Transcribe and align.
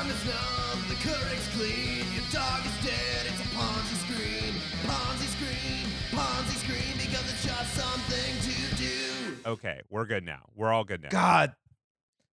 tongue 0.00 0.10
is 0.10 0.24
numb, 0.24 0.84
the 0.88 0.94
Keurig's 0.94 1.48
clean. 1.56 2.04
Your 2.14 2.24
dog 2.32 2.64
is 2.64 2.84
dead, 2.84 3.26
it's 3.26 3.40
a 3.40 3.48
Ponzi 3.54 3.96
scream. 4.04 4.54
Ponzi 4.86 5.26
scream, 5.26 5.86
Ponzi 6.10 6.56
scream, 6.56 6.96
because 6.96 7.30
it's 7.30 7.44
just 7.44 7.74
something 7.74 8.34
to 8.48 8.76
do. 8.76 9.48
Okay, 9.50 9.80
we're 9.90 10.06
good 10.06 10.24
now. 10.24 10.46
We're 10.54 10.72
all 10.72 10.84
good 10.84 11.02
now. 11.02 11.10
God, 11.10 11.54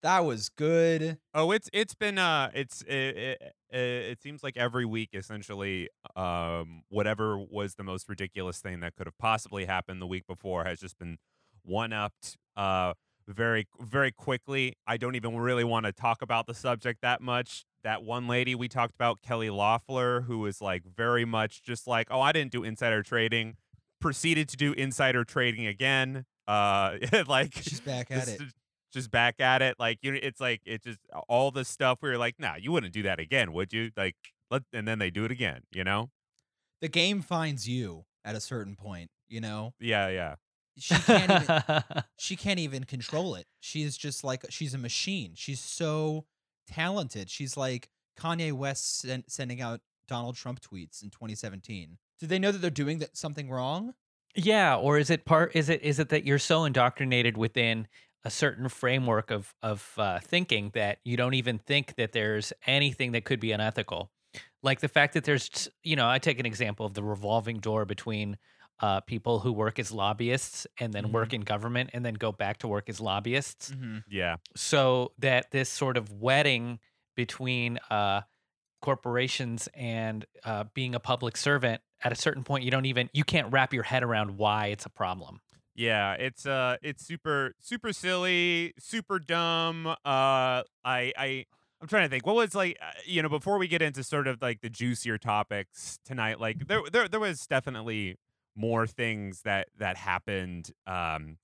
that 0.03 0.25
was 0.25 0.49
good. 0.49 1.19
Oh, 1.35 1.53
it's 1.53 1.71
it's 1.73 1.95
been 1.95 2.19
uh 2.19 2.51
it's 2.53 2.83
it, 2.83 3.39
it, 3.71 3.79
it 3.79 4.23
seems 4.23 4.43
like 4.43 4.57
every 4.57 4.85
week 4.85 5.11
essentially 5.13 5.89
um 6.17 6.83
whatever 6.89 7.39
was 7.39 7.77
the 7.77 7.85
most 7.85 8.09
ridiculous 8.09 8.59
thing 8.59 8.81
that 8.81 8.97
could 8.97 9.07
have 9.07 9.19
possibly 9.19 9.67
happened 9.67 10.03
the 10.03 10.07
week 10.07 10.27
before 10.27 10.65
has 10.65 10.81
just 10.81 10.99
been 10.99 11.19
one 11.63 11.93
upped 11.93 12.37
uh 12.57 12.95
very 13.29 13.67
very 13.81 14.13
quickly. 14.13 14.77
I 14.87 14.97
don't 14.97 15.15
even 15.15 15.37
really 15.37 15.65
want 15.65 15.87
to 15.87 15.93
talk 15.93 16.23
about 16.23 16.47
the 16.47 16.55
subject 16.55 17.01
that 17.03 17.21
much. 17.21 17.65
That 17.85 18.03
one 18.03 18.29
lady 18.29 18.55
we 18.55 18.69
talked 18.69 18.95
about, 18.95 19.23
Kelly 19.23 19.51
Loeffler, 19.51 20.23
who 20.23 20.39
was 20.39 20.61
like 20.61 20.85
very 20.85 21.25
much 21.25 21.63
just 21.63 21.87
like, 21.87 22.09
"Oh, 22.11 22.21
I 22.21 22.33
didn't 22.33 22.53
do 22.53 22.63
insider 22.65 23.03
trading." 23.03 23.57
Proceeded 24.01 24.49
to 24.49 24.57
do 24.57 24.73
insider 24.73 25.25
trading 25.25 25.67
again. 25.67 26.25
Uh 26.47 26.99
like 27.29 27.55
She's 27.55 27.81
back 27.81 28.11
at 28.11 28.29
it. 28.29 28.41
just 28.93 29.11
back 29.11 29.41
at 29.41 29.63
it. 29.63 29.77
Like 29.79 29.99
you, 30.03 30.15
it's 30.15 30.41
like 30.41 30.61
it 30.65 30.83
just 30.83 30.99
all 31.29 31.51
the 31.51 31.65
stuff 31.65 31.99
where 32.01 32.13
you're 32.13 32.19
like, 32.19 32.37
nah, 32.39 32.57
you 32.57 32.73
wouldn't 32.73 32.93
do 32.93 33.03
that 33.03 33.21
again, 33.21 33.53
would 33.53 33.73
you? 33.73 33.91
Like, 33.97 34.17
let 34.51 34.63
and 34.73 34.87
then 34.87 34.99
they 34.99 35.11
do 35.11 35.25
it 35.25 35.31
again. 35.31 35.63
You 35.73 35.85
know? 35.85 36.11
The 36.81 36.89
game 36.89 37.23
finds 37.23 37.69
you 37.69 38.05
at 38.25 38.35
a 38.35 38.41
certain 38.41 38.75
point. 38.77 39.11
You 39.29 39.41
know, 39.41 39.73
Yeah, 39.81 40.09
yeah. 40.09 40.35
She 40.79 40.95
can't 40.95 41.31
even. 41.31 41.83
she 42.19 42.37
can't 42.37 42.59
even 42.59 42.85
control 42.85 43.35
it. 43.35 43.47
She's 43.61 43.97
just 43.97 44.25
like 44.25 44.45
she's 44.51 44.75
a 44.75 44.79
machine. 44.79 45.33
She's 45.35 45.61
so 45.61 46.27
talented. 46.67 47.31
She's 47.31 47.57
like 47.57 47.89
Kanye 48.19 48.53
West 48.53 49.01
sen- 49.01 49.25
sending 49.29 49.61
out 49.61 49.81
Donald 50.09 50.37
Trump 50.37 50.61
tweets 50.61 51.03
in 51.03 51.11
2017. 51.11 51.99
Do 52.21 52.27
they 52.27 52.39
know 52.39 52.53
that 52.53 52.59
they're 52.59 52.71
doing 52.71 52.99
that 52.99 53.17
something 53.17 53.51
wrong? 53.51 53.95
Yeah, 54.35 54.77
or 54.77 54.99
is 54.99 55.11
it 55.11 55.25
part? 55.25 55.55
Is 55.55 55.69
it 55.69 55.83
is 55.83 55.99
it 55.99 56.09
that 56.11 56.25
you're 56.25 56.39
so 56.39 56.65
indoctrinated 56.65 57.37
within 57.37 57.87
a 58.25 58.31
certain 58.31 58.69
framework 58.69 59.31
of 59.31 59.55
of 59.63 59.93
uh, 59.99 60.21
thinking 60.21 60.71
that 60.75 60.99
you 61.05 61.17
don't 61.17 61.35
even 61.35 61.59
think 61.59 61.97
that 61.97 62.13
there's 62.13 62.53
anything 62.67 63.13
that 63.13 63.25
could 63.25 63.41
be 63.41 63.53
unethical? 63.53 64.11
Like 64.63 64.81
the 64.81 64.89
fact 64.89 65.15
that 65.15 65.25
there's, 65.25 65.69
you 65.83 65.97
know, 65.97 66.09
I 66.09 66.19
take 66.19 66.39
an 66.39 66.47
example 66.47 66.87
of 66.87 66.95
the 66.95 67.03
revolving 67.03 67.59
door 67.59 67.85
between 67.85 68.39
uh, 68.81 69.01
people 69.01 69.41
who 69.41 69.53
work 69.53 69.79
as 69.79 69.93
lobbyists 69.93 70.67
and 70.79 70.93
then 70.93 71.05
Mhm. 71.07 71.13
work 71.13 71.33
in 71.33 71.43
government 71.43 71.91
and 71.93 72.05
then 72.05 72.15
go 72.15 72.33
back 72.33 72.59
to 72.59 72.69
work 72.69 72.89
as 72.89 73.01
lobbyists. 73.01 73.71
Mm-hmm. 73.71 73.99
Yeah. 74.09 74.37
so 74.57 75.13
that 75.19 75.51
this 75.53 75.69
sort 75.69 75.97
of 75.97 76.11
wedding 76.13 76.79
between 77.15 77.79
uh, 77.91 78.23
corporations 78.81 79.69
and 79.75 80.25
uh, 80.45 80.65
being 80.75 80.95
a 80.95 81.01
public 81.01 81.37
servant 81.37 81.81
at 82.03 82.11
a 82.11 82.17
certain 82.17 82.43
point 82.43 82.65
you 82.65 82.71
don't 82.71 82.87
even 82.87 83.09
you 83.13 83.23
can't 83.23 83.53
wrap 83.53 83.73
your 83.73 83.85
head 83.85 84.03
around 84.03 84.37
why 84.37 84.67
it's 84.67 84.85
a 84.87 84.91
problem 84.91 85.41
Yeah, 85.75 86.15
it's 86.15 86.45
uh 86.45 86.77
it's 86.83 87.07
super 87.07 87.55
super 87.61 87.93
silly, 87.93 88.75
super 88.79 89.19
dumb. 89.21 89.87
Uh 89.87 89.97
I 90.05 91.13
I 91.17 91.47
I'm 91.81 91.89
trying 91.89 92.05
to 92.05 92.09
think. 92.11 92.27
What 92.27 92.35
was 92.37 92.55
like 92.55 92.77
uh, 92.83 92.91
you 93.07 93.23
know, 93.23 93.29
before 93.29 93.57
we 93.59 93.69
get 93.69 93.81
into 93.83 94.03
sort 94.05 94.27
of 94.27 94.43
like 94.43 94.61
the 94.61 94.69
juicier 94.69 95.17
topics 95.17 95.99
tonight, 96.05 96.41
like 96.41 96.67
there 96.67 96.83
there 96.93 97.09
there 97.09 97.21
was 97.21 97.47
definitely 97.47 98.17
more 98.55 98.87
things 98.87 99.43
that 99.43 99.69
that 99.79 99.97
happened 99.97 100.71
um 100.87 101.39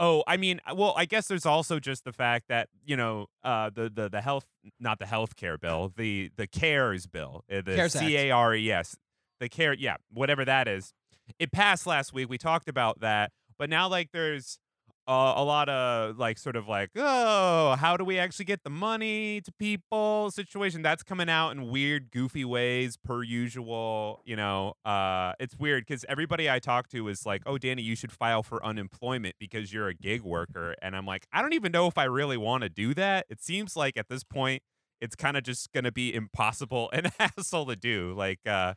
Oh, 0.00 0.22
I 0.28 0.36
mean, 0.36 0.60
well, 0.76 0.94
I 0.96 1.06
guess 1.06 1.26
there's 1.26 1.44
also 1.44 1.80
just 1.80 2.04
the 2.04 2.12
fact 2.12 2.46
that 2.48 2.68
you 2.86 2.96
know, 2.96 3.26
uh, 3.42 3.70
the 3.70 3.90
the 3.92 4.08
the 4.08 4.20
health, 4.20 4.46
not 4.78 5.00
the 5.00 5.06
health 5.06 5.34
care 5.34 5.58
bill, 5.58 5.92
the 5.96 6.30
the 6.36 6.46
CARES 6.46 7.06
bill, 7.08 7.44
uh, 7.50 7.62
the 7.62 7.74
CARES 7.74 7.96
Act. 7.96 8.06
C 8.06 8.16
A 8.16 8.30
R 8.30 8.54
E 8.54 8.70
S, 8.70 8.96
the 9.40 9.48
care, 9.48 9.72
yeah, 9.72 9.96
whatever 10.12 10.44
that 10.44 10.68
is. 10.68 10.92
It 11.40 11.50
passed 11.50 11.84
last 11.84 12.12
week. 12.12 12.28
We 12.28 12.38
talked 12.38 12.68
about 12.68 13.00
that, 13.00 13.32
but 13.58 13.68
now 13.68 13.88
like 13.88 14.10
there's 14.12 14.60
uh, 15.08 15.32
a 15.36 15.42
lot 15.42 15.68
of 15.68 16.18
like 16.18 16.38
sort 16.38 16.54
of 16.54 16.68
like 16.68 16.90
oh 16.96 17.74
how 17.78 17.96
do 17.96 18.04
we 18.04 18.18
actually 18.18 18.44
get 18.44 18.62
the 18.62 18.70
money 18.70 19.40
to 19.40 19.50
people? 19.52 20.30
situation 20.30 20.82
that's 20.82 21.02
coming 21.02 21.28
out 21.28 21.50
in 21.50 21.70
weird 21.70 22.10
goofy 22.10 22.44
ways 22.44 22.96
per 22.96 23.22
usual 23.22 24.20
you 24.24 24.36
know 24.36 24.74
uh 24.84 25.32
it's 25.40 25.56
weird 25.58 25.84
because 25.86 26.04
everybody 26.08 26.50
i 26.50 26.58
talk 26.58 26.88
to 26.88 27.08
is 27.08 27.24
like 27.24 27.42
oh 27.46 27.56
danny 27.56 27.82
you 27.82 27.96
should 27.96 28.12
file 28.12 28.42
for 28.42 28.64
unemployment 28.64 29.34
because 29.38 29.72
you're 29.72 29.88
a 29.88 29.94
gig 29.94 30.22
worker 30.22 30.74
and 30.82 30.94
i'm 30.94 31.06
like 31.06 31.26
i 31.32 31.40
don't 31.40 31.54
even 31.54 31.72
know 31.72 31.86
if 31.86 31.96
i 31.96 32.04
really 32.04 32.36
want 32.36 32.62
to 32.62 32.68
do 32.68 32.94
that. 32.94 33.26
It 33.28 33.40
seems 33.40 33.76
like 33.76 33.96
at 33.96 34.08
this 34.08 34.22
point 34.22 34.62
it's 35.00 35.16
kind 35.16 35.36
of 35.36 35.42
just 35.42 35.72
gonna 35.72 35.92
be 35.92 36.14
impossible 36.14 36.90
and 36.92 37.10
hassle 37.18 37.66
to 37.66 37.76
do 37.76 38.14
like 38.16 38.40
uh 38.46 38.74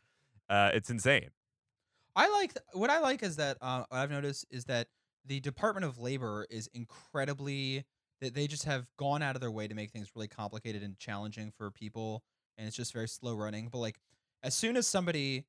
uh 0.50 0.72
it's 0.74 0.90
insane. 0.90 1.30
I 2.16 2.30
like 2.30 2.54
what 2.74 2.90
I 2.90 3.00
like 3.00 3.24
is 3.24 3.38
that 3.38 3.58
uh, 3.62 3.84
I've 3.90 4.12
noticed 4.12 4.46
is 4.52 4.66
that 4.66 4.88
the 5.26 5.40
Department 5.40 5.86
of 5.86 6.00
Labor 6.00 6.46
is 6.50 6.70
incredibly 6.74 7.86
that 8.22 8.36
they 8.36 8.48
just 8.48 8.66
have 8.66 8.88
gone 8.98 9.22
out 9.22 9.36
of 9.36 9.42
their 9.42 9.52
way 9.52 9.68
to 9.68 9.74
make 9.74 9.92
things 9.92 10.12
really 10.16 10.28
complicated 10.28 10.84
and 10.84 10.98
challenging 11.00 11.52
for 11.58 11.72
people, 11.72 12.24
and 12.58 12.68
it's 12.68 12.76
just 12.76 12.94
very 12.94 13.08
slow 13.08 13.36
running. 13.36 13.70
But 13.72 13.80
like, 13.80 14.00
as 14.44 14.54
soon 14.54 14.78
as 14.78 14.88
somebody 14.88 15.46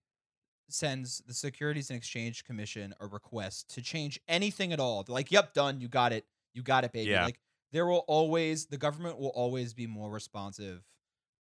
sends 0.69 1.23
the 1.27 1.35
Securities 1.35 1.91
and 1.91 1.97
Exchange 1.97 2.45
Commission 2.45 2.95
a 3.01 3.07
request 3.07 3.69
to 3.75 3.83
change 3.83 4.21
anything 4.29 4.73
at 4.73 4.81
all, 4.81 5.03
they're 5.03 5.15
like, 5.15 5.31
"Yep, 5.31 5.55
done. 5.55 5.81
You 5.81 5.89
got 5.89 6.13
it. 6.13 6.25
You 6.55 6.63
got 6.63 6.85
it, 6.85 6.93
baby." 6.93 7.11
Yeah. 7.11 7.25
Like, 7.25 7.41
there 7.73 7.87
will 7.87 8.05
always 8.09 8.67
the 8.67 8.79
government 8.79 9.19
will 9.19 9.29
always 9.29 9.75
be 9.75 9.87
more 9.87 10.11
responsive 10.11 10.83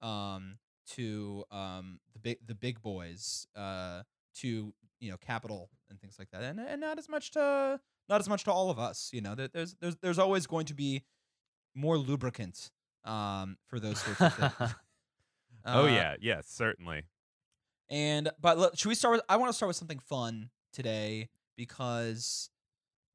um, 0.01 0.57
to 0.91 1.45
um, 1.51 1.99
the 2.13 2.19
big 2.19 2.37
the 2.45 2.55
big 2.55 2.81
boys. 2.81 3.47
Uh, 3.55 4.03
to 4.35 4.73
you 4.99 5.11
know 5.11 5.17
capital 5.17 5.69
and 5.89 5.99
things 5.99 6.15
like 6.17 6.29
that 6.31 6.43
and, 6.43 6.59
and 6.59 6.79
not 6.81 6.97
as 6.97 7.09
much 7.09 7.31
to 7.31 7.79
not 8.11 8.19
as 8.19 8.29
much 8.29 8.43
to 8.43 8.51
all 8.51 8.69
of 8.69 8.77
us 8.77 9.09
you 9.13 9.21
know 9.21 9.33
there's 9.35 9.75
there's 9.81 9.95
there's 10.03 10.19
always 10.19 10.45
going 10.45 10.65
to 10.67 10.75
be 10.75 11.03
more 11.73 11.97
lubricant 11.97 12.69
um 13.05 13.57
for 13.67 13.79
those 13.79 13.99
sorts 13.99 14.21
of 14.21 14.33
things. 14.35 14.71
Oh 15.65 15.83
Uh, 15.85 15.87
yeah 15.87 16.15
yes 16.21 16.47
certainly. 16.47 17.03
and 17.89 18.29
but 18.39 18.57
look, 18.57 18.77
should 18.77 18.89
we 18.89 18.95
start 18.95 19.13
with 19.13 19.21
i 19.29 19.35
want 19.37 19.49
to 19.49 19.53
start 19.55 19.67
with 19.67 19.75
something 19.77 19.99
fun 19.99 20.49
today 20.73 21.29
because 21.57 22.49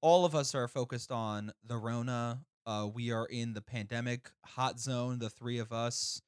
all 0.00 0.24
of 0.24 0.34
us 0.34 0.54
are 0.54 0.68
focused 0.68 1.10
on 1.12 1.52
the 1.64 1.76
rona 1.76 2.40
uh 2.66 2.88
we 2.92 3.10
are 3.12 3.26
in 3.26 3.52
the 3.54 3.60
pandemic 3.62 4.30
hot 4.44 4.78
zone 4.80 5.18
the 5.18 5.28
three 5.30 5.58
of 5.58 5.72
us 5.72 6.22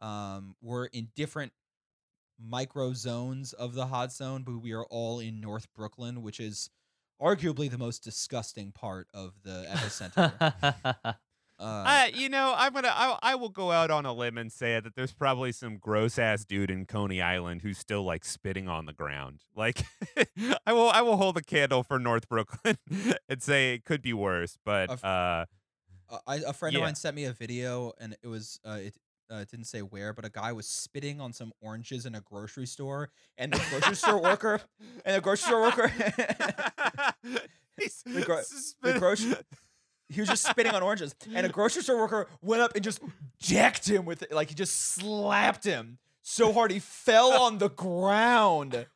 um 0.00 0.54
we're 0.60 0.86
in 0.86 1.08
different 1.16 1.52
micro 2.44 2.92
zones 2.92 3.52
of 3.52 3.74
the 3.74 3.86
hot 3.86 4.12
zone, 4.12 4.42
but 4.42 4.58
we 4.60 4.72
are 4.72 4.84
all 4.86 5.20
in 5.20 5.40
North 5.40 5.68
Brooklyn, 5.76 6.22
which 6.22 6.40
is 6.40 6.70
arguably 7.22 7.70
the 7.70 7.78
most 7.78 8.02
disgusting 8.02 8.72
part 8.72 9.06
of 9.14 9.34
the 9.44 9.66
epicenter. 9.70 10.32
uh, 11.04 11.14
Uh, 11.58 12.08
you 12.12 12.28
know, 12.28 12.54
I'm 12.56 12.72
gonna. 12.72 12.92
I, 12.92 13.18
I 13.22 13.34
will 13.36 13.48
go 13.48 13.70
out 13.70 13.90
on 13.90 14.04
a 14.04 14.12
limb 14.12 14.36
and 14.36 14.50
say 14.50 14.80
that 14.80 14.96
there's 14.96 15.12
probably 15.12 15.52
some 15.52 15.76
gross 15.78 16.18
ass 16.18 16.44
dude 16.44 16.70
in 16.70 16.86
Coney 16.86 17.22
Island 17.22 17.62
who's 17.62 17.78
still 17.78 18.02
like 18.02 18.24
spitting 18.24 18.68
on 18.68 18.86
the 18.86 18.92
ground. 18.92 19.42
Like, 19.54 19.84
I 20.66 20.72
will. 20.72 20.90
I 20.90 21.02
will 21.02 21.16
hold 21.16 21.36
a 21.36 21.42
candle 21.42 21.84
for 21.84 21.98
North 21.98 22.28
Brooklyn 22.28 22.78
and 23.28 23.40
say 23.42 23.74
it 23.74 23.84
could 23.84 24.02
be 24.02 24.12
worse. 24.12 24.58
But 24.64 24.90
Of- 24.90 25.04
uh, 25.04 25.46
uh, 26.10 26.18
I, 26.26 26.36
a 26.46 26.52
friend 26.52 26.76
of 26.76 26.82
mine 26.82 26.94
sent 26.94 27.16
me 27.16 27.24
a 27.24 27.32
video, 27.32 27.92
and 28.00 28.16
it 28.22 28.26
was 28.26 28.58
uh, 28.66 28.78
it. 28.80 28.94
Uh, 29.32 29.36
it 29.36 29.50
didn't 29.50 29.66
say 29.66 29.80
where, 29.80 30.12
but 30.12 30.24
a 30.26 30.28
guy 30.28 30.52
was 30.52 30.66
spitting 30.66 31.18
on 31.20 31.32
some 31.32 31.52
oranges 31.62 32.04
in 32.04 32.14
a 32.14 32.20
grocery 32.20 32.66
store, 32.66 33.08
and 33.38 33.52
the 33.52 33.62
grocery 33.70 33.96
store 33.96 34.20
worker, 34.20 34.60
and 35.06 35.16
the 35.16 35.20
grocery 35.22 35.46
store 35.48 35.62
worker, 35.62 35.88
he's 37.78 38.02
The 38.06 38.22
gro- 38.22 38.42
the 38.82 38.98
grocery- 38.98 39.34
he 40.08 40.20
was 40.20 40.28
just 40.28 40.44
spitting 40.46 40.72
on 40.74 40.82
oranges, 40.82 41.14
and 41.34 41.46
a 41.46 41.48
grocery 41.48 41.82
store 41.82 41.96
worker 41.96 42.28
went 42.42 42.60
up 42.60 42.74
and 42.74 42.84
just 42.84 43.00
decked 43.42 43.88
him 43.88 44.04
with 44.04 44.22
it, 44.22 44.32
like 44.32 44.50
he 44.50 44.54
just 44.54 44.76
slapped 44.94 45.64
him 45.64 45.98
so 46.20 46.52
hard 46.52 46.70
he 46.70 46.78
fell 46.78 47.32
on 47.32 47.56
the 47.58 47.70
ground. 47.70 48.86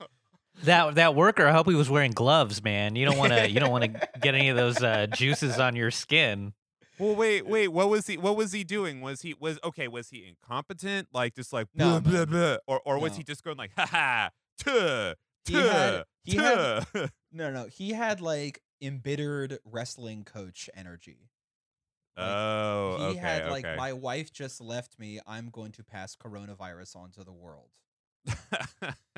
that 0.64 0.94
that 0.94 1.14
worker 1.14 1.46
i 1.46 1.52
hope 1.52 1.68
he 1.68 1.74
was 1.74 1.90
wearing 1.90 2.12
gloves 2.12 2.62
man 2.64 2.96
you 2.96 3.04
don't 3.04 3.18
want 3.18 3.30
to 3.32 3.50
you 3.50 3.60
don't 3.60 3.70
want 3.70 3.84
to 3.84 4.08
get 4.20 4.34
any 4.34 4.48
of 4.48 4.56
those 4.56 4.82
uh, 4.82 5.06
juices 5.12 5.58
on 5.58 5.76
your 5.76 5.90
skin 5.90 6.52
Well, 6.98 7.14
wait, 7.14 7.46
wait. 7.46 7.68
What 7.68 7.88
was 7.88 8.06
he? 8.06 8.16
What 8.16 8.36
was 8.36 8.52
he 8.52 8.64
doing? 8.64 9.00
Was 9.00 9.22
he 9.22 9.34
was 9.38 9.58
okay? 9.62 9.88
Was 9.88 10.08
he 10.10 10.26
incompetent? 10.26 11.08
Like 11.12 11.34
just 11.34 11.52
like 11.52 11.68
No, 11.74 12.00
blah, 12.00 12.24
blah, 12.24 12.24
blah, 12.24 12.56
or 12.66 12.80
or 12.84 12.98
was 12.98 13.16
he 13.16 13.22
just 13.22 13.44
going 13.44 13.56
like 13.56 13.72
ha 13.76 13.86
ha 13.86 14.30
tuh 14.58 15.14
He 15.44 15.54
had- 15.54 15.98
tuh 15.98 16.04
he 16.24 16.36
had- 16.36 16.86
No, 17.32 17.50
no, 17.50 17.66
he 17.66 17.90
had 17.90 18.20
like 18.20 18.62
embittered 18.80 19.58
wrestling 19.64 20.24
coach 20.24 20.70
energy. 20.74 21.28
Like, 22.16 22.26
oh, 22.28 22.96
he 22.98 23.04
okay, 23.10 23.18
had 23.18 23.50
like 23.50 23.66
okay. 23.66 23.76
my 23.76 23.92
wife 23.92 24.32
just 24.32 24.60
left 24.62 24.98
me. 24.98 25.20
I'm 25.26 25.50
going 25.50 25.72
to 25.72 25.84
pass 25.84 26.16
coronavirus 26.16 26.96
onto 26.96 27.22
the 27.24 27.32
world. 27.32 27.68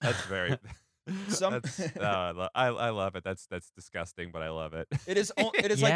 that's 0.00 0.20
very. 0.28 0.56
Some- 1.28 1.52
that's, 1.54 1.80
uh, 1.96 2.48
I, 2.54 2.66
I 2.66 2.68
I 2.68 2.90
love 2.90 3.16
it. 3.16 3.24
That's 3.24 3.46
that's 3.46 3.70
disgusting, 3.70 4.30
but 4.32 4.42
I 4.42 4.50
love 4.50 4.74
it. 4.74 4.88
It 5.06 5.16
is. 5.18 5.32
o- 5.38 5.52
It 5.54 5.70
is 5.70 5.82
like 5.82 5.92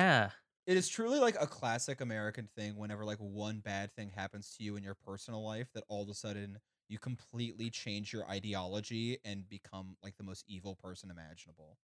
it 0.67 0.77
is 0.77 0.89
truly 0.89 1.19
like 1.19 1.37
a 1.41 1.47
classic 1.47 2.01
American 2.01 2.49
thing 2.57 2.77
whenever 2.77 3.05
like 3.05 3.19
one 3.19 3.61
bad 3.61 3.93
thing 3.97 4.11
happens 4.15 4.55
to 4.57 4.65
you 4.65 4.77
in 4.77 4.83
your 4.85 4.95
personal 4.95 5.45
life 5.45 5.69
that 5.75 5.83
all 5.89 6.03
of 6.03 6.09
a 6.09 6.15
sudden 6.15 6.59
you 6.89 6.99
completely 6.99 7.71
change 7.71 8.13
your 8.13 8.29
ideology 8.29 9.19
and 9.25 9.49
become 9.49 9.97
like 10.03 10.17
the 10.17 10.23
most 10.25 10.45
evil 10.49 10.77
person 10.77 11.11
imaginable. 11.11 11.79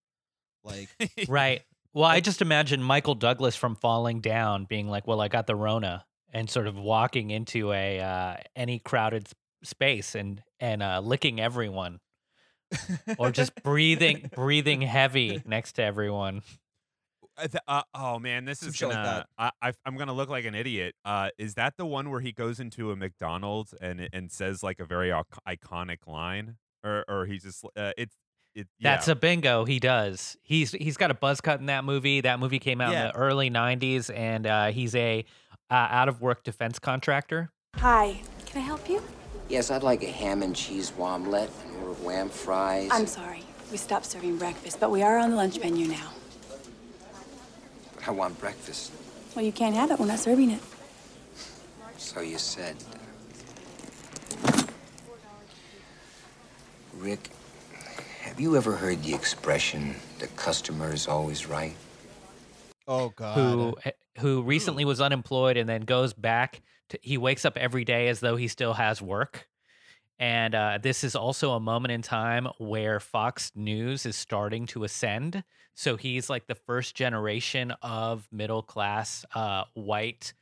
Like 0.62 0.88
Right. 1.28 1.62
Well, 1.94 2.04
I 2.04 2.20
just 2.20 2.42
imagine 2.42 2.82
Michael 2.82 3.14
Douglas 3.14 3.56
from 3.56 3.74
Falling 3.76 4.20
Down 4.20 4.66
being 4.66 4.88
like, 4.88 5.06
"Well, 5.06 5.20
I 5.20 5.28
got 5.28 5.46
the 5.46 5.56
Rona," 5.56 6.04
and 6.32 6.50
sort 6.50 6.66
of 6.66 6.76
walking 6.76 7.30
into 7.30 7.72
a 7.72 7.98
uh, 8.00 8.36
any 8.54 8.78
crowded 8.80 9.28
space 9.64 10.14
and 10.14 10.42
and 10.60 10.82
uh, 10.82 11.00
licking 11.02 11.40
everyone, 11.40 12.00
or 13.18 13.30
just 13.30 13.54
breathing 13.62 14.30
breathing 14.34 14.82
heavy 14.82 15.42
next 15.46 15.72
to 15.74 15.82
everyone. 15.82 16.42
Uh, 17.68 17.82
oh 17.94 18.18
man, 18.18 18.46
this 18.46 18.60
Some 18.60 18.70
is 18.70 18.76
shit 18.76 18.88
like 18.88 18.96
gonna. 18.96 19.26
I, 19.36 19.50
I, 19.60 19.72
I'm 19.84 19.96
gonna 19.98 20.14
look 20.14 20.30
like 20.30 20.46
an 20.46 20.54
idiot. 20.54 20.94
Uh, 21.04 21.28
is 21.36 21.54
that 21.54 21.76
the 21.76 21.84
one 21.84 22.10
where 22.10 22.20
he 22.20 22.32
goes 22.32 22.60
into 22.60 22.90
a 22.92 22.96
McDonald's 22.96 23.74
and 23.78 24.08
and 24.12 24.32
says 24.32 24.62
like 24.62 24.80
a 24.80 24.86
very 24.86 25.12
iconic 25.46 26.06
line, 26.06 26.56
or 26.82 27.04
or 27.08 27.26
he's 27.26 27.42
just 27.42 27.62
uh, 27.76 27.92
it's 27.98 28.16
it. 28.54 28.68
That's 28.80 29.06
a 29.08 29.14
bingo. 29.14 29.66
He 29.66 29.78
does. 29.80 30.38
He's 30.42 30.72
he's 30.72 30.96
got 30.96 31.10
a 31.10 31.14
buzz 31.14 31.42
cut 31.42 31.60
in 31.60 31.66
that 31.66 31.84
movie. 31.84 32.22
That 32.22 32.40
movie 32.40 32.58
came 32.58 32.80
out 32.80 32.92
Yeah. 32.92 33.08
in 33.08 33.12
the 33.12 33.16
early 33.18 33.50
'90s, 33.50 34.10
and 34.16 34.46
uh, 34.46 34.66
he's 34.68 34.94
a 34.94 35.22
uh, 35.70 35.74
out 35.74 36.08
of 36.08 36.22
work 36.22 36.42
defense 36.42 36.78
contractor. 36.78 37.50
Hi, 37.76 38.22
can 38.46 38.62
I 38.62 38.64
help 38.64 38.88
you? 38.88 39.02
Yes, 39.48 39.70
I'd 39.70 39.82
like 39.82 40.02
a 40.02 40.10
ham 40.10 40.42
and 40.42 40.54
cheese 40.54 40.92
omelet, 40.98 41.50
and 41.64 41.76
order 41.76 41.90
of 41.90 42.02
wham 42.02 42.28
fries. 42.28 42.88
I'm 42.92 43.06
sorry. 43.06 43.42
We 43.70 43.76
stopped 43.76 44.06
serving 44.06 44.38
breakfast, 44.38 44.80
but 44.80 44.90
we 44.90 45.02
are 45.02 45.18
on 45.18 45.30
the 45.30 45.36
lunch 45.36 45.60
menu 45.60 45.86
now. 45.86 46.10
But 47.94 48.08
I 48.08 48.10
want 48.10 48.38
breakfast. 48.40 48.92
Well, 49.34 49.44
you 49.44 49.52
can't 49.52 49.74
have 49.74 49.90
it. 49.90 49.98
We're 49.98 50.06
not 50.06 50.18
serving 50.18 50.50
it. 50.50 50.60
So 51.96 52.20
you 52.20 52.38
said. 52.38 52.76
Rick, 56.98 57.30
have 58.22 58.40
you 58.40 58.56
ever 58.56 58.72
heard 58.72 59.02
the 59.02 59.14
expression, 59.14 59.94
the 60.18 60.26
customer 60.28 60.92
is 60.92 61.06
always 61.06 61.46
right? 61.46 61.74
oh 62.88 63.10
god. 63.10 63.34
who 63.34 63.74
who 64.18 64.42
recently 64.42 64.84
was 64.84 65.00
unemployed 65.00 65.56
and 65.56 65.68
then 65.68 65.82
goes 65.82 66.12
back 66.12 66.62
to 66.90 66.98
he 67.02 67.18
wakes 67.18 67.44
up 67.44 67.56
every 67.56 67.84
day 67.84 68.08
as 68.08 68.20
though 68.20 68.36
he 68.36 68.48
still 68.48 68.74
has 68.74 69.00
work 69.02 69.48
and 70.18 70.54
uh, 70.54 70.78
this 70.82 71.04
is 71.04 71.14
also 71.14 71.52
a 71.52 71.60
moment 71.60 71.92
in 71.92 72.00
time 72.02 72.46
where 72.58 73.00
fox 73.00 73.52
news 73.54 74.06
is 74.06 74.16
starting 74.16 74.66
to 74.66 74.84
ascend 74.84 75.44
so 75.74 75.96
he's 75.96 76.30
like 76.30 76.46
the 76.46 76.54
first 76.54 76.94
generation 76.94 77.72
of 77.82 78.28
middle 78.32 78.62
class 78.62 79.24
uh, 79.34 79.64
white 79.74 80.32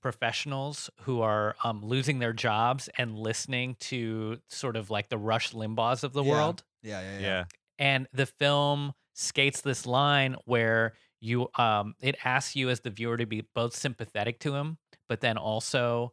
professionals 0.00 0.90
who 1.02 1.22
are 1.22 1.56
um, 1.64 1.82
losing 1.82 2.18
their 2.18 2.32
jobs 2.34 2.88
and 2.98 3.18
listening 3.18 3.74
to 3.80 4.38
sort 4.48 4.76
of 4.76 4.90
like 4.90 5.08
the 5.08 5.16
rush 5.18 5.52
limbaughs 5.52 6.04
of 6.04 6.12
the 6.12 6.22
Yeah. 6.22 6.30
world 6.30 6.62
Yeah, 6.82 7.00
yeah, 7.00 7.20
yeah. 7.20 7.20
yeah. 7.26 7.44
and 7.78 8.06
the 8.12 8.26
film 8.26 8.92
skates 9.14 9.60
this 9.62 9.86
line 9.86 10.36
where 10.44 10.94
you 11.20 11.48
um 11.56 11.94
it 12.00 12.16
asks 12.24 12.54
you 12.54 12.68
as 12.68 12.80
the 12.80 12.90
viewer 12.90 13.16
to 13.16 13.24
be 13.26 13.40
both 13.54 13.74
sympathetic 13.74 14.40
to 14.40 14.54
him 14.54 14.76
but 15.08 15.20
then 15.20 15.36
also 15.36 16.12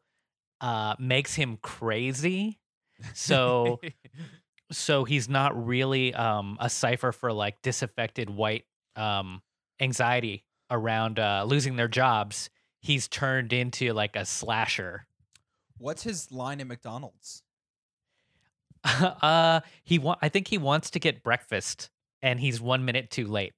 uh 0.60 0.96
makes 1.00 1.34
him 1.36 1.58
crazy. 1.62 2.60
So 3.14 3.80
so 4.72 5.04
he's 5.04 5.28
not 5.28 5.66
really 5.66 6.14
um 6.14 6.58
a 6.60 6.70
cipher 6.70 7.12
for 7.12 7.34
like 7.34 7.62
disaffected 7.62 8.30
white 8.30 8.66
um 8.96 9.42
anxiety 9.80 10.46
around 10.70 11.20
uh 11.20 11.44
losing 11.48 11.76
their 11.76 11.88
jobs. 11.88 12.50
He's 12.82 13.08
turned 13.08 13.54
into 13.54 13.94
like 13.94 14.16
a 14.16 14.26
slasher. 14.26 15.06
What's 15.78 16.04
his 16.04 16.32
line 16.32 16.62
at 16.62 16.68
McDonald's? 16.68 17.44
uh 18.84 19.62
he 19.84 20.00
wa- 20.00 20.18
i 20.24 20.30
think 20.30 20.48
he 20.48 20.58
wants 20.58 20.90
to 20.90 21.00
get 21.00 21.24
breakfast 21.24 21.92
and 22.24 22.40
he's 22.40 22.60
1 22.60 22.84
minute 22.84 23.12
too 23.12 23.28
late 23.28 23.54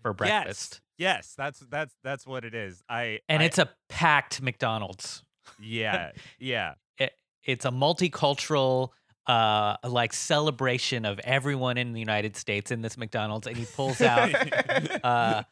for 0.00 0.12
breakfast 0.12 0.80
Yes, 1.00 1.34
that's 1.36 1.60
that's 1.70 1.94
that's 2.04 2.26
what 2.26 2.44
it 2.44 2.54
is. 2.54 2.82
I 2.88 3.20
and 3.28 3.42
I- 3.42 3.46
it's 3.46 3.58
a 3.58 3.70
packed 3.88 4.42
McDonald's. 4.42 5.24
yeah, 5.60 6.10
yeah. 6.38 6.74
It, 6.98 7.12
it's 7.42 7.64
a 7.64 7.70
multicultural 7.70 8.90
uh 9.26 9.76
like 9.84 10.12
celebration 10.12 11.04
of 11.04 11.18
everyone 11.20 11.76
in 11.78 11.92
the 11.94 12.00
United 12.00 12.36
States 12.36 12.70
in 12.70 12.82
this 12.82 12.96
McDonald's 12.98 13.46
and 13.46 13.56
he 13.56 13.64
pulls 13.64 14.00
out 14.00 14.30
uh, 15.04 15.42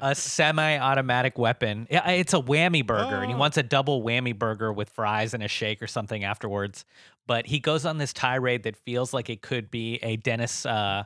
a 0.00 0.14
semi-automatic 0.14 1.38
weapon. 1.38 1.86
Yeah, 1.90 2.08
It's 2.10 2.32
a 2.34 2.40
whammy 2.40 2.84
burger 2.86 3.16
and 3.16 3.28
he 3.30 3.34
Oh. 3.34 3.38
wants 3.38 3.56
a 3.56 3.62
double 3.62 4.02
whammy 4.02 4.36
burger 4.38 4.72
with 4.72 4.88
fries 4.90 5.32
and 5.34 5.42
a 5.42 5.48
shake 5.48 5.82
or 5.82 5.86
something 5.86 6.24
afterwards. 6.24 6.84
But 7.26 7.46
he 7.46 7.58
goes 7.58 7.84
on 7.86 7.98
this 7.98 8.12
tirade 8.12 8.64
that 8.64 8.76
feels 8.76 9.12
like 9.14 9.30
it 9.30 9.40
could 9.42 9.70
be 9.70 9.96
a 10.02 10.16
Dennis 10.16 10.66
uh 10.66 11.04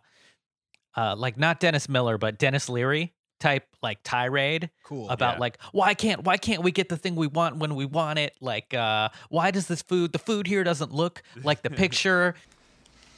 uh 0.96 1.14
like 1.16 1.36
not 1.36 1.60
Dennis 1.60 1.88
Miller 1.88 2.18
but 2.18 2.38
Denis 2.38 2.68
Leary 2.68 3.12
type 3.38 3.66
like 3.82 3.98
tirade 4.04 4.70
Cool. 4.82 5.08
about 5.10 5.34
Yeah. 5.34 5.40
like 5.40 5.58
why 5.72 5.94
can't 5.94 6.24
why 6.24 6.36
can't 6.36 6.62
we 6.62 6.70
get 6.72 6.88
the 6.88 6.96
thing 6.96 7.14
we 7.14 7.26
want 7.26 7.56
when 7.56 7.74
we 7.76 7.84
want 7.84 8.18
it 8.18 8.34
like 8.40 8.74
uh 8.74 9.08
why 9.28 9.50
does 9.50 9.66
this 9.66 9.82
food 9.82 10.12
the 10.12 10.18
food 10.18 10.46
here 10.46 10.64
doesn't 10.64 10.92
look 10.92 11.22
like 11.44 11.62
the 11.62 11.70
picture 11.84 12.34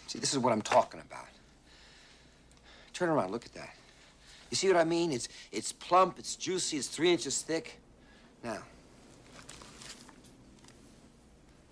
See, 0.06 0.18
this 0.18 0.32
is 0.32 0.40
what 0.40 0.52
I'm 0.52 0.60
talking 0.62 1.00
about. 1.00 1.26
Turn 2.92 3.08
around, 3.08 3.30
look 3.30 3.46
at 3.46 3.54
that. 3.54 3.76
You 4.50 4.56
see 4.56 4.66
what 4.66 4.76
I 4.76 4.82
mean? 4.82 5.12
It's 5.12 5.28
it's 5.52 5.70
plump, 5.70 6.18
it's 6.18 6.34
juicy, 6.34 6.78
it's 6.78 6.88
three 6.88 7.12
inches 7.12 7.42
thick. 7.42 7.78
Now, 8.42 8.58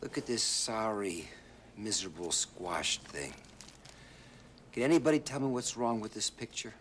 look 0.01 0.17
at 0.17 0.27
this 0.27 0.43
sorry, 0.43 1.29
miserable, 1.77 2.31
squashed 2.31 3.03
thing. 3.03 3.35
Can 4.73 4.85
anybody 4.85 5.19
tell 5.19 5.41
me 5.41 5.49
what's 5.49 5.77
wrong 5.77 5.99
with 6.01 6.15
this 6.15 6.31
picture? 6.31 6.75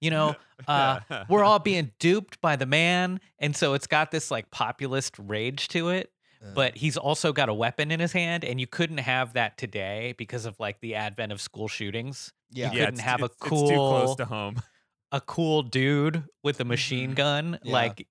You 0.00 0.10
know 0.10 0.34
uh 0.68 1.00
we're 1.28 1.44
all 1.44 1.58
being 1.72 1.90
duped 1.98 2.40
by 2.40 2.56
the 2.56 2.66
man 2.66 3.20
and 3.38 3.56
so 3.56 3.74
it's 3.74 3.86
got 3.86 4.10
this 4.10 4.30
like 4.30 4.50
populist 4.50 5.14
rage 5.18 5.68
to 5.68 5.88
it 5.90 6.10
but 6.54 6.76
he's 6.76 6.96
also 6.96 7.32
got 7.32 7.48
a 7.48 7.54
weapon 7.54 7.90
in 7.90 7.98
his 7.98 8.12
hand 8.12 8.44
and 8.44 8.60
you 8.60 8.66
couldn't 8.68 8.98
have 8.98 9.32
that 9.32 9.58
today 9.58 10.14
because 10.16 10.46
of 10.46 10.54
like 10.60 10.78
the 10.80 10.94
advent 10.94 11.32
of 11.32 11.40
school 11.40 11.66
shootings 11.66 12.32
Yeah. 12.52 12.70
you 12.70 12.78
yeah, 12.78 12.84
couldn't 12.84 12.94
it's, 13.00 13.02
have 13.02 13.22
a 13.22 13.24
it's- 13.24 13.38
it's 13.40 13.60
too 13.62 13.74
close 13.74 14.06
cool 14.06 14.16
to 14.16 14.24
home. 14.26 14.62
a 15.12 15.20
cool 15.20 15.62
dude 15.62 16.22
with 16.44 16.60
a 16.60 16.64
machine 16.64 17.12
Mhm. 17.12 17.14
gun 17.16 17.58
Yeah. 17.64 17.72
like 17.72 18.06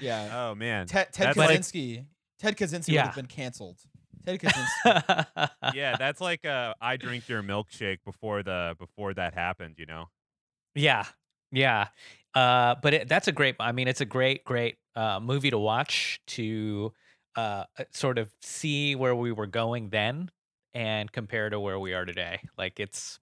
Yeah. 0.00 0.30
Oh 0.50 0.54
man, 0.54 0.86
Ted, 0.86 1.08
Ted 1.12 1.28
That's 1.28 1.36
like- 1.38 1.58
Kaczynski. 1.60 2.04
Ted 2.38 2.56
Kaczynski 2.56 2.92
would 2.92 3.00
have 3.00 3.14
been 3.16 3.26
canceled. 3.26 3.78
Ted 4.24 4.38
Kaczynski. 4.40 5.50
yeah, 5.74 5.96
that's 5.96 6.20
like 6.20 6.44
uh, 6.44 6.74
I 6.80 6.96
drink 6.96 7.28
your 7.28 7.42
milkshake 7.42 7.98
before 8.04 8.42
the 8.42 8.76
before 8.78 9.14
that 9.14 9.34
happened. 9.34 9.76
You 9.78 9.86
know. 9.86 10.04
Yeah, 10.74 11.04
yeah. 11.50 11.88
Uh, 12.34 12.76
but 12.82 12.94
it, 12.94 13.08
that's 13.08 13.28
a 13.28 13.32
great. 13.32 13.56
I 13.58 13.72
mean, 13.72 13.88
it's 13.88 14.00
a 14.00 14.04
great, 14.06 14.44
great 14.44 14.76
uh, 14.94 15.18
movie 15.20 15.50
to 15.50 15.58
watch 15.58 16.20
to 16.28 16.92
uh, 17.36 17.64
uh, 17.78 17.84
sort 17.90 18.18
of 18.18 18.30
see 18.42 18.94
where 18.94 19.14
we 19.14 19.32
were 19.32 19.46
going 19.46 19.90
then 19.90 20.30
and 20.74 21.10
compare 21.10 21.50
to 21.50 21.58
where 21.58 21.78
we 21.78 21.94
are 21.94 22.04
today. 22.04 22.40
Like 22.56 22.78
it's 22.78 23.18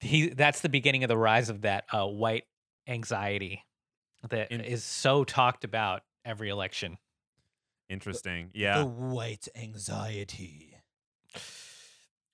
he. 0.00 0.28
That's 0.28 0.60
the 0.60 0.68
beginning 0.68 1.02
of 1.04 1.08
the 1.08 1.16
rise 1.16 1.48
of 1.48 1.62
that 1.62 1.84
uh, 1.92 2.06
white 2.06 2.44
anxiety 2.86 3.64
that 4.28 4.52
is 4.52 4.72
In- 4.72 4.78
so 4.78 5.24
talked 5.24 5.64
about 5.64 6.02
every 6.24 6.50
election. 6.50 6.98
Interesting. 7.88 8.50
Yeah. 8.52 8.80
The 8.80 8.86
white 8.86 9.48
anxiety. 9.56 10.74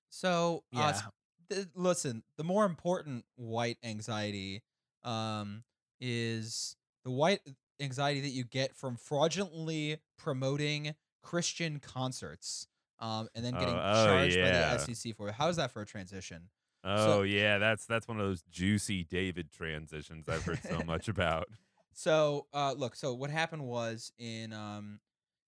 So, 0.09 0.63
uh, 0.75 0.79
Yeah. 0.79 0.89
s- 0.89 1.03
th- 1.49 1.67
listen, 1.75 2.23
the 2.37 2.43
more 2.43 2.65
important 2.65 3.25
white 3.35 3.77
anxiety 3.83 4.61
um, 5.03 5.63
is 5.99 6.75
the 7.03 7.11
white 7.11 7.41
anxiety 7.79 8.21
that 8.21 8.29
you 8.29 8.43
get 8.43 8.75
from 8.75 8.95
fraudulently 8.97 9.97
promoting 10.17 10.95
Christian 11.21 11.79
concerts 11.79 12.67
um, 12.99 13.27
and 13.35 13.43
then 13.43 13.53
getting 13.53 13.75
Oh, 13.75 13.81
oh, 13.83 14.05
charged 14.05 14.35
yeah. 14.35 14.71
by 14.77 14.83
the 14.83 14.93
SEC 14.95 15.15
for 15.15 15.29
it. 15.29 15.35
How 15.35 15.49
is 15.49 15.57
that 15.57 15.71
for 15.71 15.81
a 15.81 15.85
transition? 15.85 16.49
Oh 16.85 17.21
yeah, 17.21 17.59
that's 17.59 17.85
that's 17.85 18.07
one 18.09 18.19
of 18.19 18.25
those 18.25 18.43
juicy 18.51 19.05
David 19.05 19.49
transitions 19.51 20.27
I've 20.27 20.43
heard 20.43 20.59
so 20.63 20.81
much 20.85 21.07
about. 21.09 21.47
So, 21.93 22.47
uh, 22.53 22.73
look. 22.77 22.95
So, 22.95 23.13
what 23.13 23.29
happened 23.29 23.63
was 23.63 24.11
in 24.17 24.51
um, 24.51 24.99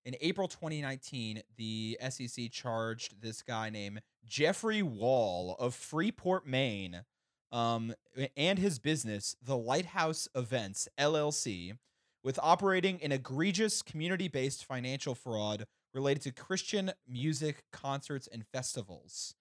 in 0.06 0.16
April 0.22 0.48
2019, 0.48 1.42
the 1.58 1.98
SEC 2.10 2.52
charged 2.52 3.22
this 3.22 3.42
guy 3.42 3.70
named 3.70 4.02
Jeffrey 4.24 4.84
Wall 4.84 5.56
of 5.60 5.74
Freeport, 5.74 6.46
Maine, 6.46 7.04
um, 7.52 7.94
and 8.38 8.60
his 8.60 8.78
business, 8.78 9.36
the 9.42 9.58
Lighthouse 9.58 10.28
Events 10.36 10.88
LLC, 11.00 11.78
with 12.24 12.40
operating 12.42 13.02
an 13.02 13.12
egregious 13.12 13.82
community-based 13.82 14.64
financial 14.64 15.16
fraud 15.16 15.66
related 15.94 16.22
to 16.24 16.32
Christian 16.32 16.92
music 17.08 17.64
concerts 17.72 18.28
and 18.32 18.46
festivals. 18.46 19.34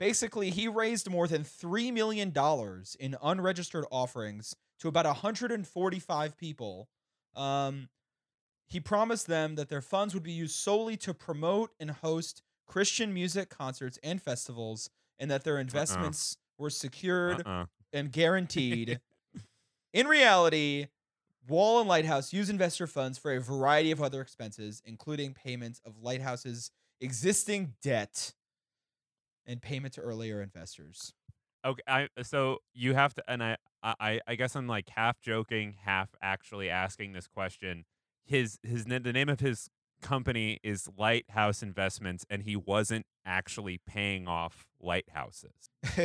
Basically, 0.00 0.50
he 0.50 0.66
raised 0.66 1.10
more 1.10 1.28
than 1.28 1.44
$3 1.44 1.92
million 1.92 2.32
in 2.98 3.16
unregistered 3.22 3.84
offerings 3.92 4.56
to 4.80 4.88
about 4.88 5.04
145 5.04 6.38
people. 6.38 6.88
Um, 7.36 7.88
he 8.70 8.80
promised 8.80 9.26
them 9.26 9.56
that 9.56 9.68
their 9.68 9.82
funds 9.82 10.14
would 10.14 10.22
be 10.22 10.32
used 10.32 10.54
solely 10.54 10.96
to 10.98 11.12
promote 11.12 11.72
and 11.80 11.90
host 11.90 12.42
Christian 12.66 13.12
music 13.12 13.50
concerts 13.50 13.98
and 14.02 14.22
festivals, 14.22 14.90
and 15.18 15.30
that 15.30 15.42
their 15.42 15.56
uh-uh. 15.56 15.62
investments 15.62 16.36
were 16.56 16.70
secured 16.70 17.42
Uh-uh. 17.44 17.66
and 17.92 18.12
guaranteed. 18.12 19.00
In 19.92 20.06
reality, 20.06 20.86
Wall 21.48 21.80
and 21.80 21.88
Lighthouse 21.88 22.32
use 22.32 22.48
investor 22.48 22.86
funds 22.86 23.18
for 23.18 23.32
a 23.34 23.40
variety 23.40 23.90
of 23.90 24.00
other 24.00 24.20
expenses, 24.20 24.80
including 24.86 25.34
payments 25.34 25.80
of 25.84 25.98
Lighthouse's 26.00 26.70
existing 27.00 27.74
debt 27.82 28.34
and 29.46 29.60
payment 29.60 29.94
to 29.94 30.00
earlier 30.00 30.40
investors. 30.42 31.12
Okay, 31.66 31.82
I 31.88 32.08
so 32.22 32.58
you 32.72 32.94
have 32.94 33.14
to, 33.14 33.24
and 33.26 33.42
I, 33.42 33.56
I, 33.82 34.20
I 34.28 34.34
guess 34.36 34.54
I'm 34.54 34.68
like 34.68 34.88
half 34.90 35.20
joking, 35.20 35.74
half 35.84 36.08
actually 36.22 36.70
asking 36.70 37.12
this 37.12 37.26
question. 37.26 37.84
His, 38.30 38.58
his, 38.62 38.84
the 38.84 39.00
name 39.12 39.28
of 39.28 39.40
his 39.40 39.68
company 40.02 40.60
is 40.62 40.88
Lighthouse 40.96 41.62
Investments, 41.62 42.24
and 42.30 42.42
he 42.44 42.54
wasn't 42.56 43.04
actually 43.26 43.80
paying 43.86 44.28
off 44.28 44.64
lighthouses. 44.80 45.52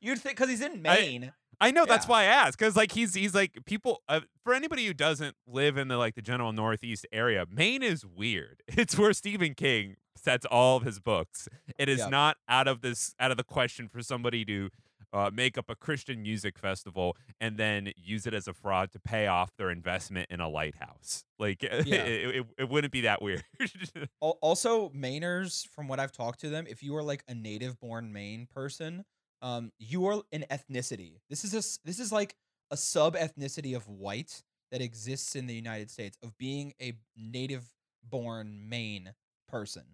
You'd 0.00 0.18
think 0.18 0.36
because 0.36 0.48
he's 0.48 0.62
in 0.62 0.84
I- 0.86 0.96
Maine. 0.96 1.32
I 1.60 1.70
know 1.70 1.84
that's 1.86 2.06
Yeah. 2.06 2.10
why 2.10 2.22
I 2.22 2.24
asked 2.24 2.58
because 2.58 2.74
like 2.74 2.90
he's 2.90 3.14
he's 3.14 3.36
like 3.36 3.56
people 3.66 4.02
uh, 4.08 4.20
for 4.42 4.52
anybody 4.52 4.84
who 4.84 4.92
doesn't 4.94 5.36
live 5.46 5.76
in 5.76 5.86
the 5.86 5.96
like 5.96 6.16
the 6.16 6.22
general 6.22 6.52
Northeast 6.52 7.06
area, 7.12 7.44
Maine 7.48 7.84
is 7.84 8.04
weird. 8.04 8.62
It's 8.76 8.98
where 8.98 9.12
Stephen 9.12 9.54
King 9.54 9.94
sets 10.16 10.44
all 10.46 10.78
of 10.78 10.82
his 10.82 10.98
books. 10.98 11.48
It 11.78 11.88
is 11.88 12.00
Yep. 12.00 12.10
not 12.10 12.36
out 12.48 12.66
of 12.66 12.80
this 12.80 13.14
out 13.20 13.30
of 13.30 13.36
the 13.36 13.44
question 13.44 13.88
for 13.88 14.02
somebody 14.02 14.44
to 14.46 14.70
uh, 15.12 15.30
make 15.32 15.58
up 15.58 15.68
a 15.68 15.74
Christian 15.74 16.22
music 16.22 16.58
festival 16.58 17.16
and 17.40 17.56
then 17.56 17.92
use 17.96 18.26
it 18.26 18.34
as 18.34 18.48
a 18.48 18.52
fraud 18.54 18.90
to 18.92 18.98
pay 18.98 19.26
off 19.26 19.54
their 19.56 19.70
investment 19.70 20.28
in 20.30 20.40
a 20.40 20.48
lighthouse. 20.48 21.24
Like 21.38 21.62
it, 21.62 21.86
Yeah. 21.86 22.02
it, 22.04 22.46
it 22.58 22.68
wouldn't 22.68 22.92
be 22.92 23.02
that 23.02 23.20
weird. 23.22 23.44
Also, 24.20 24.88
Mainers, 24.90 25.66
from 25.68 25.88
what 25.88 26.00
I've 26.00 26.12
talked 26.12 26.40
to 26.40 26.48
them, 26.48 26.66
if 26.68 26.82
you 26.82 26.96
are 26.96 27.02
like 27.02 27.22
a 27.28 27.34
native-born 27.34 28.12
Maine 28.12 28.46
person, 28.52 29.04
um, 29.42 29.72
you 29.78 30.06
are 30.06 30.22
an 30.32 30.44
ethnicity. 30.50 31.18
This 31.28 31.44
is 31.44 31.52
a 31.52 31.62
this 31.84 31.98
is 31.98 32.12
like 32.12 32.36
a 32.70 32.76
sub-ethnicity 32.76 33.74
of 33.76 33.88
white 33.88 34.42
that 34.70 34.80
exists 34.80 35.34
in 35.36 35.46
the 35.46 35.54
United 35.54 35.90
States 35.90 36.16
of 36.22 36.36
being 36.38 36.72
a 36.80 36.94
native-born 37.16 38.68
Maine 38.68 39.12
person. 39.48 39.84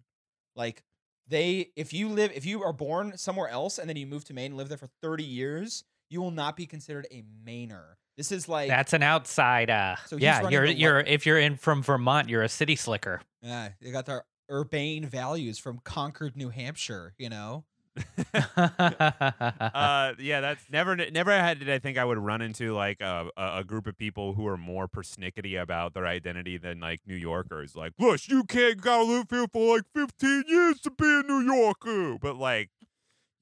Like 0.54 0.82
they, 1.28 1.70
if 1.76 1.92
you 1.92 2.08
live, 2.08 2.32
if 2.34 2.46
you 2.46 2.62
are 2.62 2.72
born 2.72 3.16
somewhere 3.16 3.48
else 3.48 3.78
and 3.78 3.88
then 3.88 3.96
you 3.96 4.06
move 4.06 4.24
to 4.24 4.34
Maine 4.34 4.46
and 4.52 4.56
live 4.56 4.68
there 4.68 4.78
for 4.78 4.88
thirty 5.02 5.24
years, 5.24 5.84
you 6.10 6.20
will 6.20 6.30
not 6.30 6.56
be 6.56 6.66
considered 6.66 7.06
a 7.10 7.22
Mainer. 7.46 7.94
This 8.16 8.32
is 8.32 8.48
like 8.48 8.68
That's 8.68 8.92
an 8.92 9.02
outside. 9.02 9.70
Uh, 9.70 9.96
So 10.06 10.16
yeah, 10.16 10.48
you're 10.48 10.64
you're 10.64 11.00
if 11.00 11.26
you're 11.26 11.38
in 11.38 11.56
from 11.56 11.82
Vermont, 11.82 12.28
you're 12.28 12.42
a 12.42 12.48
city 12.48 12.76
slicker. 12.76 13.20
yeah, 13.42 13.70
they 13.80 13.90
got 13.90 14.06
their 14.06 14.24
urbane 14.50 15.06
values 15.06 15.58
from 15.58 15.78
Concord, 15.84 16.36
New 16.36 16.48
Hampshire. 16.48 17.14
You 17.18 17.28
know. 17.28 17.64
Uh, 18.34 20.12
yeah, 20.18 20.40
that's 20.40 20.64
never 20.70 20.96
never 20.96 21.32
had 21.32 21.58
did 21.60 21.70
I 21.70 21.78
think 21.78 21.98
I 21.98 22.04
would 22.04 22.18
run 22.18 22.40
into 22.42 22.74
like 22.74 23.00
a, 23.00 23.28
a, 23.36 23.64
group 23.64 23.86
of 23.86 23.96
people 23.96 24.34
who 24.34 24.46
are 24.46 24.56
more 24.56 24.88
persnickety 24.88 25.60
about 25.60 25.94
their 25.94 26.06
identity 26.06 26.56
than 26.58 26.80
like 26.80 27.00
New 27.06 27.16
Yorkers. 27.16 27.76
Like, 27.76 27.92
look, 27.98 28.28
you 28.28 28.44
can't 28.44 28.80
gotta 28.80 29.04
live 29.04 29.26
here 29.30 29.46
for 29.52 29.76
like 29.76 29.84
fifteen 29.94 30.44
years 30.48 30.80
to 30.82 30.90
be 30.90 31.04
a 31.04 31.22
New 31.22 31.40
Yorker, 31.40 32.18
but 32.20 32.36
like 32.36 32.70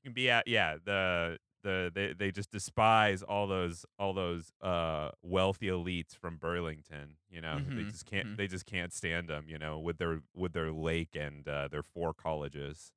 you 0.02 0.10
can 0.10 0.12
be 0.14 0.30
at 0.30 0.46
yeah 0.46 0.76
the 0.84 1.38
the 1.62 1.90
they 1.94 2.12
they 2.12 2.30
just 2.30 2.50
despise 2.50 3.22
all 3.22 3.46
those 3.46 3.84
all 3.98 4.12
those 4.14 4.52
uh 4.62 5.10
wealthy 5.22 5.66
elites 5.66 6.16
from 6.16 6.36
Burlington. 6.38 7.16
You 7.30 7.40
know, 7.40 7.62
they 7.74 7.84
Mhm, 7.84 7.90
just 7.90 8.06
can't 8.06 8.28
mhm. 8.28 8.36
they 8.36 8.46
just 8.46 8.66
can't 8.66 8.92
stand 8.92 9.28
them. 9.28 9.44
You 9.48 9.58
know, 9.58 9.78
with 9.78 9.98
their 9.98 10.20
with 10.34 10.52
their 10.52 10.72
lake 10.72 11.16
and 11.16 11.46
uh, 11.48 11.68
their 11.68 11.82
four 11.82 12.14
colleges. 12.14 12.92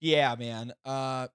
Yeah, 0.00 0.34
man. 0.38 0.72
Uh, 0.84 1.28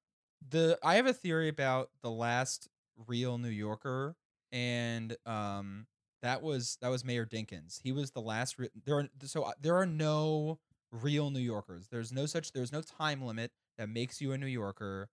the 0.49 0.77
I 0.83 0.95
have 0.95 1.05
a 1.07 1.13
theory 1.13 1.49
about 1.49 1.89
the 2.01 2.11
last 2.11 2.67
real 3.07 3.37
New 3.37 3.49
Yorker, 3.49 4.15
and 4.51 5.15
um, 5.25 5.87
that 6.21 6.41
was 6.41 6.77
that 6.81 6.89
was 6.89 7.03
Mayor 7.03 7.25
Dinkins. 7.25 7.79
He 7.81 7.91
was 7.91 8.11
the 8.11 8.21
last. 8.21 8.57
Re- 8.59 8.69
there 8.85 8.99
are 8.99 9.09
so 9.23 9.43
uh, 9.43 9.51
there 9.61 9.75
are 9.75 9.85
no 9.85 10.59
real 10.91 11.29
New 11.29 11.39
Yorkers. 11.39 11.87
There's 11.89 12.11
no 12.11 12.25
such. 12.25 12.51
There's 12.53 12.71
no 12.71 12.81
time 12.81 13.21
limit 13.21 13.51
that 13.77 13.89
makes 13.89 14.21
you 14.21 14.31
a 14.31 14.37
New 14.37 14.47
Yorker. 14.47 15.09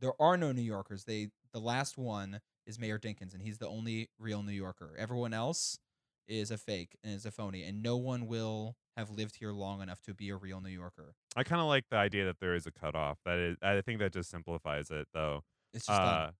There 0.00 0.20
are 0.20 0.36
no 0.36 0.52
New 0.52 0.62
Yorkers. 0.62 1.04
They 1.04 1.28
the 1.52 1.60
last 1.60 1.98
one 1.98 2.40
is 2.66 2.78
Mayor 2.78 2.98
Dinkins, 2.98 3.34
and 3.34 3.42
he's 3.42 3.58
the 3.58 3.68
only 3.68 4.08
real 4.18 4.42
New 4.42 4.52
Yorker. 4.52 4.94
Everyone 4.98 5.34
else 5.34 5.78
is 6.28 6.50
a 6.50 6.58
fake 6.58 6.96
and 7.02 7.14
is 7.14 7.26
a 7.26 7.30
phony, 7.30 7.62
and 7.62 7.82
no 7.82 7.96
one 7.96 8.26
will 8.26 8.76
have 8.96 9.10
lived 9.10 9.36
here 9.36 9.52
long 9.52 9.82
enough 9.82 10.00
to 10.02 10.14
be 10.14 10.30
a 10.30 10.36
real 10.36 10.60
New 10.60 10.70
Yorker. 10.70 11.14
I 11.36 11.42
kind 11.42 11.60
of 11.60 11.66
like 11.66 11.84
the 11.90 11.96
idea 11.96 12.24
that 12.26 12.38
there 12.40 12.54
is 12.54 12.66
a 12.66 12.70
cutoff. 12.70 13.18
That 13.24 13.38
is, 13.38 13.56
I 13.62 13.80
think 13.80 13.98
that 13.98 14.12
just 14.12 14.30
simplifies 14.30 14.90
it, 14.90 15.08
though. 15.12 15.42
It's 15.72 15.86
just 15.86 16.00
Uh, 16.00 16.30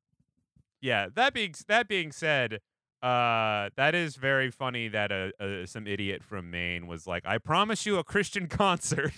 yeah. 0.81 1.09
That 1.15 1.35
being 1.35 1.55
that 1.69 1.89
being 1.89 2.13
said, 2.13 2.61
uh, 3.03 3.71
that 3.77 3.95
is 3.95 4.17
very 4.17 4.51
funny 4.51 4.89
that 4.89 5.11
uh, 5.13 5.31
uh, 5.41 5.67
some 5.67 5.87
idiot 5.87 6.23
from 6.23 6.51
Maine 6.51 6.87
was 6.87 7.07
like, 7.07 7.27
"I 7.27 7.39
promise 7.39 7.85
you 7.87 7.99
a 7.99 8.05
Christian 8.05 8.47
concert 8.49 9.13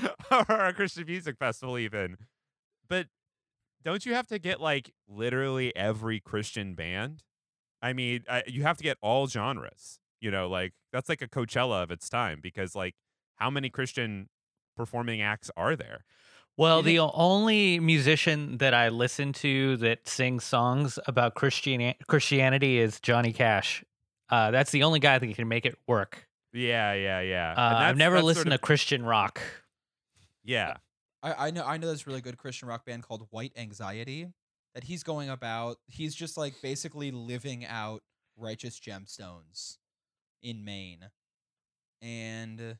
or 0.30 0.44
a 0.48 0.72
Christian 0.72 1.06
music 1.06 1.36
festival, 1.38 1.78
even." 1.78 2.16
But 2.88 3.08
don't 3.84 4.06
you 4.06 4.14
have 4.14 4.26
to 4.28 4.38
get 4.38 4.60
like 4.60 4.92
literally 5.08 5.74
every 5.76 6.20
Christian 6.20 6.74
band? 6.74 7.22
I 7.82 7.92
mean, 7.92 8.24
I, 8.28 8.42
you 8.46 8.62
have 8.62 8.76
to 8.78 8.82
get 8.82 8.98
all 9.02 9.26
genres. 9.28 9.98
You 10.20 10.30
know, 10.30 10.48
like 10.48 10.72
that's 10.92 11.08
like 11.08 11.22
a 11.22 11.28
Coachella 11.28 11.82
of 11.82 11.90
its 11.90 12.08
time 12.08 12.40
because 12.42 12.74
like 12.74 12.94
how 13.36 13.50
many 13.50 13.70
Christian 13.70 14.28
performing 14.76 15.20
acts 15.22 15.50
are 15.56 15.76
there? 15.76 16.04
Well, 16.56 16.82
the 16.82 16.98
only 16.98 17.78
musician 17.78 18.58
that 18.58 18.74
I 18.74 18.88
listen 18.88 19.32
to 19.34 19.76
that 19.76 20.08
sings 20.08 20.42
songs 20.42 20.98
about 21.06 21.36
Christian 21.36 21.94
Christianity 22.08 22.78
is 22.80 22.98
Johnny 23.00 23.32
Cash. 23.32 23.84
Uh, 24.28 24.50
that's 24.50 24.72
the 24.72 24.82
only 24.82 24.98
guy 24.98 25.18
that 25.20 25.34
can 25.36 25.46
make 25.46 25.64
it 25.64 25.78
work. 25.86 26.26
Yeah, 26.52 26.94
yeah, 26.94 27.20
yeah. 27.20 27.50
And 27.52 27.76
Uh, 27.76 27.78
I've 27.78 27.96
never 27.96 28.16
that's 28.16 28.24
listened 28.26 28.46
sort 28.46 28.54
of- 28.54 28.60
to 28.60 28.66
Christian 28.66 29.04
rock. 29.04 29.40
Yeah, 30.44 30.78
I, 31.22 31.46
I 31.48 31.50
know 31.52 31.64
I 31.64 31.76
know 31.76 31.86
this 31.88 32.06
really 32.06 32.20
good 32.22 32.38
Christian 32.38 32.68
rock 32.68 32.84
band 32.84 33.02
called 33.04 33.26
White 33.30 33.52
Anxiety 33.56 34.26
that 34.78 34.84
he's 34.84 35.02
going 35.02 35.28
about. 35.28 35.78
He's 35.88 36.14
just 36.14 36.36
like 36.36 36.54
basically 36.62 37.10
living 37.10 37.66
out 37.66 38.04
righteous 38.36 38.78
gemstones 38.78 39.78
in 40.40 40.64
Maine, 40.64 41.10
and 42.00 42.78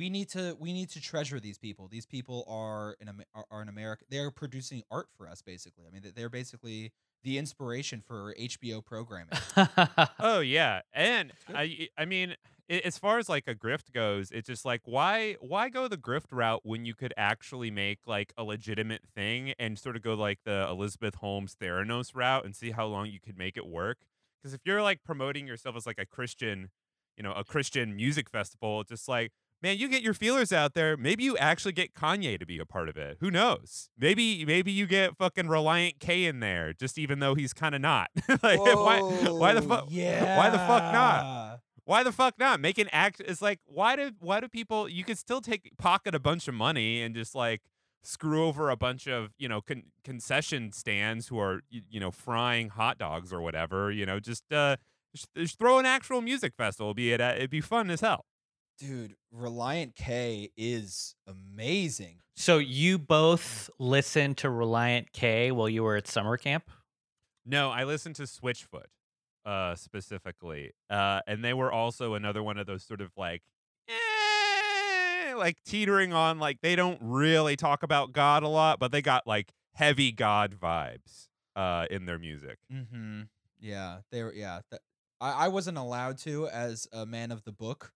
we 0.00 0.08
need 0.08 0.30
to 0.30 0.56
we 0.58 0.72
need 0.72 0.88
to 0.90 1.00
treasure 1.00 1.38
these 1.38 1.58
people. 1.58 1.86
These 1.86 2.06
people 2.06 2.46
are 2.48 2.96
in 3.00 3.08
are, 3.34 3.44
are 3.50 3.60
in 3.60 3.68
America. 3.68 4.04
They 4.08 4.16
are 4.16 4.30
producing 4.30 4.82
art 4.90 5.08
for 5.14 5.28
us, 5.28 5.42
basically. 5.42 5.84
I 5.86 5.90
mean, 5.90 6.00
they- 6.02 6.10
they're 6.10 6.30
basically 6.30 6.92
the 7.22 7.36
inspiration 7.36 8.00
for 8.00 8.34
HBO 8.38 8.80
programming. 8.80 9.34
Oh 10.18 10.40
yeah, 10.40 10.80
and. 10.94 11.32
I 11.54 11.88
I 11.98 12.06
mean, 12.06 12.34
i 12.70 12.74
as 12.84 12.96
far 12.96 13.18
as 13.18 13.28
like 13.28 13.46
a 13.46 13.54
grift 13.54 13.92
goes, 13.92 14.30
it's 14.30 14.46
just 14.46 14.64
like 14.64 14.80
why 14.86 15.36
why 15.40 15.68
go 15.68 15.86
the 15.86 15.98
grift 15.98 16.32
route 16.32 16.62
when 16.64 16.86
you 16.86 16.94
could 16.94 17.12
actually 17.18 17.70
make 17.70 17.98
like 18.06 18.32
a 18.38 18.42
legitimate 18.42 19.02
thing 19.14 19.52
and 19.58 19.78
sort 19.78 19.96
of 19.96 20.02
go 20.02 20.14
like 20.14 20.38
the 20.44 20.66
Elizabeth 20.70 21.16
Holmes 21.16 21.54
Theranos 21.60 22.14
route 22.14 22.46
and 22.46 22.56
see 22.56 22.70
how 22.70 22.86
long 22.86 23.06
you 23.08 23.20
could 23.20 23.36
make 23.36 23.58
it 23.58 23.66
work? 23.66 23.98
Because 24.40 24.54
if 24.54 24.62
you're 24.64 24.82
like 24.82 25.04
promoting 25.04 25.46
yourself 25.46 25.76
as 25.76 25.84
like 25.86 25.98
a 25.98 26.06
Christian, 26.06 26.70
you 27.18 27.22
know, 27.22 27.32
a 27.32 27.44
Christian 27.44 27.94
music 27.94 28.30
festival, 28.30 28.82
just 28.84 29.06
like 29.08 29.32
man, 29.62 29.78
you 29.78 29.88
get 29.88 30.02
your 30.02 30.14
feelers 30.14 30.52
out 30.52 30.74
there. 30.74 30.96
Maybe 30.96 31.24
you 31.24 31.36
actually 31.36 31.72
get 31.72 31.94
Kanye 31.94 32.38
to 32.38 32.46
be 32.46 32.58
a 32.58 32.66
part 32.66 32.88
of 32.88 32.96
it. 32.96 33.18
Who 33.20 33.30
knows? 33.30 33.90
Maybe 33.98 34.44
maybe 34.44 34.72
you 34.72 34.86
get 34.86 35.16
fucking 35.16 35.46
Relient 35.46 35.98
K 36.00 36.24
in 36.26 36.40
there, 36.40 36.72
just 36.72 36.98
even 36.98 37.18
though 37.20 37.34
he's 37.34 37.52
kind 37.52 37.74
of 37.74 37.80
not. 37.80 38.08
like 38.42 38.58
why 38.60 39.00
why 39.00 39.54
the 39.54 39.62
fuck 39.62 39.86
Yeah. 39.88 40.36
why 40.36 40.50
the 40.50 40.58
fuck 40.58 40.92
not? 40.92 41.60
Why 41.84 42.02
the 42.04 42.12
fuck 42.12 42.38
not? 42.38 42.60
Make 42.60 42.78
an 42.78 42.88
act. 42.92 43.20
It's 43.24 43.42
like 43.42 43.58
why 43.66 43.96
do 43.96 44.12
why 44.20 44.40
do 44.40 44.48
people? 44.48 44.88
You 44.88 45.04
could 45.04 45.18
still 45.18 45.40
take 45.40 45.76
pocket 45.76 46.14
a 46.14 46.20
bunch 46.20 46.46
of 46.48 46.54
money 46.54 47.02
and 47.02 47.14
just 47.14 47.34
like 47.34 47.62
screw 48.02 48.46
over 48.46 48.70
a 48.70 48.76
bunch 48.76 49.06
of 49.06 49.30
you 49.38 49.48
know 49.48 49.60
con- 49.60 49.82
concession 50.04 50.72
stands 50.72 51.28
who 51.28 51.38
are 51.38 51.62
you, 51.68 51.82
you 51.90 52.00
know 52.00 52.10
frying 52.10 52.68
hot 52.68 52.96
dogs 52.98 53.32
or 53.32 53.40
whatever. 53.40 53.90
You 53.90 54.06
know, 54.06 54.20
just 54.20 54.52
uh, 54.52 54.76
just, 55.14 55.28
just 55.34 55.58
throw 55.58 55.78
an 55.78 55.86
actual 55.86 56.20
music 56.22 56.54
festival. 56.56 56.94
Be 56.94 57.12
it 57.12 57.20
uh, 57.20 57.32
it'd 57.36 57.50
be 57.50 57.60
fun 57.60 57.90
as 57.90 58.00
hell. 58.02 58.24
Dude, 58.80 59.14
Relient 59.36 59.94
K 59.94 60.50
is 60.56 61.14
amazing. 61.26 62.16
so 62.34 62.56
you 62.58 62.98
both 62.98 63.68
listened 63.78 64.38
to 64.38 64.48
Relient 64.48 65.12
K 65.12 65.50
while 65.52 65.68
you 65.68 65.82
were 65.82 65.96
at 65.96 66.08
summer 66.08 66.36
camp? 66.38 66.70
No, 67.44 67.70
I 67.70 67.84
listened 67.84 68.16
to 68.16 68.22
Switchfoot 68.22 68.86
uh 69.44 69.74
specifically. 69.74 70.72
Uh 70.88 71.20
and 71.26 71.44
they 71.44 71.52
were 71.54 71.70
also 71.70 72.14
another 72.14 72.42
one 72.42 72.56
of 72.58 72.66
those 72.66 72.82
sort 72.82 73.00
of 73.02 73.10
like 73.16 73.42
eh, 73.88 75.34
like 75.34 75.62
teetering 75.64 76.12
on 76.12 76.38
like 76.38 76.60
they 76.62 76.74
don't 76.76 76.98
really 77.02 77.56
talk 77.56 77.82
about 77.82 78.12
God 78.12 78.42
a 78.42 78.48
lot, 78.48 78.78
but 78.78 78.92
they 78.92 79.02
got 79.02 79.26
like 79.26 79.52
heavy 79.74 80.10
God 80.12 80.56
vibes 80.58 81.28
uh 81.56 81.86
in 81.90 82.06
their 82.06 82.18
music. 82.18 82.58
Mm-hmm. 82.72 83.22
Yeah, 83.60 83.98
they 84.10 84.22
were. 84.22 84.32
Yeah, 84.32 84.60
that, 84.70 84.80
I 85.20 85.46
I 85.46 85.48
wasn't 85.48 85.76
allowed 85.78 86.16
to 86.18 86.48
as 86.48 86.86
a 86.92 87.04
man 87.04 87.30
of 87.30 87.44
the 87.44 87.52
book, 87.52 87.92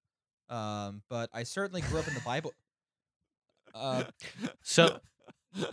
um, 0.49 1.03
but 1.09 1.31
I 1.33 1.43
certainly 1.43 1.81
grew 1.83 2.01
up 2.01 2.09
in 2.09 2.15
the 2.15 2.21
Bible. 2.21 2.53
Uh, 3.75 4.05
So, 4.63 5.01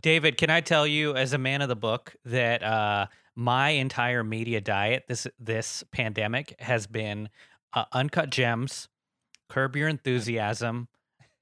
David, 0.02 0.38
can 0.38 0.50
I 0.50 0.62
tell 0.62 0.86
you, 0.88 1.16
as 1.16 1.34
a 1.34 1.38
man 1.38 1.62
of 1.62 1.70
the 1.70 1.76
book, 1.76 2.16
that 2.26 2.64
uh, 2.64 3.08
my 3.36 3.70
entire 3.70 4.24
media 4.24 4.62
diet 4.62 5.06
this 5.08 5.28
this 5.40 5.84
pandemic 5.92 6.56
has 6.60 6.88
been 6.88 7.30
uh, 7.74 7.86
uncut 7.92 8.30
gems, 8.30 8.88
curb 9.50 9.76
your 9.76 9.88
enthusiasm, 9.88 10.88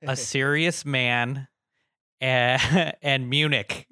a 0.01 0.15
serious 0.15 0.85
man, 0.85 1.47
and, 2.21 2.93
and 3.01 3.29
Munich. 3.29 3.87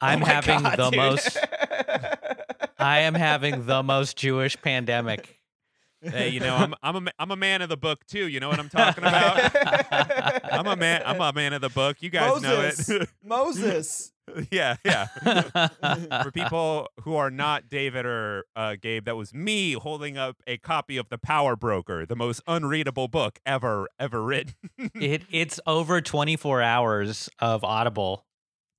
I'm 0.00 0.22
oh 0.22 0.26
having 0.26 0.62
God, 0.62 0.78
the 0.78 0.90
dude. 0.90 0.96
most. 0.96 1.38
I 2.78 3.00
am 3.00 3.14
having 3.14 3.66
the 3.66 3.82
most 3.84 4.16
Jewish 4.16 4.60
pandemic. 4.60 5.38
Hey, 6.02 6.30
you 6.30 6.40
know, 6.40 6.54
I'm 6.56 6.74
I'm 6.82 6.96
a 6.96 7.00
ma- 7.00 7.10
I'm 7.18 7.30
a 7.30 7.36
man 7.36 7.62
of 7.62 7.68
the 7.68 7.76
book 7.76 8.04
too. 8.06 8.26
You 8.28 8.40
know 8.40 8.48
what 8.48 8.58
I'm 8.58 8.68
talking 8.68 9.04
about? 9.04 9.52
I'm 10.52 10.66
a 10.66 10.76
man. 10.76 11.02
I'm 11.06 11.20
a 11.20 11.32
man 11.32 11.52
of 11.52 11.60
the 11.60 11.68
book. 11.68 11.98
You 12.02 12.10
guys 12.10 12.42
Moses. 12.42 12.88
know 12.88 12.96
it. 12.96 13.08
Moses. 13.24 14.12
yeah, 14.50 14.76
yeah. 14.84 15.06
For 16.22 16.30
people 16.30 16.88
who 17.02 17.16
are 17.16 17.30
not 17.30 17.68
David 17.68 18.06
or 18.06 18.44
uh, 18.56 18.76
Gabe, 18.80 19.04
that 19.04 19.16
was 19.16 19.34
me 19.34 19.72
holding 19.72 20.16
up 20.16 20.36
a 20.46 20.58
copy 20.58 20.96
of 20.96 21.08
The 21.08 21.18
Power 21.18 21.56
Broker, 21.56 22.06
the 22.06 22.16
most 22.16 22.40
unreadable 22.46 23.08
book 23.08 23.38
ever 23.46 23.88
ever 23.98 24.22
written. 24.22 24.54
it 24.94 25.22
it's 25.30 25.58
over 25.66 26.00
24 26.00 26.62
hours 26.62 27.28
of 27.40 27.64
Audible. 27.64 28.24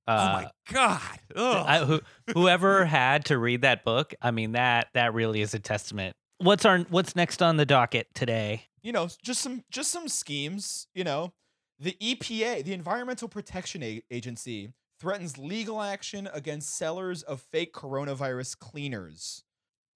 oh 0.08 0.12
Uh, 0.14 0.42
my 0.42 0.50
god! 0.72 1.18
I, 1.36 1.78
who, 1.84 2.00
whoever 2.32 2.84
had 2.84 3.26
to 3.26 3.38
read 3.38 3.62
that 3.62 3.84
book, 3.84 4.14
I 4.22 4.30
mean 4.30 4.52
that 4.52 4.88
that 4.94 5.14
really 5.14 5.40
is 5.40 5.54
a 5.54 5.58
testament. 5.58 6.16
What's 6.38 6.64
our 6.64 6.80
what's 6.80 7.14
next 7.16 7.42
on 7.42 7.56
the 7.56 7.66
docket 7.66 8.08
today? 8.14 8.68
you 8.84 8.92
know, 8.92 9.08
just 9.22 9.40
some 9.40 9.64
just 9.70 9.90
some 9.90 10.08
schemes. 10.08 10.86
You 10.94 11.02
know, 11.02 11.32
the 11.80 11.96
EPA, 12.00 12.64
the 12.64 12.74
Environmental 12.74 13.28
Protection 13.28 13.82
A- 13.82 14.02
Agency, 14.10 14.72
threatens 15.00 15.38
legal 15.38 15.80
action 15.80 16.28
against 16.32 16.76
sellers 16.76 17.22
of 17.22 17.40
fake 17.40 17.72
coronavirus 17.72 18.58
cleaners. 18.58 19.42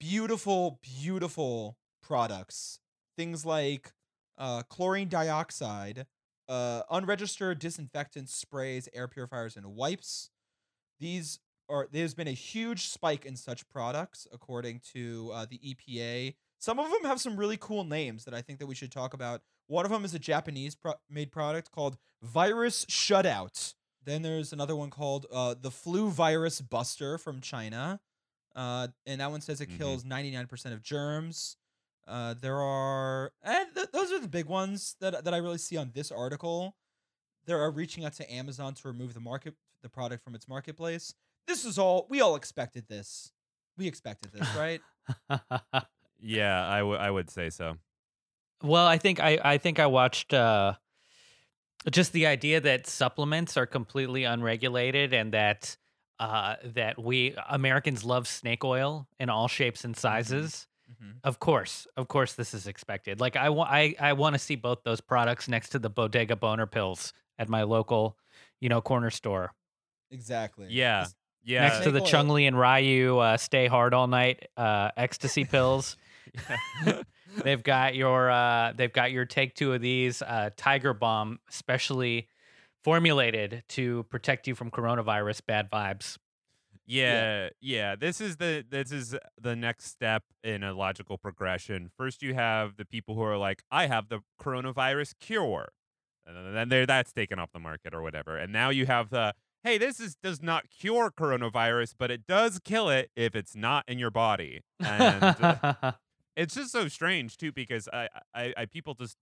Beautiful, 0.01 0.81
beautiful 0.83 1.77
products. 2.03 2.81
Things 3.17 3.45
like 3.45 3.93
uh, 4.39 4.63
chlorine 4.63 5.09
dioxide, 5.09 6.07
uh, 6.49 6.83
unregistered 6.91 7.59
disinfectants, 7.59 8.35
sprays, 8.35 8.89
air 8.95 9.07
purifiers, 9.07 9.55
and 9.57 9.75
wipes. 9.75 10.31
These 10.99 11.41
are 11.69 11.89
there's 11.91 12.15
been 12.15 12.29
a 12.29 12.33
huge 12.33 12.89
spike 12.89 13.25
in 13.27 13.37
such 13.37 13.69
products, 13.69 14.27
according 14.33 14.81
to 14.93 15.31
uh, 15.35 15.47
the 15.49 15.59
EPA. 15.59 16.35
Some 16.59 16.79
of 16.79 16.91
them 16.91 17.05
have 17.05 17.21
some 17.21 17.37
really 17.37 17.57
cool 17.59 17.85
names 17.85 18.25
that 18.25 18.35
I 18.35 18.43
think 18.43 18.59
that 18.59 18.67
we 18.67 18.75
should 18.75 18.91
talk 18.91 19.15
about. 19.15 19.43
One 19.69 19.85
of 19.85 19.91
them 19.91 20.05
is 20.05 20.15
a 20.15 20.19
Japanese 20.19 20.75
pro- 20.75 20.95
made 21.11 21.31
product 21.31 21.71
called 21.71 21.97
Virus 22.23 22.85
Shutout. 22.87 23.75
Then 24.05 24.23
there's 24.23 24.53
another 24.53 24.75
one 24.75 24.91
called 24.91 25.27
uh, 25.33 25.55
the 25.61 25.71
Flu 25.71 26.09
Virus 26.11 26.61
Buster 26.61 27.19
from 27.19 27.41
China, 27.41 28.01
uh, 28.57 28.89
and 29.07 29.21
that 29.21 29.31
one 29.31 29.41
says 29.43 29.61
it 29.61 29.69
Mhm. 29.69 29.79
kills 29.79 30.05
99% 30.05 30.73
of 30.73 30.83
germs. 30.83 31.57
Uh, 32.07 32.33
there 32.35 32.61
are, 32.61 33.33
and 33.43 33.69
th- 33.75 33.91
those 33.93 34.11
are 34.11 34.19
the 34.19 34.29
big 34.29 34.47
ones 34.47 34.97
that 35.01 35.25
that 35.25 35.35
I 35.35 35.37
really 35.37 35.59
see 35.59 35.77
on 35.77 35.91
this 35.95 36.11
article. 36.11 36.75
They 37.45 37.53
are 37.53 37.71
reaching 37.71 38.05
out 38.05 38.15
to 38.15 38.33
Amazon 38.33 38.75
to 38.75 38.89
remove 38.89 39.13
the 39.15 39.21
market 39.21 39.55
the 39.83 39.89
product 39.91 40.25
from 40.25 40.35
its 40.35 40.49
marketplace. 40.49 41.15
This 41.49 41.65
is 41.65 41.79
all 41.79 42.07
we 42.09 42.21
all 42.21 42.37
expected. 42.37 42.87
This 42.89 43.33
we 43.77 43.89
expected 43.89 44.31
this, 44.33 44.49
right? 44.57 44.81
yeah, 46.21 46.67
I 46.67 46.83
would 46.83 47.01
I 47.01 47.11
would 47.11 47.31
say 47.31 47.51
so. 47.51 47.77
well, 48.63 48.87
I 48.87 48.99
think 48.99 49.19
I 49.21 49.39
I 49.43 49.59
think 49.59 49.79
I 49.81 49.87
watched 49.87 50.33
uh, 50.35 50.75
just 51.91 52.13
the 52.13 52.27
idea 52.27 52.61
that 52.61 52.87
supplements 52.87 53.57
are 53.57 53.67
completely 53.67 54.25
unregulated 54.25 55.13
and 55.13 55.33
that 55.33 55.77
uh, 56.19 56.57
that 56.75 57.03
we 57.03 57.35
Americans 57.49 58.05
love 58.05 58.27
snake 58.29 58.65
oil 58.65 59.07
in 59.19 59.31
all 59.31 59.49
shapes 59.49 59.85
and 59.85 59.97
sizes. 59.97 60.67
mm-hmm. 60.91 61.13
Of 61.23 61.39
course, 61.39 61.87
of 61.97 62.09
course, 62.09 62.33
this 62.35 62.55
is 62.55 62.67
expected. 62.67 63.21
Like 63.21 63.37
I 63.37 63.51
want, 63.51 63.71
I, 63.71 63.95
I 64.01 64.13
want 64.15 64.35
to 64.35 64.39
see 64.39 64.57
both 64.57 64.83
those 64.85 65.01
products 65.01 65.47
next 65.49 65.69
to 65.71 65.79
the 65.79 65.89
Bodega 65.91 66.35
Boner 66.35 66.67
pills 66.67 67.13
at 67.39 67.49
my 67.49 67.63
local, 67.63 68.17
you 68.61 68.69
know, 68.69 68.81
corner 68.81 69.11
store. 69.11 69.53
Exactly. 70.11 70.67
Yeah, 70.71 71.05
This- 71.05 71.15
yeah. 71.49 71.63
next 71.63 71.85
to 71.85 71.91
the 71.91 72.01
Snake. 72.01 72.11
Chun-Li 72.11 72.47
and 72.47 72.59
Ryu 72.59 73.19
uh, 73.19 73.37
Stay 73.37 73.67
Hard 73.67 73.95
All 73.95 74.07
Night 74.07 74.49
uh, 74.57 74.91
ecstasy 74.97 75.45
pills. 75.45 75.97
they've 77.43 77.63
got 77.63 77.95
your, 77.95 78.31
uh, 78.31 78.73
they've 78.77 78.93
got 78.93 79.13
your 79.13 79.25
take 79.25 79.55
two 79.55 79.73
of 79.73 79.81
these 79.81 80.23
uh, 80.23 80.51
Tiger 80.57 80.93
Bomb, 80.93 81.41
specially 81.51 82.29
formulated 82.85 83.65
to 83.69 84.05
protect 84.05 84.47
you 84.47 84.55
from 84.55 84.71
coronavirus 84.71 85.45
bad 85.47 85.71
vibes. 85.71 86.19
Yeah, 86.87 87.51
yeah. 87.61 87.97
This 87.97 88.19
is 88.19 88.39
the 88.39 88.65
this 88.67 88.93
is 88.93 89.15
the 89.39 89.55
next 89.55 89.85
step 89.85 90.23
in 90.43 90.63
a 90.63 90.73
logical 90.73 91.19
progression. 91.19 91.91
First, 91.99 92.23
you 92.23 92.33
have 92.33 92.79
the 92.79 92.87
people 92.87 93.15
who 93.15 93.21
are 93.21 93.37
like, 93.37 93.63
"I 93.71 93.89
have 93.89 94.09
the 94.09 94.21
coronavirus 94.41 95.13
cure," 95.21 95.73
and 96.25 96.57
then 96.57 96.71
there 96.71 96.87
that's 96.87 97.13
taken 97.13 97.39
off 97.39 97.53
the 97.53 97.59
market 97.59 97.93
or 97.93 98.01
whatever. 98.01 98.39
And 98.39 98.55
now 98.55 98.71
you 98.71 98.87
have 98.87 99.11
the, 99.11 99.35
"Hey, 99.69 99.77
this 99.77 100.01
is 100.01 100.17
does 100.17 100.43
not 100.43 100.71
cure 100.71 101.11
coronavirus, 101.11 101.95
but 101.99 102.11
it 102.11 102.27
does 102.27 102.59
kill 102.65 102.89
it 102.89 103.11
if 103.15 103.35
it's 103.35 103.55
not 103.55 103.85
in 103.87 103.99
your 103.99 104.11
body." 104.11 104.63
And 104.83 105.39
uh, 105.41 105.93
it's 106.37 106.55
just 106.55 106.73
so 106.73 106.89
strange 106.89 107.37
too 107.37 107.53
because 107.53 107.87
I, 107.93 108.09
I, 108.35 108.55
I 108.57 108.65
people 108.65 108.95
just 108.95 109.19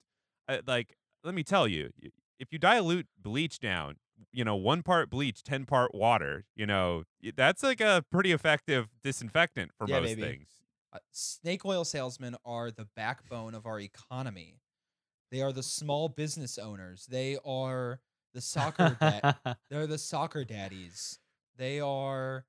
uh, 0.49 0.59
like 0.67 0.95
let 1.25 1.35
me 1.35 1.43
tell 1.43 1.67
you, 1.67 1.91
if 2.39 2.53
you 2.53 2.59
dilute 2.61 3.09
bleach 3.21 3.59
down, 3.59 3.97
you 4.33 4.45
know, 4.45 4.55
one 4.55 4.85
part 4.85 5.11
bleach, 5.11 5.43
ten 5.43 5.65
part 5.65 5.93
water, 5.93 6.45
you 6.55 6.65
know, 6.65 7.03
that's 7.35 7.65
like 7.65 7.81
a 7.81 8.05
pretty 8.13 8.31
effective 8.31 8.87
disinfectant 9.03 9.73
for 9.77 9.89
Yeah, 9.89 10.01
most 10.01 10.15
baby. 10.15 10.23
things. 10.23 10.49
Uh, 10.93 10.99
snake 11.11 11.65
oil 11.65 11.85
salesmen 11.85 12.37
are 12.45 12.71
the 12.71 12.87
backbone 12.95 13.55
of 13.57 13.67
our 13.67 13.81
economy. 13.81 14.61
They 15.33 15.43
are 15.43 15.53
the 15.53 15.65
small 15.65 16.09
business 16.09 16.57
owners. 16.57 17.07
They 17.07 17.37
are 17.45 17.99
the 18.37 18.43
soccer. 18.43 18.97
da- 19.01 19.55
they're 19.71 19.87
the 19.87 19.99
soccer 19.99 20.45
daddies. 20.45 21.19
They 21.57 21.81
are 21.81 22.45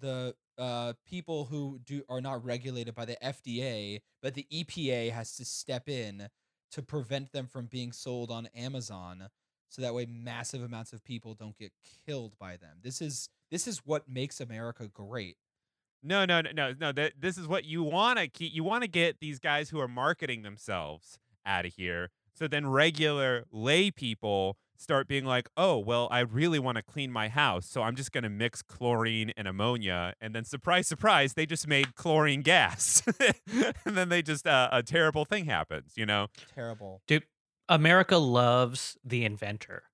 the 0.00 0.34
uh, 0.56 0.92
people 1.04 1.46
who 1.46 1.80
do 1.84 2.02
are 2.08 2.20
not 2.20 2.44
regulated 2.44 2.94
by 2.94 3.04
the 3.04 3.16
FDA, 3.22 4.00
but 4.22 4.34
the 4.34 4.46
EPA 4.52 5.10
has 5.10 5.36
to 5.36 5.44
step 5.44 5.88
in 5.88 6.28
to 6.70 6.82
prevent 6.82 7.32
them 7.32 7.48
from 7.48 7.66
being 7.66 7.90
sold 7.92 8.30
on 8.30 8.48
Amazon, 8.54 9.28
so 9.68 9.82
that 9.82 9.94
way 9.94 10.06
massive 10.06 10.62
amounts 10.62 10.92
of 10.92 11.04
people 11.04 11.34
don't 11.34 11.58
get 11.58 11.72
killed 12.06 12.34
by 12.38 12.56
them. 12.56 12.78
This 12.80 13.02
is 13.02 13.28
this 13.50 13.66
is 13.66 13.82
what 13.84 14.08
makes 14.08 14.40
America 14.40 14.88
great. 14.88 15.36
No, 16.04 16.24
no, 16.24 16.40
no, 16.40 16.50
no, 16.52 16.74
no. 16.78 16.92
That 16.92 17.14
this 17.18 17.36
is 17.36 17.48
what 17.48 17.64
you 17.64 17.82
want 17.82 18.20
to 18.20 18.28
keep. 18.28 18.54
You 18.54 18.62
want 18.62 18.82
to 18.82 18.88
get 18.88 19.18
these 19.18 19.40
guys 19.40 19.70
who 19.70 19.80
are 19.80 19.88
marketing 19.88 20.42
themselves 20.42 21.18
out 21.44 21.66
of 21.66 21.74
here. 21.74 22.10
So 22.34 22.48
then 22.48 22.66
regular 22.66 23.44
lay 23.50 23.90
people 23.90 24.56
start 24.76 25.06
being 25.06 25.24
like, 25.24 25.48
"Oh, 25.56 25.78
well, 25.78 26.08
I 26.10 26.20
really 26.20 26.58
want 26.58 26.76
to 26.76 26.82
clean 26.82 27.12
my 27.12 27.28
house, 27.28 27.66
so 27.66 27.82
I'm 27.82 27.94
just 27.94 28.10
going 28.12 28.24
to 28.24 28.30
mix 28.30 28.62
chlorine 28.62 29.32
and 29.36 29.46
ammonia." 29.46 30.14
And 30.20 30.34
then 30.34 30.44
surprise, 30.44 30.86
surprise, 30.88 31.34
they 31.34 31.46
just 31.46 31.68
made 31.68 31.94
chlorine 31.94 32.42
gas. 32.42 33.02
and 33.84 33.96
then 33.96 34.08
they 34.08 34.22
just 34.22 34.46
uh, 34.46 34.68
a 34.72 34.82
terrible 34.82 35.24
thing 35.24 35.44
happens, 35.46 35.92
you 35.96 36.06
know? 36.06 36.28
Terrible. 36.54 37.02
Dude, 37.06 37.24
America 37.68 38.16
loves 38.16 38.96
the 39.04 39.24
inventor. 39.24 39.84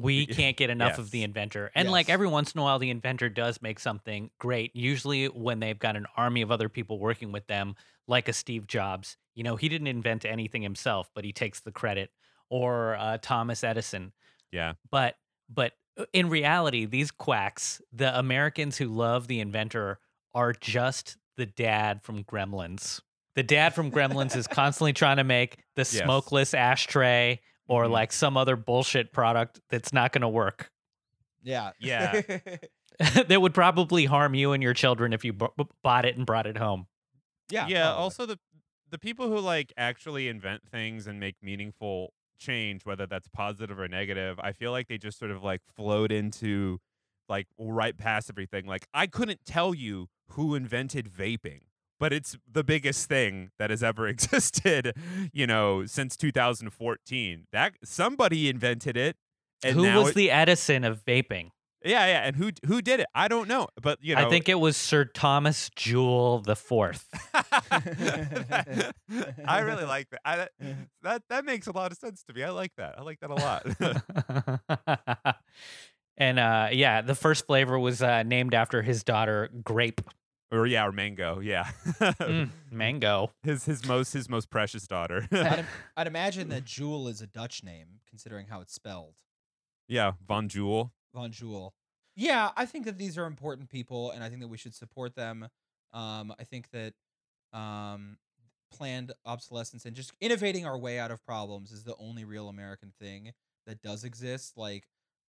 We 0.00 0.26
can't 0.40 0.56
get 0.56 0.70
enough 0.70 0.98
of 0.98 1.10
the 1.10 1.22
inventor. 1.22 1.70
And 1.74 1.90
like 1.90 2.08
every 2.08 2.28
once 2.28 2.52
in 2.52 2.60
a 2.60 2.62
while, 2.62 2.78
the 2.78 2.90
inventor 2.90 3.28
does 3.28 3.60
make 3.62 3.78
something 3.78 4.30
great. 4.38 4.74
Usually, 4.74 5.26
when 5.26 5.60
they've 5.60 5.78
got 5.78 5.96
an 5.96 6.06
army 6.16 6.42
of 6.42 6.50
other 6.50 6.68
people 6.68 6.98
working 6.98 7.32
with 7.32 7.46
them, 7.46 7.74
like 8.06 8.28
a 8.28 8.32
Steve 8.32 8.66
Jobs. 8.66 9.16
You 9.34 9.44
know, 9.44 9.56
he 9.56 9.68
didn't 9.68 9.86
invent 9.86 10.24
anything 10.24 10.62
himself, 10.62 11.10
but 11.14 11.24
he 11.24 11.32
takes 11.32 11.60
the 11.60 11.70
credit. 11.70 12.10
Or 12.50 12.96
uh, 12.96 13.18
Thomas 13.20 13.62
Edison. 13.62 14.12
Yeah. 14.50 14.72
But 14.90 15.16
but 15.48 15.72
uh, 15.98 16.06
in 16.14 16.30
reality, 16.30 16.86
these 16.86 17.10
quacks, 17.10 17.82
the 17.92 18.18
Americans 18.18 18.78
who 18.78 18.86
love 18.86 19.28
the 19.28 19.40
inventor, 19.40 19.98
are 20.34 20.52
just 20.52 21.18
the 21.36 21.44
dad 21.46 22.02
from 22.02 22.24
Gremlins. 22.24 23.00
The 23.34 23.42
dad 23.42 23.74
from 23.74 23.90
Gremlins 23.90 24.34
is 24.34 24.46
constantly 24.48 24.92
trying 24.94 25.18
to 25.18 25.24
make 25.24 25.58
the 25.76 25.82
Yes. 25.82 25.98
smokeless 25.98 26.54
ashtray 26.54 27.40
or 27.68 27.84
Mhm. 27.84 27.90
like 27.90 28.12
some 28.12 28.36
other 28.36 28.56
bullshit 28.56 29.12
product 29.12 29.60
that's 29.70 29.92
not 29.92 30.10
going 30.12 30.22
to 30.22 30.28
work. 30.28 30.70
Yeah. 31.42 31.70
Yeah. 31.80 32.20
that 33.28 33.40
would 33.40 33.54
probably 33.54 34.06
harm 34.06 34.34
you 34.34 34.52
and 34.52 34.62
your 34.62 34.74
children 34.74 35.12
if 35.12 35.24
you 35.24 35.32
b- 35.32 35.46
b- 35.56 35.64
bought 35.84 36.04
it 36.04 36.16
and 36.16 36.26
brought 36.26 36.46
it 36.46 36.56
home. 36.56 36.86
yeah. 37.50 37.66
yeah 37.68 37.82
probably. 37.84 38.02
also 38.02 38.26
the 38.26 38.38
the 38.90 38.98
people 38.98 39.28
who 39.28 39.38
like 39.38 39.72
actually 39.76 40.26
invent 40.28 40.62
things 40.68 41.06
and 41.06 41.20
make 41.20 41.36
meaningful 41.42 42.12
change 42.40 42.84
whether 42.86 43.06
that's 43.06 43.28
positive 43.28 43.78
or 43.78 43.86
negative 43.88 44.38
i 44.42 44.50
feel 44.52 44.70
like 44.72 44.88
they 44.88 44.96
just 44.98 45.18
sort 45.18 45.30
of 45.30 45.42
like 45.44 45.60
float 45.76 46.10
into 46.10 46.78
like 47.28 47.46
right 47.58 47.98
past 47.98 48.30
everything 48.30 48.64
like 48.66 48.86
i 48.94 49.06
couldn't 49.06 49.40
tell 49.44 49.74
you 49.74 50.08
who 50.30 50.54
invented 50.54 51.08
vaping 51.10 51.60
but 51.98 52.12
it's 52.12 52.36
the 52.50 52.64
biggest 52.64 53.08
thing 53.08 53.50
that 53.58 53.70
has 53.70 53.82
ever 53.82 54.06
existed, 54.08 54.94
you 55.32 55.46
know, 55.46 55.86
since 55.86 56.16
2014. 56.16 57.46
That 57.52 57.74
somebody 57.84 58.48
invented 58.48 58.96
it. 58.96 59.16
And 59.62 59.74
Who 59.74 59.82
was 59.82 60.10
it- 60.10 60.14
the 60.14 60.30
Edison 60.30 60.84
of 60.84 61.04
vaping? 61.04 61.50
Yeah, 61.84 62.06
yeah, 62.06 62.26
and 62.26 62.34
who 62.34 62.50
who 62.66 62.82
did 62.82 62.98
it? 62.98 63.06
I 63.14 63.28
don't 63.28 63.46
know, 63.46 63.68
but 63.80 64.00
you 64.02 64.16
know, 64.16 64.26
I 64.26 64.28
think 64.28 64.48
it 64.48 64.58
was 64.58 64.76
Sir 64.76 65.04
Thomas 65.04 65.70
Jewell 65.76 66.40
the 66.40 66.56
Fourth. 66.56 67.06
I 69.46 69.60
really 69.60 69.84
like 69.84 70.08
that. 70.10 70.20
I, 70.24 70.48
that 71.02 71.22
that 71.28 71.44
makes 71.44 71.68
a 71.68 71.72
lot 71.72 71.92
of 71.92 71.98
sense 71.98 72.24
to 72.24 72.34
me. 72.34 72.42
I 72.42 72.50
like 72.50 72.72
that. 72.78 72.98
I 72.98 73.02
like 73.02 73.20
that 73.20 73.30
a 73.30 73.34
lot. 73.34 73.64
and 76.16 76.38
uh, 76.40 76.68
yeah, 76.72 77.00
the 77.00 77.14
first 77.14 77.46
flavor 77.46 77.78
was 77.78 78.02
uh, 78.02 78.24
named 78.24 78.54
after 78.54 78.82
his 78.82 79.04
daughter, 79.04 79.48
Grape 79.62 80.00
or 80.50 80.66
yeah, 80.66 80.86
or 80.86 80.92
mango. 80.92 81.40
Yeah, 81.40 81.70
Mm, 82.00 82.50
Mango. 82.70 83.32
his 83.42 83.64
his 83.64 83.86
most 83.86 84.12
his 84.12 84.28
most 84.28 84.50
precious 84.50 84.86
daughter. 84.86 85.26
I'd, 85.32 85.64
I'd 85.96 86.06
imagine 86.06 86.48
that 86.50 86.64
Jewel 86.64 87.08
is 87.08 87.20
a 87.20 87.26
Dutch 87.26 87.62
name, 87.64 88.00
considering 88.08 88.46
how 88.46 88.60
it's 88.60 88.72
spelled. 88.74 89.14
yeah, 89.88 90.12
Von 90.26 90.48
Jewel. 90.48 90.92
Von 91.14 91.30
Jewel. 91.32 91.74
Yeah, 92.16 92.50
I 92.56 92.66
think 92.66 92.84
that 92.86 92.98
these 92.98 93.16
are 93.16 93.26
important 93.26 93.68
people, 93.68 94.10
and 94.10 94.24
I 94.24 94.28
think 94.28 94.40
that 94.40 94.48
we 94.48 94.56
should 94.58 94.74
support 94.74 95.14
them. 95.14 95.48
Um, 95.92 96.34
I 96.38 96.44
think 96.44 96.70
that 96.72 96.94
um, 97.52 98.18
planned 98.72 99.12
obsolescence 99.24 99.84
and 99.84 99.94
just 99.96 100.12
innovating 100.20 100.66
our 100.66 100.76
way 100.76 100.98
out 100.98 101.10
of 101.10 101.24
problems 101.24 101.70
is 101.72 101.84
the 101.84 101.94
only 101.98 102.24
real 102.24 102.48
American 102.48 102.92
thing 103.00 103.32
that 103.66 103.80
does 103.82 104.04
exist. 104.04 104.54
Like, 104.56 104.86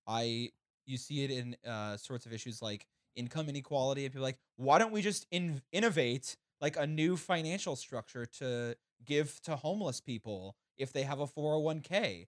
I 0.08 0.49
you 0.86 0.97
see 0.97 1.23
it 1.23 1.29
in 1.32 1.55
uh, 1.69 1.95
sorts 1.97 2.25
of 2.25 2.34
issues 2.34 2.62
like 2.62 2.86
income 3.15 3.50
inequality, 3.50 4.06
and 4.06 4.13
people 4.13 4.24
like, 4.24 4.38
why 4.58 4.80
don't 4.80 4.91
we 4.91 5.02
just 5.02 5.28
in- 5.32 5.62
innovate 5.72 6.36
like 6.62 6.78
a 6.78 6.86
new 6.88 7.15
financial 7.17 7.76
structure 7.76 8.26
to 8.26 8.76
give 9.06 9.41
to 9.41 9.56
homeless 9.56 10.02
people 10.02 10.56
if 10.78 10.91
they 10.93 11.04
have 11.04 11.19
a 11.19 11.28
four 11.28 11.54
hundred 11.54 11.63
one 11.63 11.80
k? 11.82 12.28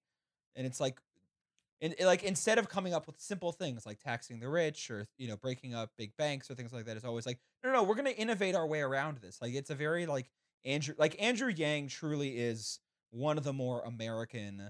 And 0.56 0.66
it's 0.68 0.80
like 0.80 1.00
and 1.82 1.96
like 2.02 2.24
instead 2.24 2.60
of 2.60 2.70
coming 2.70 2.94
up 2.94 3.08
with 3.08 3.20
simple 3.20 3.52
things 3.52 3.86
like 3.86 4.00
taxing 4.00 4.40
the 4.40 4.48
rich 4.48 4.92
or 4.92 5.08
you 5.18 5.28
know 5.28 5.36
breaking 5.36 5.74
up 5.74 5.92
big 5.98 6.16
banks 6.18 6.50
or 6.50 6.56
things 6.56 6.72
like 6.72 6.86
that, 6.86 6.96
it's 6.96 7.06
always 7.06 7.26
like 7.26 7.40
no, 7.64 7.72
no, 7.72 7.78
no 7.78 7.84
we're 7.84 7.96
gonna 7.96 8.12
innovate 8.12 8.56
our 8.56 8.68
way 8.68 8.82
around 8.82 9.18
this. 9.18 9.42
Like 9.42 9.54
it's 9.54 9.70
a 9.70 9.76
very 9.76 10.06
like 10.06 10.30
Andrew, 10.64 10.94
like 10.98 11.22
Andrew 11.22 11.50
Yang 11.50 11.88
truly 11.88 12.38
is 12.38 12.80
one 13.10 13.38
of 13.38 13.44
the 13.44 13.54
more 13.54 13.82
American 13.82 14.70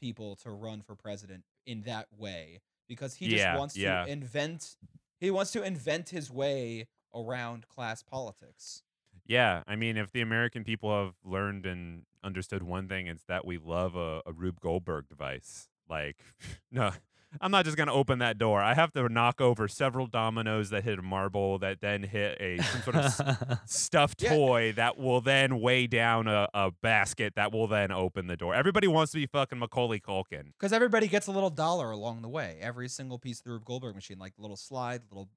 people 0.00 0.36
to 0.36 0.50
run 0.50 0.82
for 0.82 0.94
president 0.94 1.44
in 1.66 1.82
that 1.82 2.06
way 2.16 2.60
because 2.88 3.14
he 3.14 3.26
just 3.26 3.40
Yeah, 3.40 3.58
wants 3.58 3.74
yeah. 3.76 4.04
to 4.04 4.10
invent. 4.12 4.76
He 5.22 5.30
wants 5.30 5.52
to 5.52 5.62
invent 5.62 6.08
his 6.08 6.32
way 6.32 6.88
around 7.14 7.68
class 7.68 8.02
politics. 8.02 8.82
Yeah, 9.24 9.62
I 9.68 9.76
mean, 9.76 9.96
if 9.96 10.10
the 10.10 10.20
American 10.20 10.64
people 10.64 10.90
have 10.90 11.14
learned 11.24 11.64
and 11.64 12.02
understood 12.24 12.64
one 12.64 12.88
thing, 12.88 13.06
it's 13.06 13.22
that 13.28 13.44
we 13.44 13.56
love 13.56 13.94
a, 13.94 14.22
a 14.26 14.32
Rube 14.32 14.58
Goldberg 14.58 15.08
device. 15.08 15.68
Like, 15.88 16.16
no, 16.72 16.90
I'm 17.40 17.50
not 17.50 17.64
just 17.64 17.76
gonna 17.76 17.92
open 17.92 18.18
that 18.20 18.38
door. 18.38 18.60
I 18.60 18.74
have 18.74 18.92
to 18.92 19.08
knock 19.08 19.40
over 19.40 19.66
several 19.68 20.06
dominoes 20.06 20.70
that 20.70 20.84
hit 20.84 20.98
a 20.98 21.02
marble 21.02 21.58
that 21.60 21.80
then 21.80 22.02
hit 22.02 22.36
a 22.40 22.58
some 22.62 22.82
sort 22.82 22.96
of 22.96 23.04
s- 23.04 23.20
stuffed 23.66 24.22
Yeah. 24.22 24.30
toy 24.36 24.72
that 24.76 24.98
will 24.98 25.20
then 25.20 25.60
weigh 25.60 25.86
down 25.86 26.28
a, 26.28 26.48
a 26.52 26.70
basket 26.82 27.34
that 27.36 27.52
will 27.52 27.66
then 27.66 27.90
open 27.90 28.26
the 28.26 28.36
door. 28.36 28.54
Everybody 28.54 28.86
wants 28.88 29.12
to 29.12 29.18
be 29.18 29.26
fucking 29.26 29.58
Macaulay 29.58 30.00
Culkin. 30.00 30.52
Because 30.58 30.72
everybody 30.72 31.08
gets 31.08 31.26
a 31.26 31.32
little 31.32 31.50
dollar 31.50 31.90
along 31.90 32.22
the 32.22 32.28
way. 32.28 32.58
Every 32.60 32.88
single 32.88 33.18
piece 33.18 33.38
of 33.40 33.44
the 33.44 33.50
Rube 33.52 33.64
Goldberg 33.64 33.94
machine, 33.94 34.18
like 34.18 34.34
the 34.36 34.42
little 34.42 34.56
slide, 34.56 35.02
the 35.08 35.14
little 35.14 35.30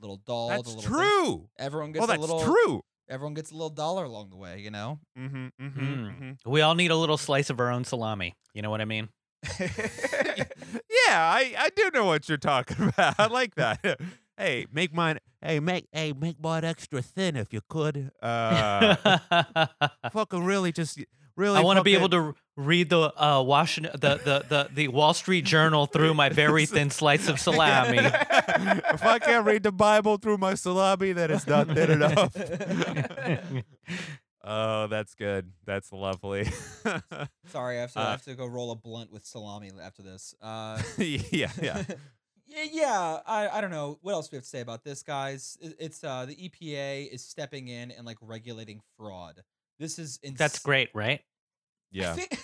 little 0.00 0.16
doll, 0.16 0.48
the 0.48 0.54
That's 0.56 0.68
little 0.74 0.82
thing. 0.82 0.90
true. 0.92 1.48
Everyone 1.58 1.92
gets 1.92 2.00
Well, 2.06 2.10
a 2.16 2.18
that's 2.18 2.32
little 2.32 2.40
true. 2.54 2.82
everyone 3.10 3.34
gets 3.34 3.50
a 3.50 3.54
little 3.54 3.68
dollar 3.70 4.04
along 4.04 4.30
the 4.30 4.36
way, 4.36 4.58
you 4.60 4.70
know? 4.70 5.00
Mm-hmm, 5.18 5.46
mm-hmm, 5.60 5.80
Mm. 5.80 6.06
mm-hmm. 6.06 6.50
We 6.50 6.62
all 6.62 6.74
need 6.74 6.90
a 6.90 6.96
little 6.96 7.18
slice 7.18 7.50
of 7.50 7.60
our 7.60 7.70
own 7.70 7.84
salami. 7.84 8.34
You 8.54 8.62
know 8.62 8.70
what 8.70 8.80
I 8.80 8.86
mean? 8.86 9.10
yeah, 11.12 11.30
I, 11.30 11.54
I 11.58 11.68
do 11.74 11.90
know 11.92 12.06
what 12.06 12.28
you're 12.28 12.38
talking 12.38 12.88
about. 12.88 13.14
I 13.18 13.26
like 13.26 13.54
that. 13.56 14.00
hey, 14.36 14.66
make 14.72 14.94
mine. 14.94 15.18
Hey, 15.40 15.60
make 15.60 15.88
hey 15.92 16.12
make 16.12 16.40
mine 16.40 16.64
extra 16.64 17.02
thin 17.02 17.36
if 17.36 17.52
you 17.52 17.60
could. 17.68 18.10
Uh, 18.22 18.96
fucking 20.12 20.44
really, 20.44 20.70
just 20.72 21.00
really. 21.36 21.58
I 21.58 21.62
want 21.62 21.78
to 21.78 21.82
be 21.82 21.94
able 21.94 22.08
to 22.10 22.34
read 22.56 22.90
the 22.90 23.12
uh, 23.22 23.42
Washington, 23.42 23.92
the, 23.94 24.20
the 24.24 24.44
the 24.48 24.68
the 24.72 24.88
Wall 24.88 25.14
Street 25.14 25.44
Journal 25.44 25.86
through 25.86 26.14
my 26.14 26.28
very 26.28 26.66
thin 26.66 26.90
slice 26.90 27.28
of 27.28 27.40
salami. 27.40 27.98
if 27.98 29.04
I 29.04 29.18
can't 29.18 29.44
read 29.44 29.64
the 29.64 29.72
Bible 29.72 30.16
through 30.16 30.38
my 30.38 30.54
salami, 30.54 31.12
then 31.12 31.32
it's 31.32 31.46
not 31.48 31.66
thin 31.66 31.90
enough. 31.90 32.36
Oh, 34.44 34.86
that's 34.88 35.14
good. 35.14 35.52
That's 35.64 35.92
lovely. 35.92 36.46
Sorry, 37.48 37.78
I 37.78 37.80
have 37.82 37.92
to, 37.94 37.98
I 37.98 38.02
Uh, 38.02 38.10
have 38.12 38.22
to 38.24 38.34
go 38.34 38.46
roll 38.46 38.70
a 38.70 38.76
blunt 38.76 39.12
with 39.12 39.24
salami 39.24 39.70
after 39.82 40.02
this. 40.02 40.34
Uh, 40.42 40.80
yeah, 40.98 41.50
yeah. 41.60 41.82
yeah, 42.46 42.64
yeah. 42.72 43.20
I, 43.26 43.48
I 43.48 43.60
don't 43.60 43.70
know 43.70 43.98
what 44.02 44.12
else 44.12 44.30
we 44.30 44.36
have 44.36 44.44
to 44.44 44.48
say 44.48 44.60
about 44.60 44.84
this, 44.84 45.02
guys. 45.02 45.56
It's 45.60 46.02
uh 46.04 46.26
the 46.26 46.34
EPA 46.36 47.08
is 47.12 47.24
stepping 47.24 47.68
in 47.68 47.90
and 47.90 48.04
like 48.06 48.18
regulating 48.20 48.80
fraud. 48.96 49.42
This 49.78 49.98
is 49.98 50.18
ins- 50.22 50.38
That's 50.38 50.58
great, 50.58 50.90
right? 50.94 51.20
Yeah. 51.90 52.14
think- 52.14 52.38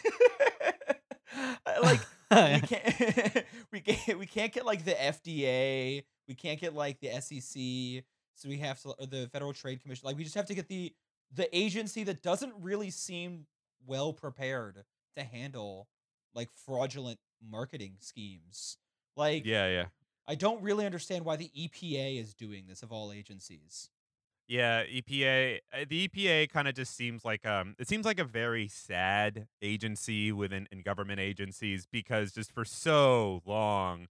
like 1.83 2.01
we 2.31 2.61
can't 2.61 3.45
we 3.73 3.81
can't 3.81 4.19
we 4.19 4.27
can't 4.27 4.53
get 4.53 4.65
like 4.67 4.85
the 4.85 4.93
FDA. 4.93 6.05
We 6.27 6.35
can't 6.35 6.61
get 6.61 6.75
like 6.75 7.01
the 7.01 7.11
SEC. 7.21 8.05
So 8.35 8.49
we 8.49 8.59
have 8.59 8.81
to 8.83 8.91
or 8.99 9.07
the 9.07 9.29
Federal 9.33 9.53
Trade 9.53 9.81
Commission. 9.83 10.07
Like 10.07 10.17
we 10.17 10.25
just 10.25 10.35
have 10.37 10.47
to 10.47 10.55
get 10.55 10.69
the 10.69 10.93
the 11.35 11.55
agency 11.57 12.05
that 12.05 12.23
doesn't 12.23 12.55
really 12.61 12.91
seem 12.91 13.47
well 13.87 14.13
prepared 14.13 14.85
to 15.17 15.25
handle 15.25 15.89
like 16.35 16.49
fraudulent 16.65 17.19
marketing 17.47 17.97
schemes. 18.01 18.77
Like 19.17 19.45
Yeah, 19.45 19.69
yeah. 19.69 19.85
I 20.27 20.35
don't 20.35 20.63
really 20.63 20.85
understand 20.85 21.25
why 21.25 21.37
the 21.37 21.51
EPA 21.57 22.21
is 22.21 22.35
doing 22.35 22.65
this 22.69 22.83
of 22.83 22.93
all 22.93 23.13
agencies. 23.13 23.89
Yeah, 24.47 24.85
EPA. 24.85 25.59
uh, 25.75 25.85
The 25.89 26.09
EPA 26.09 26.51
kind 26.51 26.69
of 26.69 26.75
just 26.75 26.97
seems 26.97 27.25
like 27.25 27.47
um, 27.47 27.75
it 27.79 27.87
seems 27.87 28.07
like 28.07 28.19
a 28.19 28.25
very 28.25 28.67
sad 28.67 29.47
agency 29.61 30.33
within 30.33 30.67
in 30.73 30.81
government 30.83 31.21
agencies 31.21 31.87
because 31.91 32.33
just 32.33 32.53
for 32.53 32.65
so 32.65 33.43
long, 33.45 34.09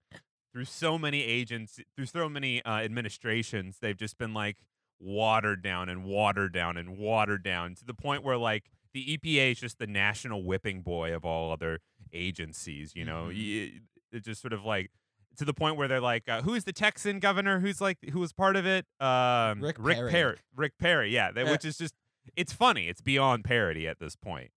through 0.53 0.65
so 0.65 0.97
many 0.97 1.23
agents, 1.23 1.79
through 1.95 2.05
so 2.05 2.29
many 2.29 2.63
uh, 2.63 2.77
administrations, 2.77 3.77
they've 3.81 3.97
just 3.97 4.17
been 4.17 4.33
like 4.33 4.57
watered 4.99 5.61
down 5.61 5.89
and 5.89 6.03
watered 6.03 6.53
down 6.53 6.77
and 6.77 6.97
watered 6.97 7.43
down 7.43 7.75
to 7.75 7.85
the 7.85 7.93
point 7.93 8.23
where 8.23 8.37
like 8.37 8.65
the 8.93 9.17
EPA 9.17 9.51
is 9.53 9.59
just 9.59 9.79
the 9.79 9.87
national 9.87 10.43
whipping 10.43 10.81
boy 10.81 11.13
of 11.15 11.23
all 11.23 11.51
other 11.51 11.79
agencies. 12.13 12.93
You 12.95 13.05
know, 13.05 13.29
Mhm. 13.31 13.81
It 14.11 14.23
just 14.25 14.41
sort 14.41 14.53
of 14.53 14.65
like 14.65 14.89
to 15.37 15.45
the 15.45 15.53
point 15.53 15.77
where 15.77 15.87
they're 15.87 16.01
like, 16.01 16.27
uh, 16.27 16.41
who 16.41 16.53
is 16.55 16.63
the 16.63 16.73
Texan 16.73 17.19
governor 17.19 17.59
who's 17.59 17.79
like 17.79 17.97
who 18.11 18.19
was 18.19 18.33
part 18.33 18.55
of 18.55 18.65
it? 18.65 18.85
Um, 18.99 19.61
Rick 19.61 19.77
Rick 19.79 19.97
Perry. 19.97 20.11
Perry. 20.11 20.37
Rick 20.55 20.73
Perry, 20.79 21.13
yeah, 21.13 21.31
that, 21.31 21.45
Yeah. 21.45 21.51
which 21.51 21.63
is 21.65 21.77
just 21.77 21.93
it's 22.35 22.51
funny. 22.53 22.87
It's 22.87 23.01
beyond 23.01 23.43
parody 23.45 23.87
at 23.87 23.99
this 23.99 24.15
point 24.15 24.49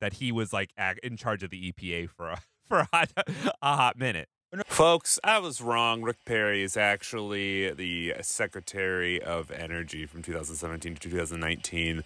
that 0.00 0.14
he 0.14 0.30
was 0.32 0.52
like 0.52 0.70
in 1.02 1.16
charge 1.16 1.42
of 1.42 1.50
the 1.50 1.72
EPA 1.72 2.06
for 2.10 2.28
a 2.28 2.40
for 2.68 2.80
a 2.80 2.88
hot, 2.92 3.10
a 3.16 3.76
hot 3.76 3.98
minute. 3.98 4.28
Folks, 4.66 5.18
I 5.22 5.38
was 5.38 5.60
wrong. 5.60 6.02
Rick 6.02 6.24
Perry 6.24 6.62
is 6.62 6.76
actually 6.76 7.70
the 7.72 8.14
Secretary 8.22 9.22
of 9.22 9.50
Energy 9.52 10.06
from 10.06 10.22
2017 10.22 10.94
to 10.96 11.00
2019. 11.00 12.02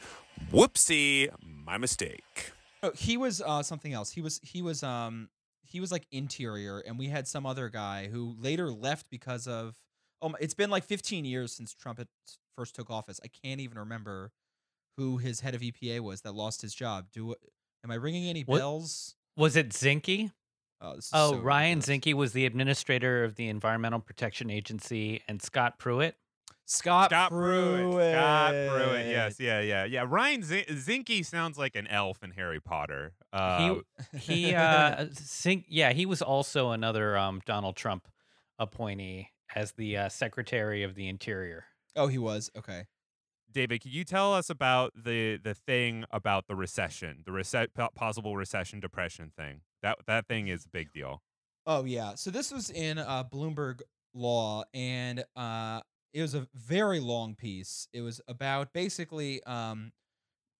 Whoopsie, 0.52 1.30
my 1.42 1.78
mistake. 1.78 2.52
No, 2.82 2.90
he 2.94 3.16
was 3.16 3.40
uh 3.40 3.62
something 3.62 3.94
else. 3.94 4.10
He 4.10 4.20
was 4.20 4.40
he 4.42 4.60
was 4.60 4.82
um 4.82 5.30
he 5.62 5.80
was 5.80 5.90
like 5.90 6.06
interior, 6.12 6.80
and 6.80 6.98
we 6.98 7.08
had 7.08 7.26
some 7.26 7.46
other 7.46 7.70
guy 7.70 8.08
who 8.08 8.36
later 8.38 8.70
left 8.70 9.06
because 9.10 9.46
of 9.46 9.76
oh 10.20 10.28
my, 10.30 10.38
it's 10.38 10.54
been 10.54 10.68
like 10.70 10.84
15 10.84 11.24
years 11.24 11.50
since 11.52 11.72
Trump 11.72 11.96
had 11.98 12.08
first 12.58 12.74
took 12.74 12.90
office. 12.90 13.20
I 13.24 13.28
can't 13.28 13.60
even 13.60 13.78
remember 13.78 14.32
who 14.98 15.16
his 15.16 15.40
head 15.40 15.54
of 15.54 15.62
EPA 15.62 16.00
was 16.00 16.20
that 16.22 16.34
lost 16.34 16.60
his 16.60 16.74
job. 16.74 17.06
Do 17.10 17.34
am 17.82 17.90
I 17.90 17.94
ringing 17.94 18.28
any 18.28 18.42
What- 18.42 18.58
bells? 18.58 19.14
Was 19.36 19.56
it 19.56 19.70
Zinke? 19.70 20.30
Oh, 20.80 20.96
this 20.96 21.06
is 21.06 21.10
Oh, 21.14 21.32
so 21.32 21.38
Ryan. 21.38 21.80
Zinke 21.80 22.12
was 22.14 22.32
the 22.32 22.46
administrator 22.46 23.24
of 23.24 23.36
the 23.36 23.48
Environmental 23.48 24.00
Protection 24.00 24.50
Agency, 24.50 25.22
and 25.28 25.40
Scott 25.40 25.78
Pruitt. 25.78 26.16
Scott, 26.66 27.10
Scott 27.10 27.30
Pruitt. 27.30 28.12
Scott 28.14 28.50
Pruitt. 28.52 28.70
Pruitt. 28.72 29.06
Yes, 29.06 29.38
yeah, 29.38 29.60
yeah, 29.60 29.84
yeah. 29.84 30.04
Ryan 30.08 30.42
Z- 30.42 30.64
Zinke 30.70 31.24
sounds 31.24 31.58
like 31.58 31.76
an 31.76 31.86
elf 31.88 32.22
in 32.22 32.30
Harry 32.32 32.60
Potter. 32.60 33.12
Uh, 33.32 33.76
he 34.12 34.18
he 34.46 34.54
uh 34.54 35.06
Zink, 35.12 35.66
yeah, 35.68 35.92
he 35.92 36.06
was 36.06 36.22
also 36.22 36.70
another 36.70 37.18
um 37.18 37.42
Donald 37.44 37.76
Trump 37.76 38.08
appointee 38.58 39.28
as 39.54 39.72
the 39.72 39.96
uh, 39.96 40.08
Secretary 40.08 40.82
of 40.82 40.94
the 40.94 41.06
Interior. 41.08 41.64
Oh, 41.96 42.06
he 42.06 42.18
was 42.18 42.50
okay. 42.56 42.86
David, 43.52 43.82
can 43.82 43.90
you 43.92 44.04
tell 44.04 44.32
us 44.34 44.48
about 44.50 44.92
the 44.96 45.36
the 45.36 45.54
thing 45.54 46.04
about 46.10 46.46
the 46.48 46.54
recession, 46.56 47.22
the 47.24 47.30
rece- 47.30 47.68
possible 47.94 48.36
recession 48.36 48.80
depression 48.80 49.32
thing? 49.36 49.60
That 49.84 49.98
that 50.06 50.26
thing 50.26 50.48
is 50.48 50.64
a 50.64 50.68
big 50.70 50.92
deal. 50.92 51.22
Oh 51.66 51.84
yeah. 51.84 52.14
So 52.14 52.30
this 52.30 52.50
was 52.50 52.70
in 52.70 52.98
uh, 52.98 53.24
Bloomberg 53.24 53.82
Law, 54.14 54.64
and 54.72 55.24
uh, 55.36 55.80
it 56.14 56.22
was 56.22 56.34
a 56.34 56.48
very 56.54 57.00
long 57.00 57.34
piece. 57.34 57.86
It 57.92 58.00
was 58.00 58.20
about 58.26 58.72
basically 58.72 59.42
um 59.44 59.92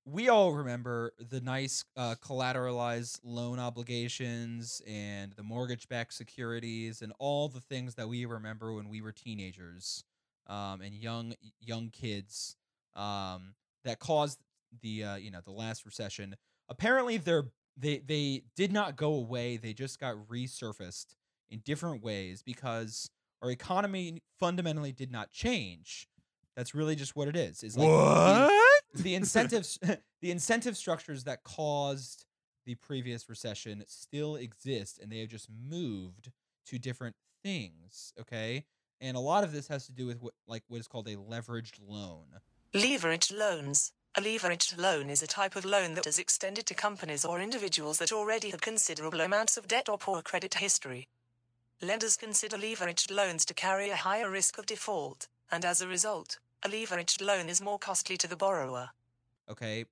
we 0.06 0.28
all 0.28 0.52
remember 0.52 1.12
the 1.18 1.40
nice 1.40 1.86
uh, 1.96 2.14
collateralized 2.22 3.20
loan 3.24 3.58
obligations 3.58 4.82
and 4.86 5.32
the 5.32 5.42
mortgage-backed 5.42 6.12
securities 6.12 7.00
and 7.00 7.10
all 7.18 7.48
the 7.48 7.60
things 7.60 7.94
that 7.94 8.06
we 8.06 8.26
remember 8.26 8.74
when 8.74 8.90
we 8.90 9.00
were 9.00 9.12
teenagers 9.12 10.04
um, 10.46 10.82
and 10.82 10.94
young 10.94 11.32
young 11.60 11.88
kids 11.88 12.56
um, 12.94 13.54
that 13.84 13.98
caused 13.98 14.38
the 14.82 15.02
uh, 15.04 15.16
you 15.16 15.30
know 15.30 15.40
the 15.42 15.50
last 15.50 15.86
recession. 15.86 16.36
Apparently, 16.68 17.16
they're 17.16 17.46
they 17.76 17.98
they 17.98 18.42
did 18.56 18.72
not 18.72 18.96
go 18.96 19.14
away. 19.14 19.56
They 19.56 19.72
just 19.72 19.98
got 20.00 20.16
resurfaced 20.28 21.16
in 21.50 21.60
different 21.64 22.02
ways 22.02 22.42
because 22.42 23.10
our 23.42 23.50
economy 23.50 24.22
fundamentally 24.38 24.92
did 24.92 25.10
not 25.10 25.30
change. 25.30 26.08
That's 26.56 26.74
really 26.74 26.94
just 26.96 27.16
what 27.16 27.28
it 27.28 27.36
is. 27.36 27.62
Is 27.62 27.76
like 27.76 27.88
the- 27.88 29.02
the 29.02 29.14
incentives 29.20 29.78
the 30.22 30.30
incentive 30.30 30.76
structures 30.76 31.24
that 31.24 31.42
caused 31.44 32.24
the 32.64 32.76
previous 32.76 33.28
recession 33.28 33.84
still 33.88 34.36
exist 34.36 34.98
and 35.02 35.10
they 35.12 35.18
have 35.18 35.28
just 35.28 35.48
moved 35.50 36.30
to 36.66 36.78
different 36.78 37.14
things 37.42 38.14
okay 38.18 38.64
and 39.02 39.16
a 39.18 39.20
lot 39.20 39.44
of 39.44 39.52
this 39.52 39.68
has 39.68 39.84
to 39.84 39.92
do 39.92 40.06
with 40.06 40.22
what 40.22 40.32
like 40.46 40.62
what 40.68 40.78
is 40.80 40.86
called 40.88 41.06
a 41.08 41.16
leveraged 41.16 41.78
loan 41.86 42.24
Leveraged 42.72 43.36
loans. 43.36 43.92
A 44.16 44.20
leveraged 44.20 44.78
loan 44.78 45.10
is 45.10 45.22
a 45.22 45.26
type 45.26 45.56
of 45.56 45.64
loan 45.64 45.94
that 45.94 46.06
is 46.06 46.20
extended 46.20 46.66
to 46.66 46.74
companies 46.74 47.24
or 47.24 47.40
individuals 47.40 47.98
that 47.98 48.12
already 48.12 48.50
have 48.50 48.60
considerable 48.60 49.20
amounts 49.20 49.56
of 49.56 49.66
debt 49.66 49.88
or 49.88 49.98
poor 49.98 50.22
credit 50.22 50.54
history. 50.54 51.08
Lenders 51.82 52.16
consider 52.16 52.56
leveraged 52.56 53.10
loans 53.10 53.44
to 53.46 53.54
carry 53.54 53.90
a 53.90 53.96
higher 53.96 54.30
risk 54.30 54.56
of 54.56 54.66
default, 54.66 55.26
and 55.50 55.64
as 55.64 55.80
a 55.80 55.88
result, 55.88 56.38
a 56.62 56.68
leveraged 56.68 57.20
loan 57.20 57.48
is 57.48 57.60
more 57.60 57.78
costly 57.78 58.16
to 58.16 58.28
the 58.28 58.36
borrower. 58.36 58.90
okay 59.50 59.84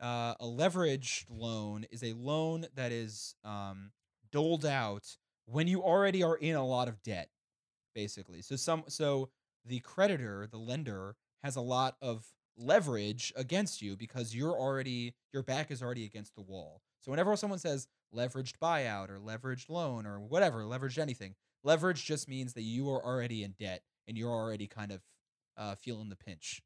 uh, 0.00 0.34
a 0.40 0.46
leveraged 0.46 1.24
loan 1.28 1.84
is 1.90 2.02
a 2.02 2.12
loan 2.14 2.66
that 2.74 2.92
is 2.92 3.34
um, 3.44 3.90
doled 4.30 4.64
out 4.64 5.16
when 5.46 5.68
you 5.68 5.82
already 5.82 6.22
are 6.22 6.36
in 6.36 6.54
a 6.54 6.66
lot 6.66 6.88
of 6.88 7.02
debt 7.02 7.28
basically 7.94 8.40
so 8.40 8.56
some 8.56 8.84
so 8.88 9.28
the 9.64 9.80
creditor 9.80 10.48
the 10.50 10.58
lender 10.58 11.16
has 11.42 11.56
a 11.56 11.60
lot 11.60 11.96
of 12.00 12.24
leverage 12.56 13.32
against 13.36 13.82
you 13.82 13.96
because 13.96 14.34
you're 14.34 14.56
already 14.58 15.14
your 15.32 15.42
back 15.42 15.70
is 15.70 15.82
already 15.82 16.04
against 16.04 16.34
the 16.34 16.42
wall 16.42 16.80
so 17.00 17.10
whenever 17.10 17.34
someone 17.36 17.58
says 17.58 17.88
leveraged 18.14 18.54
buyout 18.62 19.10
or 19.10 19.18
leveraged 19.18 19.68
loan 19.68 20.06
or 20.06 20.20
whatever 20.20 20.62
leveraged 20.62 20.98
anything 20.98 21.34
leverage 21.64 22.04
just 22.04 22.28
means 22.28 22.52
that 22.54 22.62
you 22.62 22.88
are 22.90 23.04
already 23.04 23.42
in 23.42 23.54
debt 23.58 23.82
and 24.06 24.16
you're 24.16 24.30
already 24.30 24.66
kind 24.66 24.92
of 24.92 25.00
uh, 25.56 25.74
feeling 25.74 26.08
the 26.08 26.16
pinch 26.16 26.62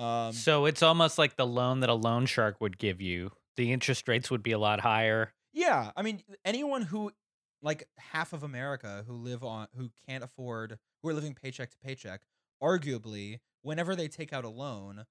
um, 0.00 0.32
so 0.32 0.64
it's 0.64 0.82
almost 0.82 1.18
like 1.18 1.36
the 1.36 1.46
loan 1.46 1.80
that 1.80 1.90
a 1.90 1.94
loan 1.94 2.24
shark 2.24 2.60
would 2.60 2.78
give 2.78 3.02
you. 3.02 3.32
The 3.56 3.70
interest 3.70 4.08
rates 4.08 4.30
would 4.30 4.42
be 4.42 4.52
a 4.52 4.58
lot 4.58 4.80
higher. 4.80 5.34
Yeah, 5.52 5.90
I 5.94 6.02
mean, 6.02 6.22
anyone 6.44 6.82
who, 6.82 7.12
like 7.60 7.86
half 7.98 8.32
of 8.32 8.42
America, 8.42 9.04
who 9.06 9.14
live 9.14 9.44
on, 9.44 9.66
who 9.76 9.90
can't 10.08 10.24
afford, 10.24 10.78
who 11.02 11.08
are 11.10 11.14
living 11.14 11.34
paycheck 11.34 11.70
to 11.72 11.76
paycheck, 11.84 12.22
arguably, 12.62 13.40
whenever 13.62 13.94
they 13.94 14.08
take 14.08 14.32
out 14.32 14.44
a 14.44 14.48
loan, 14.48 15.04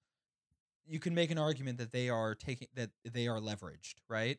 you 0.87 0.99
can 0.99 1.13
make 1.13 1.31
an 1.31 1.37
argument 1.37 1.77
that 1.77 1.91
they 1.91 2.09
are 2.09 2.35
taking 2.35 2.67
that 2.75 2.89
they 3.03 3.27
are 3.27 3.39
leveraged, 3.39 3.95
right? 4.07 4.37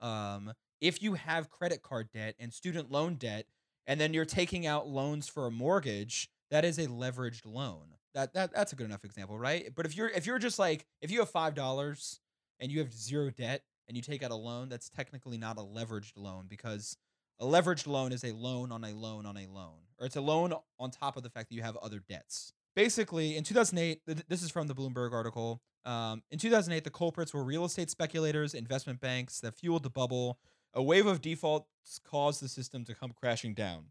Um, 0.00 0.52
if 0.80 1.02
you 1.02 1.14
have 1.14 1.50
credit 1.50 1.82
card 1.82 2.10
debt 2.12 2.36
and 2.38 2.52
student 2.52 2.90
loan 2.90 3.16
debt, 3.16 3.46
and 3.86 4.00
then 4.00 4.14
you're 4.14 4.24
taking 4.24 4.66
out 4.66 4.86
loans 4.86 5.28
for 5.28 5.46
a 5.46 5.50
mortgage, 5.50 6.30
that 6.50 6.64
is 6.64 6.78
a 6.78 6.86
leveraged 6.86 7.46
loan. 7.46 7.94
That 8.14 8.32
that 8.34 8.54
that's 8.54 8.72
a 8.72 8.76
good 8.76 8.86
enough 8.86 9.04
example, 9.04 9.38
right? 9.38 9.72
But 9.74 9.86
if 9.86 9.96
you're 9.96 10.08
if 10.08 10.26
you're 10.26 10.38
just 10.38 10.58
like 10.58 10.86
if 11.00 11.10
you 11.10 11.20
have 11.20 11.30
five 11.30 11.54
dollars 11.54 12.20
and 12.60 12.70
you 12.70 12.78
have 12.78 12.92
zero 12.92 13.30
debt 13.30 13.62
and 13.88 13.96
you 13.96 14.02
take 14.02 14.22
out 14.22 14.30
a 14.30 14.36
loan, 14.36 14.68
that's 14.68 14.88
technically 14.88 15.38
not 15.38 15.58
a 15.58 15.62
leveraged 15.62 16.12
loan 16.16 16.46
because 16.48 16.96
a 17.40 17.44
leveraged 17.44 17.86
loan 17.86 18.12
is 18.12 18.24
a 18.24 18.32
loan 18.32 18.72
on 18.72 18.84
a 18.84 18.92
loan 18.92 19.26
on 19.26 19.36
a 19.36 19.46
loan, 19.46 19.78
or 19.98 20.06
it's 20.06 20.16
a 20.16 20.20
loan 20.20 20.52
on 20.78 20.90
top 20.90 21.16
of 21.16 21.22
the 21.22 21.30
fact 21.30 21.48
that 21.48 21.54
you 21.54 21.62
have 21.62 21.76
other 21.76 22.00
debts. 22.08 22.52
Basically, 22.76 23.36
in 23.36 23.44
2008, 23.44 24.00
th- 24.06 24.18
this 24.28 24.42
is 24.42 24.50
from 24.50 24.66
the 24.66 24.74
Bloomberg 24.74 25.12
article. 25.12 25.60
Um, 25.84 26.22
in 26.30 26.38
2008, 26.38 26.84
the 26.84 26.90
culprits 26.90 27.34
were 27.34 27.42
real 27.42 27.64
estate 27.64 27.90
speculators, 27.90 28.54
investment 28.54 29.00
banks 29.00 29.40
that 29.40 29.54
fueled 29.54 29.82
the 29.82 29.90
bubble. 29.90 30.38
A 30.74 30.82
wave 30.82 31.06
of 31.06 31.20
defaults 31.20 31.66
caused 32.04 32.42
the 32.42 32.48
system 32.48 32.84
to 32.84 32.94
come 32.94 33.12
crashing 33.12 33.54
down. 33.54 33.86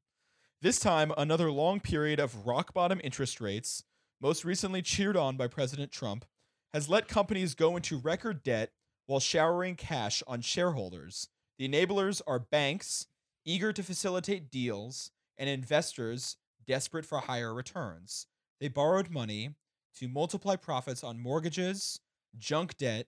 This 0.62 0.80
time, 0.80 1.12
another 1.18 1.52
long 1.52 1.80
period 1.80 2.20
of 2.20 2.46
rock 2.48 2.74
bottom 2.74 3.02
interest 3.04 3.42
rates, 3.42 3.84
most 4.22 4.46
recently 4.46 4.82
cheered 4.82 5.18
on 5.18 5.38
by 5.38 5.48
President 5.48 5.92
Trump, 5.92 6.26
has 6.74 6.90
let 6.90 7.08
companies 7.08 7.56
go 7.56 7.76
into 7.76 7.98
record 7.98 8.44
debt 8.44 8.72
while 9.06 9.20
showering 9.20 9.76
cash 9.76 10.22
on 10.28 10.42
shareholders. 10.42 11.30
The 11.58 11.68
enablers 11.68 12.22
are 12.28 12.40
banks 12.40 13.08
eager 13.46 13.72
to 13.72 13.82
facilitate 13.82 14.52
deals 14.52 15.12
and 15.38 15.50
investors 15.50 16.38
desperate 16.68 17.06
for 17.06 17.20
higher 17.20 17.54
returns. 17.54 18.28
They 18.60 18.68
borrowed 18.68 19.10
money 19.10 19.52
to 20.00 20.08
multiply 20.08 20.56
profits 20.56 21.04
on 21.04 21.20
mortgages, 21.20 22.00
junk 22.38 22.78
debt, 22.78 23.08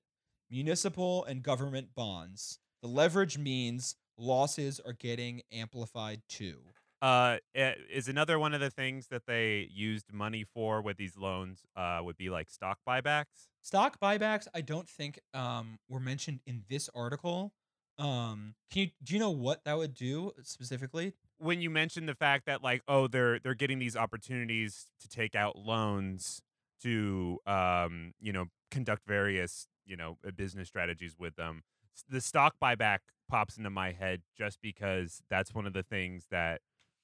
municipal 0.50 1.24
and 1.26 1.44
government 1.44 1.90
bonds. 1.96 2.60
The 2.82 2.88
leverage 2.88 3.38
means 3.38 3.96
losses 4.18 4.80
are 4.86 4.94
getting 4.94 5.42
amplified 5.52 6.22
too. 6.28 6.60
Uh, 7.02 7.38
eh, 7.56 7.76
is 7.92 8.10
another 8.10 8.38
one 8.38 8.54
of 8.54 8.60
the 8.60 8.70
things 8.70 9.08
that 9.08 9.26
they 9.26 9.70
used 9.72 10.12
money 10.12 10.44
for 10.44 10.82
with 10.82 10.98
these 10.98 11.16
loans 11.16 11.64
uh, 11.78 12.00
would 12.04 12.18
be 12.18 12.30
like 12.30 12.50
stock 12.50 12.80
buybacks. 12.88 13.48
Stock 13.62 14.00
buybacks, 14.02 14.48
I 14.54 14.62
don't 14.62 14.90
think 14.90 15.20
um, 15.34 15.80
were 15.88 16.02
mentioned 16.02 16.42
in 16.46 16.64
this 16.70 16.90
article. 16.94 17.54
Um, 17.98 18.56
can 18.72 18.84
you 18.84 18.90
do 19.04 19.14
you 19.14 19.20
know 19.20 19.30
what 19.30 19.64
that 19.66 19.78
would 19.78 19.94
do 19.94 20.32
specifically? 20.44 21.14
When 21.40 21.62
you 21.62 21.70
mentioned 21.70 22.08
the 22.08 22.16
fact 22.16 22.46
that 22.46 22.62
like 22.64 22.82
oh 22.88 23.08
they're 23.08 23.40
they're 23.40 23.56
getting 23.56 23.80
these 23.80 23.96
opportunities 23.96 24.88
to 25.02 25.08
take 25.10 25.36
out 25.36 25.58
loans 25.58 26.42
to 26.84 27.40
um 27.48 28.14
you 28.20 28.32
know 28.32 28.46
conduct 28.72 29.04
various 29.08 29.68
you 29.86 29.96
know 29.98 30.18
uh, 30.28 30.32
business 30.32 30.68
strategies 30.68 31.16
with 31.18 31.36
them 31.36 31.64
the 32.08 32.22
stock 32.22 32.56
buyback 32.62 33.00
pops 33.30 33.58
into 33.58 33.70
my 33.70 33.92
head 33.92 34.22
just 34.38 34.62
because 34.62 35.22
that's 35.30 35.54
one 35.54 35.66
of 35.66 35.74
the 35.74 35.84
things 35.84 36.26
that 36.32 36.62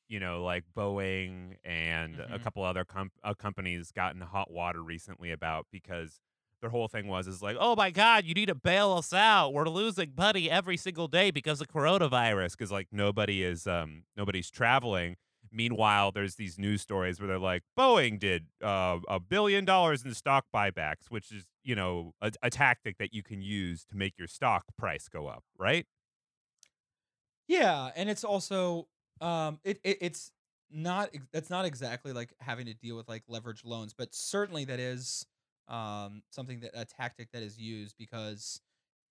you 0.08 0.20
know 0.20 0.44
like 0.44 0.64
Boeing 0.76 1.56
and 1.64 2.20
a 2.20 2.38
Mhm. 2.38 2.44
couple 2.44 2.64
other 2.64 2.86
com- 2.86 3.12
uh, 3.24 3.34
companies 3.34 3.92
got 3.92 4.14
in 4.16 4.22
hot 4.22 4.52
water 4.52 4.82
recently 4.84 5.32
about 5.32 5.66
because 5.72 6.20
their 6.66 6.72
whole 6.72 6.88
thing 6.88 7.08
was 7.08 7.28
is 7.28 7.44
like, 7.44 7.56
oh 7.60 7.76
my 7.76 7.92
god, 7.92 8.26
you 8.26 8.34
need 8.34 8.48
to 8.48 8.56
bail 8.56 8.94
us 8.94 9.14
out. 9.14 9.54
We're 9.54 9.70
losing 9.70 10.14
money 10.18 10.50
every 10.50 10.78
single 10.78 11.08
day 11.08 11.30
because 11.30 11.62
of 11.62 11.68
coronavirus. 11.68 12.54
Because 12.54 12.72
like 12.72 12.88
nobody 12.92 13.44
is 13.44 13.68
um 13.68 14.04
nobody's 14.18 14.50
traveling. 14.50 15.16
Meanwhile, 15.52 16.12
there's 16.12 16.36
these 16.36 16.58
news 16.58 16.82
stories 16.82 17.20
where 17.20 17.28
they're 17.28 17.38
like, 17.38 17.62
Boeing 17.78 18.20
did 18.20 18.48
uh, 18.64 18.98
a 19.08 19.20
billion 19.20 19.64
dollars 19.64 20.04
in 20.04 20.14
stock 20.16 20.46
buybacks, 20.54 21.10
which 21.10 21.32
is 21.32 21.46
you 21.64 21.76
know 21.76 22.14
a, 22.20 22.32
a 22.42 22.50
tactic 22.50 22.98
that 22.98 23.14
you 23.14 23.22
can 23.22 23.44
use 23.44 23.86
to 23.86 23.96
make 23.96 24.18
your 24.18 24.28
stock 24.28 24.64
price 24.76 25.08
go 25.08 25.28
up, 25.28 25.44
right? 25.60 25.86
Yeah, 27.48 27.92
and 27.96 28.10
it's 28.10 28.24
also 28.24 28.88
um 29.22 29.60
it, 29.64 29.80
it 29.84 30.00
it's 30.02 30.32
not 30.72 31.12
that's 31.32 31.52
not 31.52 31.66
exactly 31.66 32.12
like 32.12 32.34
having 32.40 32.66
to 32.66 32.74
deal 32.74 32.98
with 32.98 33.08
like 33.08 33.22
leverage 33.28 33.64
loans, 33.64 33.94
but 33.94 34.16
certainly 34.16 34.66
that 34.66 34.80
is 34.80 35.28
um 35.68 36.22
something 36.30 36.60
that 36.60 36.72
a 36.74 36.86
tactic 36.86 37.32
that 37.32 37.42
is 37.42 37.58
used 37.58 37.96
because 37.98 38.62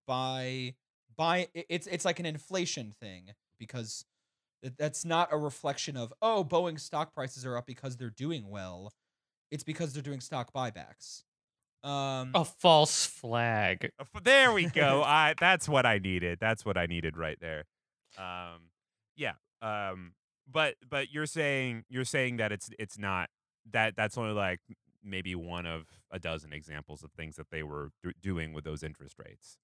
by 0.07 0.75
by 1.17 1.49
it's 1.55 1.87
it's 1.87 2.05
like 2.05 2.21
an 2.21 2.27
inflation 2.27 2.93
thing 3.01 3.31
because 3.59 4.05
that's 4.79 5.05
not 5.05 5.29
a 5.33 5.37
reflection 5.37 5.97
of 5.97 6.13
oh 6.23 6.45
Boeing 6.49 6.79
stock 6.79 7.13
prices 7.15 7.45
are 7.45 7.57
up 7.57 7.67
because 7.67 7.97
they're 7.97 8.11
doing 8.11 8.49
well. 8.49 8.93
It's 9.51 9.65
because 9.65 9.93
they're 9.93 10.03
doing 10.03 10.21
stock 10.21 10.53
buybacks. 10.53 11.23
Um 11.83 12.31
A 12.35 12.45
false 12.45 13.05
flag. 13.05 13.91
There 14.23 14.53
we 14.53 14.67
go. 14.67 15.03
I 15.07 15.35
that's 15.39 15.69
what 15.69 15.85
I 15.85 15.99
needed. 15.99 16.39
That's 16.41 16.65
what 16.65 16.77
I 16.79 16.87
needed 16.87 17.17
right 17.17 17.39
there. 17.41 17.65
Um, 18.17 18.71
yeah. 19.17 19.33
Um, 19.61 20.13
but 20.51 20.77
but 20.89 21.13
you're 21.13 21.27
saying 21.27 21.85
you're 21.89 22.05
saying 22.05 22.39
that 22.39 22.53
it's 22.53 22.71
it's 22.79 22.99
not 22.99 23.29
that 23.73 23.97
that's 23.97 24.17
only 24.17 24.33
like 24.33 24.61
m- 24.69 24.77
maybe 25.05 25.35
one 25.35 25.67
of 25.67 25.89
a 26.11 26.19
dozen 26.19 26.53
examples 26.53 27.03
of 27.05 27.13
things 27.13 27.37
that 27.37 27.51
they 27.51 27.63
were 27.63 27.93
do- 28.03 28.13
doing 28.21 28.53
with 28.53 28.65
those 28.65 28.83
interest 28.83 29.17
rates. 29.19 29.59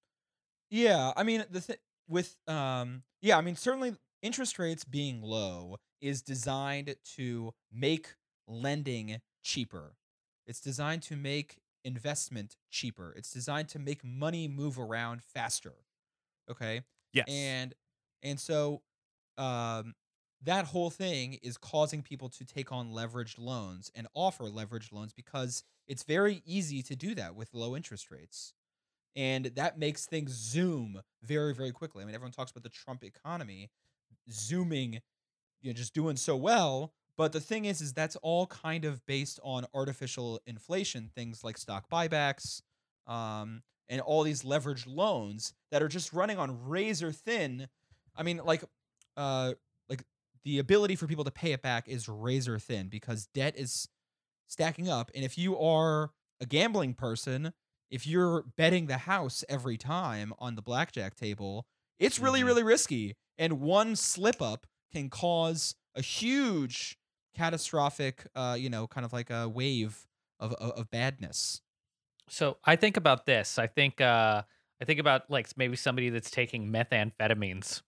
Yeah, 0.71 1.13
I 1.17 1.23
mean 1.23 1.45
the 1.51 1.61
th- 1.61 1.81
with 2.09 2.37
um 2.47 3.05
yeah, 3.21 3.39
I 3.39 3.41
mean 3.41 3.57
certainly 3.57 3.97
interest 4.23 4.59
rates 4.59 4.85
being 4.85 5.23
low 5.23 5.77
is 6.01 6.23
designed 6.23 6.95
to 7.17 7.53
make 7.73 8.15
lending 8.47 9.21
cheaper. 9.43 9.97
It's 10.47 10.61
designed 10.61 11.03
to 11.05 11.17
make 11.17 11.59
investment 11.85 12.57
cheaper. 12.71 13.13
It's 13.17 13.31
designed 13.33 13.69
to 13.71 13.79
make 13.79 14.05
money 14.05 14.49
move 14.49 14.79
around 14.79 15.23
faster. 15.23 15.75
Okay? 16.51 16.83
Yes. 17.13 17.29
And 17.29 17.75
and 18.23 18.39
so 18.41 18.83
um 19.39 19.95
that 20.43 20.67
whole 20.67 20.91
thing 20.91 21.39
is 21.43 21.57
causing 21.57 22.03
people 22.03 22.29
to 22.31 22.45
take 22.45 22.73
on 22.73 22.93
leveraged 22.93 23.39
loans 23.39 23.91
and 23.95 24.07
offer 24.15 24.45
leveraged 24.45 24.93
loans 24.93 25.13
because 25.13 25.63
it's 25.87 26.03
very 26.03 26.43
easy 26.47 26.83
to 26.83 26.97
do 26.97 27.15
that 27.15 27.35
with 27.35 27.53
low 27.53 27.77
interest 27.77 28.11
rates. 28.11 28.55
And 29.17 29.47
that 29.57 29.79
makes 29.79 30.07
things 30.07 30.31
zoom 30.31 31.03
very, 31.23 31.53
very 31.53 31.73
quickly. 31.73 32.03
I 32.03 32.07
mean, 32.07 32.15
everyone 32.15 32.33
talks 32.33 32.53
about 32.53 32.63
the 32.63 32.69
Trump 32.69 33.05
economy 33.05 33.71
zooming, 34.31 35.01
you 35.61 35.71
know, 35.71 35.73
just 35.73 35.95
doing 35.95 36.17
so 36.17 36.37
well. 36.37 36.93
But 37.17 37.33
the 37.33 37.41
thing 37.41 37.67
is, 37.67 37.81
is 37.81 37.93
that's 37.93 38.17
all 38.17 38.47
kind 38.47 38.85
of 38.85 39.05
based 39.05 39.41
on 39.43 39.67
artificial 39.75 40.41
inflation, 40.47 41.11
things 41.15 41.45
like 41.45 41.59
stock 41.59 41.91
buybacks, 41.91 42.63
um, 43.07 43.63
and 43.89 44.01
all 44.01 44.23
these 44.23 44.43
leveraged 44.43 44.87
loans 44.87 45.53
that 45.71 45.83
are 45.83 45.89
just 45.89 46.13
running 46.13 46.39
on 46.39 46.67
razor 46.69 47.13
thin. 47.13 47.69
I 48.17 48.23
mean, 48.23 48.41
like, 48.43 48.65
uh, 49.17 49.55
the 50.45 50.59
ability 50.59 50.97
for 50.97 51.07
people 51.07 51.25
to 51.25 51.31
pay 51.31 51.53
it 51.53 51.63
back 51.63 51.89
is 51.89 52.09
razor 52.09 52.59
thin 52.59 52.89
because 52.89 53.27
debt 53.35 53.57
is 53.57 53.89
stacking 54.49 54.89
up. 54.89 55.11
And 55.15 55.25
if 55.25 55.39
you 55.39 55.59
are 55.59 56.11
a 56.41 56.47
gambling 56.47 56.95
person, 56.95 57.53
if 57.91 58.07
you're 58.07 58.43
betting 58.57 58.87
the 58.87 58.99
house 58.99 59.45
every 59.49 59.77
time 59.77 60.33
on 60.39 60.55
the 60.55 60.63
blackjack 60.63 61.15
table, 61.15 61.67
it's 61.99 62.19
really, 62.19 62.41
Mhm. 62.41 62.47
really 62.47 62.63
risky. 62.63 63.17
And 63.39 63.61
one 63.61 63.97
slip 63.97 64.41
up 64.41 64.67
can 64.93 65.11
cause 65.11 65.75
a 65.95 66.03
huge 66.03 66.99
catastrophic, 67.35 68.27
uh, 68.35 68.57
you 68.59 68.71
know, 68.71 68.87
kind 68.87 69.05
of 69.05 69.13
like 69.13 69.31
a 69.31 69.49
wave 69.49 70.07
of, 70.39 70.53
of, 70.55 70.73
of 70.73 70.91
badness. 70.91 71.61
So 72.29 72.59
I 72.65 72.77
think 72.77 72.97
about 72.97 73.27
this. 73.27 73.59
I 73.59 73.67
think 73.67 74.01
uh 74.01 74.43
I 74.81 74.85
think 74.85 74.99
about 75.01 75.31
like 75.31 75.57
maybe 75.57 75.77
somebody 75.77 76.11
that's 76.11 76.31
taking 76.31 76.69
methamphetamines. 76.73 77.83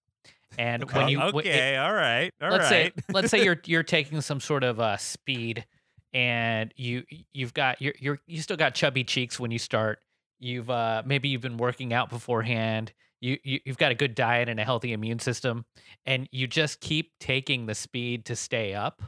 And 0.58 0.90
when 0.90 1.08
you 1.08 1.18
w- 1.18 1.38
okay, 1.38 1.76
all 1.76 1.92
right, 1.92 2.30
all 2.40 2.48
right. 2.48 2.58
let's 2.58 2.68
say 2.68 2.92
let's 3.12 3.30
say 3.30 3.44
you're 3.44 3.60
you're 3.66 3.82
taking 3.82 4.20
some 4.20 4.40
sort 4.40 4.64
of 4.64 4.80
uh 4.80 4.96
speed 4.96 5.64
and 6.12 6.72
you 6.76 7.04
you've 7.32 7.54
got 7.54 7.80
you're 7.80 7.94
you're 7.98 8.18
you 8.26 8.42
still 8.42 8.56
got 8.56 8.74
chubby 8.74 9.04
cheeks 9.04 9.40
when 9.40 9.50
you 9.50 9.58
start. 9.58 10.00
You've 10.38 10.70
uh 10.70 11.02
maybe 11.06 11.28
you've 11.28 11.42
been 11.42 11.56
working 11.56 11.92
out 11.92 12.10
beforehand. 12.10 12.92
You, 13.20 13.38
you 13.44 13.60
you've 13.64 13.78
got 13.78 13.92
a 13.92 13.94
good 13.94 14.14
diet 14.14 14.48
and 14.48 14.58
a 14.58 14.64
healthy 14.64 14.92
immune 14.92 15.20
system 15.20 15.64
and 16.06 16.28
you 16.32 16.48
just 16.48 16.80
keep 16.80 17.12
taking 17.20 17.66
the 17.66 17.74
speed 17.74 18.24
to 18.26 18.34
stay 18.36 18.74
up 18.74 19.00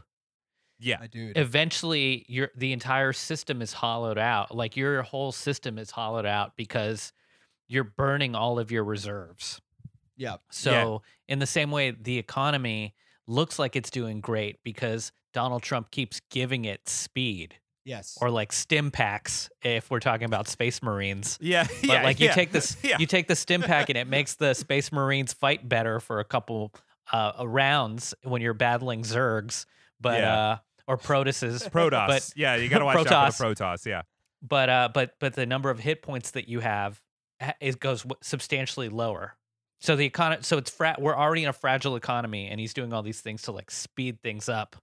yeah, 0.81 0.99
I 1.01 1.07
do. 1.07 1.33
eventually 1.35 2.25
your 2.29 2.51
the 2.57 2.73
entire 2.73 3.13
system 3.13 3.63
is 3.63 3.73
hollowed 3.73 4.19
out 4.19 4.55
like 4.55 4.77
your 4.77 5.03
whole 5.03 5.33
system 5.33 5.79
is 5.79 5.91
hollowed 5.91 6.27
out 6.27 6.53
because 6.57 7.13
you're 7.69 7.85
burning 7.85 8.35
all 8.35 8.59
of 8.59 8.71
your 8.71 8.85
reserves 8.85 9.61
yeah. 10.17 10.37
so 10.51 11.03
in 11.29 11.39
the 11.39 11.47
same 11.47 11.71
way 11.71 11.91
the 11.93 12.19
economy 12.19 12.95
looks 13.27 13.59
like 13.59 13.77
it's 13.77 13.91
doing 13.91 14.21
great 14.21 14.63
because 14.63 15.13
Donald 15.33 15.63
Trump 15.63 15.91
keeps 15.91 16.21
giving 16.31 16.65
it 16.65 16.89
speed 16.89 17.57
Yes. 17.87 18.17
or 18.21 18.31
like 18.31 18.51
stim 18.53 18.91
packs 18.91 19.51
if 19.63 19.91
we're 19.91 20.01
talking 20.01 20.25
about 20.25 20.49
space 20.49 20.83
marines 20.83 21.39
yeah, 21.41 21.65
but 21.83 21.85
yeah. 21.85 22.03
like 22.03 22.19
you 22.19 22.27
yeah. 22.29 22.35
take 22.35 22.51
this 22.51 22.77
yeah. 22.83 22.97
you 22.99 23.07
take 23.07 23.29
the 23.29 23.37
stim 23.37 23.61
pack 23.63 23.91
and 23.91 23.99
it 23.99 24.07
makes 24.19 24.37
the 24.37 24.55
space 24.55 24.91
marines 24.91 25.33
fight 25.35 25.69
better 25.69 26.01
for 26.01 26.19
a 26.21 26.25
couple 26.25 26.73
uh 27.13 27.33
rounds 27.47 28.15
when 28.23 28.41
you're 28.41 28.55
battling 28.55 29.03
zergs 29.03 29.67
but 30.01 30.21
Yeah. 30.21 30.35
uh 30.39 30.57
or 30.87 30.97
protuses 30.99 31.63
Protoss. 31.69 32.07
but 32.09 32.31
yeah, 32.37 32.57
you 32.57 32.69
got 32.69 32.81
to 32.81 32.85
watch 32.85 33.07
out 33.07 33.35
for 33.35 33.49
the 33.49 33.55
Protoss. 33.55 33.85
Yeah. 33.87 34.03
but 34.43 34.69
uh 34.71 34.89
but 34.95 35.15
but 35.21 35.35
the 35.35 35.45
number 35.47 35.69
of 35.71 35.79
hit 35.79 36.01
points 36.03 36.31
that 36.33 36.49
you 36.49 36.61
have 36.61 37.01
ha- 37.43 37.55
it 37.61 37.81
goes 37.81 38.07
substantially 38.23 38.89
lower 38.89 39.35
so 39.85 39.97
the 39.97 40.07
economy 40.07 40.43
so 40.43 40.57
it's 40.59 40.71
fra- 40.71 40.97
we're 40.99 41.17
already 41.17 41.43
in 41.43 41.49
a 41.49 41.53
fragile 41.53 41.95
economy 41.97 42.49
and 42.49 42.59
he's 42.61 42.73
doing 42.75 42.93
all 42.93 43.03
these 43.03 43.21
things 43.21 43.43
to 43.43 43.53
like 43.53 43.71
speed 43.71 44.21
things 44.23 44.49
up 44.49 44.77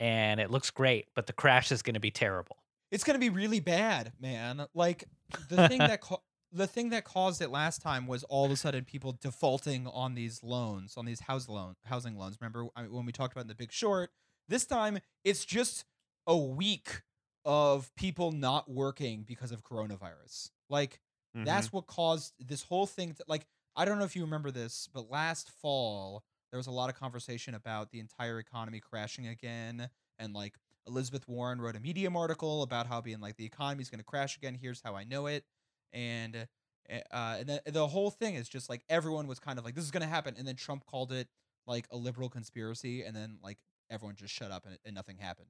and 0.00 0.40
it 0.40 0.50
looks 0.50 0.70
great 0.70 1.06
but 1.14 1.26
the 1.26 1.32
crash 1.32 1.70
is 1.72 1.82
going 1.82 1.94
to 1.94 2.00
be 2.00 2.10
terrible 2.10 2.56
it's 2.90 3.04
gonna 3.04 3.18
be 3.18 3.30
really 3.30 3.58
bad, 3.60 4.12
man. 4.20 4.66
Like 4.74 5.04
the 5.48 5.66
thing 5.66 5.78
that 5.90 6.02
ca- 6.02 6.20
the 6.52 6.66
thing 6.66 6.90
that 6.90 7.04
caused 7.04 7.40
it 7.40 7.48
last 7.48 7.80
time 7.80 8.06
was 8.06 8.22
all 8.24 8.44
of 8.44 8.50
a 8.50 8.56
sudden 8.56 8.84
people 8.84 9.16
defaulting 9.18 9.86
on 9.86 10.14
these 10.14 10.42
loans, 10.42 10.98
on 10.98 11.06
these 11.06 11.20
house 11.20 11.48
loan 11.48 11.76
housing 11.86 12.18
loans. 12.18 12.36
Remember 12.38 12.66
I 12.76 12.82
when 12.82 13.06
we 13.06 13.12
talked 13.12 13.32
about 13.32 13.42
in 13.44 13.48
the 13.48 13.54
Big 13.54 13.72
Short? 13.72 14.10
This 14.46 14.66
time 14.66 14.98
it's 15.24 15.46
just 15.46 15.86
a 16.26 16.36
week 16.36 17.00
of 17.46 17.90
people 17.96 18.30
not 18.30 18.70
working 18.70 19.24
because 19.26 19.52
of 19.52 19.64
coronavirus. 19.64 20.50
Like 20.68 21.00
Mhm. 21.34 21.46
that's 21.46 21.72
what 21.72 21.86
caused 21.86 22.34
this 22.46 22.62
whole 22.64 22.86
thing. 22.86 23.14
To, 23.14 23.24
like 23.26 23.46
I 23.76 23.84
don't 23.84 23.98
know 23.98 24.04
if 24.04 24.16
you 24.16 24.22
remember 24.22 24.50
this, 24.50 24.88
but 24.92 25.10
last 25.10 25.50
fall 25.50 26.24
there 26.50 26.58
was 26.58 26.66
a 26.66 26.70
lot 26.72 26.90
of 26.90 26.96
conversation 26.96 27.54
about 27.54 27.90
the 27.90 27.98
entire 27.98 28.38
economy 28.38 28.78
crashing 28.78 29.26
again 29.26 29.88
and 30.18 30.34
like 30.34 30.54
Elizabeth 30.86 31.26
Warren 31.28 31.60
wrote 31.60 31.76
a 31.76 31.80
Medium 31.80 32.16
article 32.16 32.62
about 32.62 32.86
how 32.86 33.00
being 33.00 33.20
like 33.20 33.36
the 33.36 33.44
economy's 33.44 33.88
going 33.88 34.00
to 34.00 34.04
crash 34.04 34.36
again. 34.36 34.56
Here's 34.60 34.80
how 34.82 34.94
I 34.94 35.04
know 35.04 35.26
it, 35.26 35.44
and 35.92 36.48
uh, 36.90 36.94
uh, 37.12 37.36
and 37.40 37.48
the, 37.48 37.62
the 37.66 37.86
whole 37.86 38.10
thing 38.10 38.34
is 38.34 38.48
just 38.48 38.68
like 38.68 38.82
everyone 38.88 39.26
was 39.26 39.38
kind 39.38 39.58
of 39.58 39.64
like 39.64 39.74
this 39.74 39.84
is 39.84 39.90
going 39.90 40.02
to 40.02 40.08
happen, 40.08 40.34
and 40.36 40.46
then 40.46 40.56
Trump 40.56 40.84
called 40.86 41.12
it 41.12 41.28
like 41.66 41.86
a 41.90 41.96
liberal 41.96 42.28
conspiracy, 42.28 43.02
and 43.02 43.14
then 43.14 43.38
like 43.42 43.58
everyone 43.90 44.16
just 44.16 44.34
shut 44.34 44.50
up 44.50 44.66
and, 44.66 44.78
and 44.84 44.94
nothing 44.94 45.18
happened. 45.18 45.48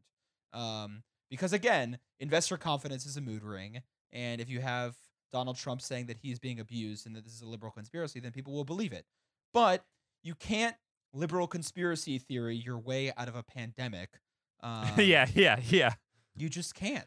Um, 0.52 1.02
because 1.30 1.52
again, 1.52 1.98
investor 2.20 2.58
confidence 2.58 3.06
is 3.06 3.16
a 3.16 3.20
mood 3.22 3.42
ring, 3.42 3.82
and 4.12 4.40
if 4.40 4.50
you 4.50 4.60
have 4.60 4.96
Donald 5.32 5.56
Trump 5.56 5.80
saying 5.82 6.06
that 6.06 6.18
he's 6.18 6.38
being 6.38 6.60
abused 6.60 7.06
and 7.06 7.16
that 7.16 7.24
this 7.24 7.32
is 7.34 7.42
a 7.42 7.46
liberal 7.46 7.72
conspiracy, 7.72 8.20
then 8.20 8.32
people 8.32 8.52
will 8.52 8.64
believe 8.64 8.92
it. 8.92 9.04
But 9.52 9.84
you 10.22 10.34
can't 10.34 10.76
liberal 11.12 11.46
conspiracy 11.46 12.18
theory 12.18 12.56
your 12.56 12.78
way 12.78 13.12
out 13.16 13.28
of 13.28 13.34
a 13.36 13.42
pandemic. 13.42 14.10
Um, 14.64 14.86
yeah, 14.96 15.26
yeah, 15.34 15.58
yeah. 15.64 15.94
you 16.36 16.48
just 16.48 16.76
can't. 16.76 17.06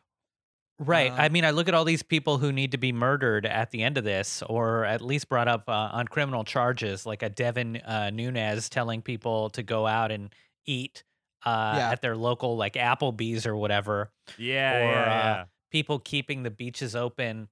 Right. 0.77 1.09
I 1.09 1.27
Um, 1.27 1.31
mean, 1.31 1.45
I 1.45 1.51
look 1.51 1.69
at 1.69 1.73
all 1.73 1.85
these 1.85 2.03
people 2.03 2.37
who 2.37 2.51
need 2.51 2.73
to 2.73 2.77
be 2.77 2.91
murdered 2.91 3.45
at 3.45 3.71
the 3.71 3.81
end 3.81 3.97
of 3.97 4.03
this, 4.03 4.43
or 4.49 4.83
at 4.83 5.01
least 5.01 5.29
brought 5.29 5.47
up 5.47 5.63
uh, 5.69 5.71
on 5.93 6.05
criminal 6.09 6.43
charges, 6.43 7.05
like 7.05 7.23
a 7.23 7.29
Devin 7.29 7.77
uh, 7.77 8.09
Nunes 8.09 8.67
telling 8.67 9.01
people 9.01 9.51
to 9.51 9.63
go 9.63 9.87
out 9.87 10.11
and 10.11 10.35
eat 10.65 11.05
uh, 11.45 11.75
Yeah. 11.77 11.91
at 11.91 12.01
their 12.01 12.17
local, 12.17 12.57
like 12.57 12.73
Applebee's 12.73 13.45
or 13.45 13.55
whatever. 13.55 14.11
Yeah, 14.37 14.75
Or, 14.79 14.81
yeah, 14.81 14.89
uh, 14.89 15.05
yeah. 15.05 15.43
People 15.71 15.99
keeping 15.99 16.43
the 16.43 16.51
beaches 16.51 16.93
open 16.93 17.47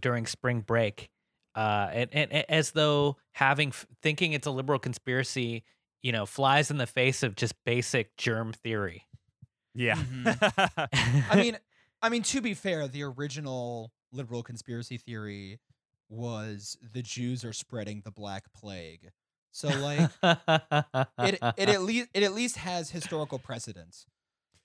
during 0.00 0.26
spring 0.26 0.60
break, 0.60 1.10
uh, 1.54 1.88
and, 1.92 2.10
and, 2.12 2.32
and 2.32 2.44
as 2.48 2.72
though 2.72 3.16
having 3.32 3.72
thinking 4.02 4.32
it's 4.32 4.46
a 4.46 4.50
liberal 4.50 4.78
conspiracy, 4.78 5.64
you 6.02 6.12
know, 6.12 6.26
flies 6.26 6.70
in 6.70 6.76
the 6.78 6.86
face 6.86 7.22
of 7.22 7.34
just 7.34 7.54
basic 7.64 8.16
germ 8.16 8.52
theory. 8.52 9.06
yeah. 9.74 9.96
mm-hmm. 9.96 11.24
I 11.30 11.36
mean, 11.36 11.58
I 12.02 12.08
mean 12.08 12.22
to 12.24 12.40
be 12.40 12.54
fair, 12.54 12.86
the 12.88 13.02
original 13.02 13.92
liberal 14.12 14.42
conspiracy 14.42 14.98
theory 14.98 15.60
was 16.08 16.76
the 16.92 17.02
Jews 17.02 17.44
are 17.44 17.52
spreading 17.52 18.02
the 18.04 18.10
Black 18.10 18.44
Plague. 18.54 19.10
So 19.50 19.68
like 19.68 20.10
it 20.22 21.38
it 21.56 21.68
at 21.70 21.82
least 21.82 22.08
it 22.12 22.22
at 22.22 22.34
least 22.34 22.58
has 22.58 22.90
historical 22.90 23.38
precedence. 23.38 24.06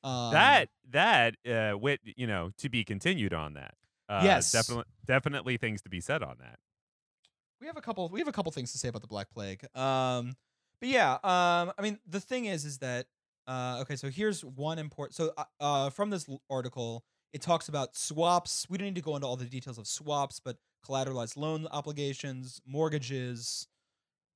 Um, 0.03 0.33
that 0.33 0.69
that 0.89 1.35
uh, 1.47 1.77
wit, 1.77 1.99
you 2.03 2.25
know, 2.25 2.49
to 2.57 2.69
be 2.69 2.83
continued 2.83 3.35
on 3.35 3.53
that. 3.53 3.75
Uh, 4.11 4.23
Yes. 4.23 4.51
definitely, 4.51 4.83
definitely 5.05 5.57
things 5.57 5.81
to 5.83 5.89
be 5.89 6.01
said 6.01 6.21
on 6.21 6.35
that. 6.39 6.59
we 7.59 7.67
have 7.67 7.77
a 7.77 7.81
couple 7.81 8.09
we 8.09 8.19
have 8.19 8.27
a 8.27 8.31
couple 8.31 8.51
things 8.51 8.71
to 8.71 8.77
say 8.77 8.87
about 8.87 9.01
the 9.01 9.07
black 9.07 9.29
plague 9.29 9.63
um 9.75 10.35
but 10.79 10.89
yeah 10.89 11.13
um 11.23 11.71
i 11.77 11.81
mean 11.81 11.99
the 12.07 12.19
thing 12.19 12.45
is 12.45 12.65
is 12.65 12.79
that 12.79 13.05
uh 13.47 13.77
okay 13.81 13.95
so 13.95 14.09
here's 14.09 14.43
one 14.43 14.79
important 14.79 15.15
so 15.15 15.31
uh, 15.37 15.43
uh 15.59 15.89
from 15.89 16.09
this 16.09 16.27
article 16.49 17.03
it 17.33 17.41
talks 17.41 17.69
about 17.69 17.95
swaps 17.95 18.67
we 18.69 18.77
don't 18.77 18.87
need 18.87 18.95
to 18.95 19.01
go 19.01 19.15
into 19.15 19.27
all 19.27 19.37
the 19.37 19.45
details 19.45 19.77
of 19.77 19.87
swaps 19.87 20.39
but 20.39 20.57
collateralized 20.85 21.37
loan 21.37 21.67
obligations 21.71 22.61
mortgages 22.65 23.67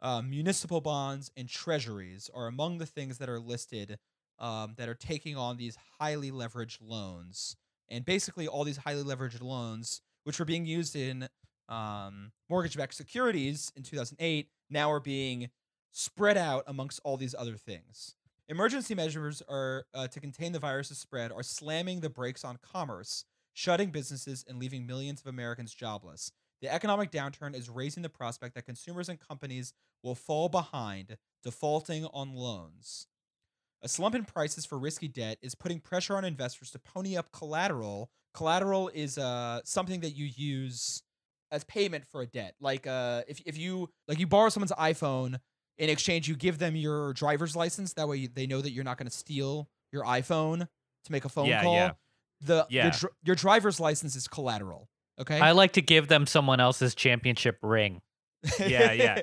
uh, 0.02 0.22
municipal 0.22 0.82
bonds 0.82 1.32
and 1.36 1.50
treasuries 1.50 2.30
are 2.34 2.48
among 2.48 2.78
the 2.78 2.86
things 2.86 3.18
that 3.18 3.30
are 3.30 3.40
listed 3.40 3.98
um, 4.40 4.74
that 4.78 4.90
are 4.90 4.94
taking 4.96 5.36
on 5.38 5.58
these 5.58 5.78
highly 6.00 6.32
leveraged 6.32 6.78
loans 6.82 7.56
and 7.90 8.06
basically 8.06 8.48
all 8.48 8.64
these 8.64 8.78
highly 8.78 9.04
leveraged 9.04 9.42
loans 9.42 10.02
which 10.24 10.40
were 10.40 10.46
being 10.46 10.66
used 10.66 10.96
in 10.96 11.28
um, 11.70 12.32
mortgage-backed 12.50 12.94
securities 12.94 13.72
in 13.76 13.84
2008 13.84 14.50
now 14.70 14.92
are 14.92 15.00
being 15.00 15.50
spread 15.92 16.38
out 16.38 16.64
amongst 16.68 17.00
all 17.04 17.16
these 17.16 17.36
other 17.38 17.56
things. 17.56 18.16
Emergency 18.48 18.94
measures 18.94 19.42
are 19.48 19.86
uh, 19.94 20.08
to 20.08 20.20
contain 20.20 20.52
the 20.52 20.60
virus's 20.60 20.98
spread 20.98 21.32
are 21.32 21.42
slamming 21.42 22.02
the 22.02 22.10
brakes 22.10 22.44
on 22.44 22.58
commerce, 22.62 23.26
shutting 23.54 23.90
businesses 23.90 24.46
and 24.48 24.60
leaving 24.60 24.86
millions 24.86 25.22
of 25.22 25.28
Americans 25.28 25.74
jobless. 25.74 26.32
The 26.62 26.74
economic 26.74 27.12
downturn 27.12 27.56
is 27.56 27.70
raising 27.70 28.04
the 28.04 28.10
prospect 28.10 28.56
that 28.56 28.66
consumers 28.66 29.10
and 29.10 29.20
companies 29.20 29.74
will 30.04 30.16
fall 30.16 30.50
behind, 30.50 31.18
defaulting 31.44 32.06
on 32.06 32.34
loans. 32.34 33.08
A 33.86 33.88
slump 33.88 34.16
in 34.16 34.26
prices 34.26 34.66
for 34.66 34.78
risky 34.80 35.08
debt 35.08 35.38
is 35.42 35.54
putting 35.56 35.80
pressure 35.80 36.18
on 36.18 36.26
investors 36.26 36.72
to 36.72 36.80
pony 36.80 37.16
up 37.16 37.32
collateral. 37.32 38.10
Collateral 38.34 38.90
is 38.94 39.18
uh, 39.18 39.62
something 39.64 40.00
that 40.02 40.12
you 40.16 40.26
use 40.36 41.04
as 41.52 41.64
payment 41.66 42.04
for 42.08 42.22
a 42.22 42.26
debt. 42.26 42.56
Like 42.60 42.88
uh, 42.88 43.22
if 43.28 43.42
if 43.46 43.58
you 43.58 43.90
like 44.08 44.20
you 44.20 44.28
borrow 44.28 44.50
someone's 44.50 44.72
iPhone 44.74 45.40
In 45.78 45.90
exchange, 45.90 46.28
you 46.28 46.36
give 46.36 46.58
them 46.58 46.76
your 46.76 47.14
driver's 47.14 47.56
license. 47.56 47.94
That 47.94 48.08
way, 48.08 48.28
they 48.28 48.48
know 48.48 48.62
that 48.62 48.72
you're 48.72 48.84
not 48.84 48.98
going 48.98 49.08
to 49.10 49.16
steal 49.16 49.70
your 49.92 50.04
iPhone 50.04 50.60
to 51.06 51.12
make 51.12 51.26
a 51.26 51.30
phone 51.30 51.46
Yeah, 51.48 51.62
call. 51.64 51.74
yeah. 51.76 51.92
The 52.42 52.66
Yeah. 52.70 52.92
Your, 53.02 53.12
your 53.24 53.36
driver's 53.36 53.80
license 53.80 54.16
is 54.16 54.28
collateral. 54.28 54.90
Okay. 55.20 55.40
I 55.40 55.52
like 55.52 55.74
to 55.74 55.82
give 55.82 56.08
them 56.08 56.26
someone 56.26 56.60
else's 56.60 56.96
championship 56.96 57.60
ring. 57.62 58.02
Yeah, 58.60 58.92
yeah. 58.94 59.22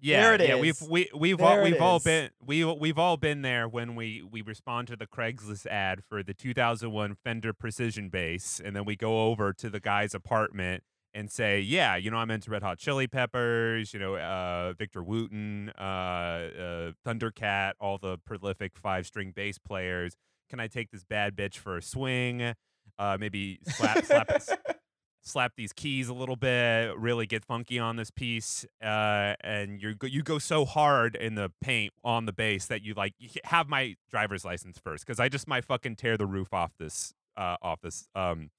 Yeah, 0.00 0.22
There 0.22 0.34
it 0.34 0.40
yeah. 0.48 0.56
We've 0.60 0.80
we 0.82 1.10
we've 1.14 1.38
There 1.38 1.46
all 1.46 1.62
we've 1.62 1.80
all 1.80 1.96
is. 1.96 2.04
been 2.04 2.30
we 2.44 2.64
we've 2.64 2.98
all 2.98 3.16
been 3.16 3.42
there 3.42 3.68
when 3.68 3.94
we 3.94 4.22
we 4.22 4.42
respond 4.42 4.88
to 4.88 4.96
the 4.96 5.06
Craigslist 5.06 5.66
ad 5.66 6.02
for 6.08 6.22
the 6.22 6.34
2001 6.34 7.16
Fender 7.24 7.52
Precision 7.52 8.08
bass, 8.08 8.60
and 8.64 8.76
then 8.76 8.84
we 8.84 8.96
go 8.96 9.26
over 9.26 9.52
to 9.54 9.70
the 9.70 9.80
guy's 9.80 10.14
apartment 10.14 10.82
and 11.14 11.30
say, 11.30 11.60
yeah, 11.60 11.96
you 11.96 12.10
know, 12.10 12.18
I'm 12.18 12.30
into 12.30 12.50
Red 12.50 12.62
Hot 12.62 12.78
Chili 12.78 13.06
Peppers, 13.06 13.94
you 13.94 13.98
know, 13.98 14.16
uh, 14.16 14.74
Victor 14.78 15.02
Wooten, 15.02 15.70
uh, 15.78 15.80
uh, 15.80 16.92
Thundercat, 17.06 17.72
all 17.80 17.96
the 17.96 18.18
prolific 18.26 18.76
five 18.76 19.06
string 19.06 19.32
bass 19.34 19.56
players. 19.58 20.14
Can 20.50 20.60
I 20.60 20.66
take 20.68 20.90
this 20.90 21.04
bad 21.04 21.34
bitch 21.34 21.54
for 21.56 21.78
a 21.78 21.82
swing? 21.82 22.52
Uh, 22.98 23.16
maybe 23.18 23.58
slap 23.66 24.04
slap 24.04 24.30
slap 25.26 25.52
these 25.56 25.72
keys 25.72 26.08
a 26.08 26.14
little 26.14 26.36
bit, 26.36 26.96
really 26.96 27.26
get 27.26 27.44
funky 27.44 27.78
on 27.78 27.96
this 27.96 28.10
piece, 28.10 28.64
uh, 28.82 29.34
and 29.42 29.82
you 29.82 29.94
go, 29.94 30.06
you 30.06 30.22
go 30.22 30.38
so 30.38 30.64
hard 30.64 31.16
in 31.16 31.34
the 31.34 31.50
paint 31.60 31.92
on 32.04 32.26
the 32.26 32.32
bass 32.32 32.66
that 32.66 32.82
you 32.82 32.94
like 32.94 33.12
you 33.18 33.28
have 33.44 33.68
my 33.68 33.96
driver's 34.10 34.44
license 34.44 34.78
first 34.78 35.04
because 35.04 35.18
I 35.20 35.28
just 35.28 35.48
might 35.48 35.64
fucking 35.64 35.96
tear 35.96 36.16
the 36.16 36.26
roof 36.26 36.54
off 36.54 36.72
this 36.78 37.12
uh, 37.36 37.56
off 37.60 37.80
this 37.82 38.08
um 38.14 38.50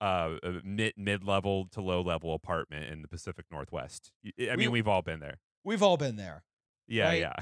uh 0.00 0.36
uh, 0.42 0.52
mid 0.64 0.94
mid 0.96 1.24
level 1.24 1.66
to 1.72 1.80
low 1.80 2.00
level 2.02 2.34
apartment 2.34 2.90
in 2.92 3.02
the 3.02 3.08
Pacific 3.08 3.46
Northwest. 3.50 4.12
I 4.38 4.56
mean, 4.56 4.58
We- 4.58 4.68
we've 4.68 4.88
all 4.88 5.02
been 5.02 5.20
there. 5.20 5.38
We've 5.64 5.82
all 5.82 5.96
been 5.96 6.16
there. 6.16 6.42
Yeah, 6.86 7.04
Right. 7.08 7.20
yeah. 7.20 7.32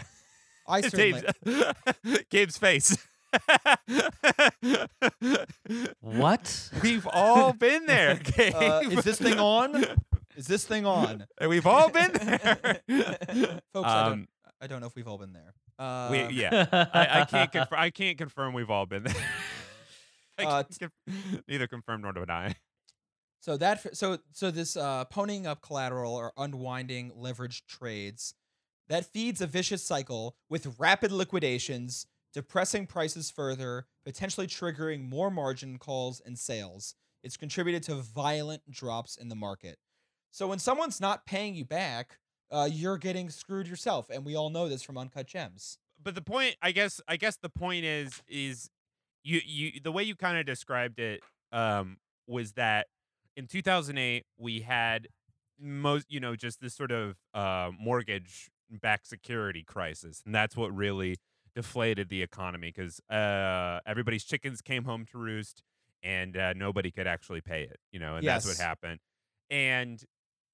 I 0.69 0.81
certainly. 0.89 1.23
Gabe's 2.31 2.59
face. 2.59 2.97
What? 6.01 6.71
We've 6.83 7.07
all 7.13 7.53
been 7.53 7.87
there, 7.87 8.17
Gabe. 8.17 8.55
Uh, 8.55 8.81
is 8.91 9.05
this 9.05 9.19
thing 9.19 9.39
on? 9.39 9.85
Is 10.37 10.47
this 10.47 10.65
thing 10.65 10.87
on? 10.87 11.27
We've 11.49 11.67
all 11.67 11.91
been 11.91 12.13
there. 12.15 12.81
Folks, 12.89 13.89
I, 13.89 14.05
don't, 14.05 14.13
Um, 14.13 14.29
I 14.61 14.67
don't 14.67 14.81
know 14.81 14.87
if 14.87 14.95
we've 14.95 15.09
all 15.09 15.19
been 15.19 15.33
there. 15.33 15.55
Uh, 15.79 16.09
we, 16.11 16.27
yeah, 16.35 16.67
I, 16.73 17.21
I 17.21 17.25
can't. 17.25 17.53
Conf- 17.53 17.73
I 17.73 17.91
can't 17.91 18.17
confirm 18.19 18.55
we've 18.55 18.71
all 18.71 18.87
been 18.87 19.05
there. 19.05 19.15
I 20.39 20.45
Uh, 20.45 20.63
can't 20.63 20.79
conf- 21.07 21.43
neither 21.49 21.67
confirm 21.67 22.03
nor 22.03 22.13
deny. 22.13 22.55
So 23.41 23.57
that 23.59 23.85
f- 23.85 23.95
so 23.95 24.19
so 24.33 24.51
this 24.51 24.77
uh, 24.77 25.05
ponying 25.07 25.47
up 25.47 25.61
collateral 25.63 26.15
or 26.15 26.33
unwinding 26.37 27.11
leveraged 27.13 27.67
trades 27.67 28.35
that 28.89 29.05
feeds 29.13 29.41
a 29.41 29.47
vicious 29.47 29.83
cycle 29.83 30.37
with 30.49 30.79
rapid 30.79 31.13
liquidations, 31.13 32.07
depressing 32.37 32.87
prices 32.87 33.31
further, 33.31 33.87
potentially 34.05 34.47
triggering 34.47 35.09
more 35.09 35.31
margin 35.31 35.79
calls 35.79 36.21
and 36.27 36.39
sales. 36.39 36.95
It's 37.23 37.39
contributed 37.39 37.83
to 37.85 37.95
violent 37.95 38.71
drops 38.71 39.17
in 39.17 39.31
the 39.31 39.35
market. 39.35 39.79
So 40.33 40.47
when 40.47 40.59
someone's 40.59 41.01
not 41.01 41.25
paying 41.25 41.55
you 41.55 41.65
back, 41.65 42.19
uh, 42.53 42.69
you're 42.71 42.99
getting 42.99 43.31
screwed 43.31 43.67
yourself, 43.67 44.11
and 44.11 44.23
we 44.23 44.37
all 44.37 44.51
know 44.51 44.69
this 44.69 44.83
from 44.83 44.99
Uncut 44.99 45.27
Gems. 45.27 45.79
But 46.01 46.15
the 46.15 46.21
point, 46.21 46.57
I 46.61 46.73
guess, 46.73 47.01
I 47.09 47.17
guess 47.17 47.39
the 47.39 47.49
point 47.49 47.87
is, 47.87 48.23
is 48.29 48.69
you, 49.25 49.41
you, 49.43 49.81
the 49.83 49.91
way 49.91 50.03
you 50.03 50.15
kind 50.15 50.37
of 50.37 50.45
described 50.45 51.01
it, 51.01 51.23
um, 51.53 51.97
was 52.27 52.53
that 52.53 52.89
in 53.35 53.47
2008 53.47 54.27
we 54.37 54.61
had 54.61 55.09
most, 55.59 56.05
you 56.11 56.21
know, 56.21 56.37
just 56.37 56.61
this 56.61 56.75
sort 56.75 56.93
of 56.93 57.17
uh, 57.33 57.71
mortgage-backed 57.81 59.07
security 59.07 59.63
crisis, 59.63 60.23
and 60.27 60.35
that's 60.35 60.55
what 60.55 60.77
really 60.77 61.17
deflated 61.57 62.09
the 62.11 62.23
economy 62.23 62.73
because 62.73 63.01
uh, 63.11 63.81
everybody's 63.87 64.23
chickens 64.23 64.61
came 64.61 64.85
home 64.85 65.07
to 65.11 65.19
roost, 65.19 65.63
and 66.03 66.37
uh, 66.37 66.53
nobody 66.53 66.93
could 66.93 67.09
actually 67.09 67.41
pay 67.41 67.63
it, 67.63 67.81
you 67.91 67.99
know, 67.99 68.15
and 68.17 68.25
that's 68.45 68.47
what 68.47 68.65
happened. 68.65 69.01
And 69.51 70.01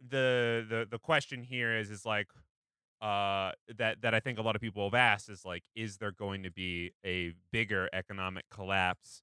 the 0.01 0.65
the 0.69 0.87
the 0.91 0.99
question 0.99 1.43
here 1.43 1.77
is 1.77 1.91
is 1.91 2.05
like 2.05 2.27
uh 3.01 3.53
that 3.77 4.01
that 4.03 4.15
I 4.15 4.21
think 4.21 4.39
a 4.39 4.43
lot 4.43 4.57
of 4.57 4.63
people 4.63 4.85
have 4.85 4.95
asked 4.95 5.29
is 5.29 5.45
like 5.45 5.65
is 5.77 5.99
there 5.99 6.13
going 6.13 6.43
to 6.45 6.51
be 6.51 6.93
a 7.05 7.35
bigger 7.53 7.89
economic 7.93 8.45
collapse 8.51 9.23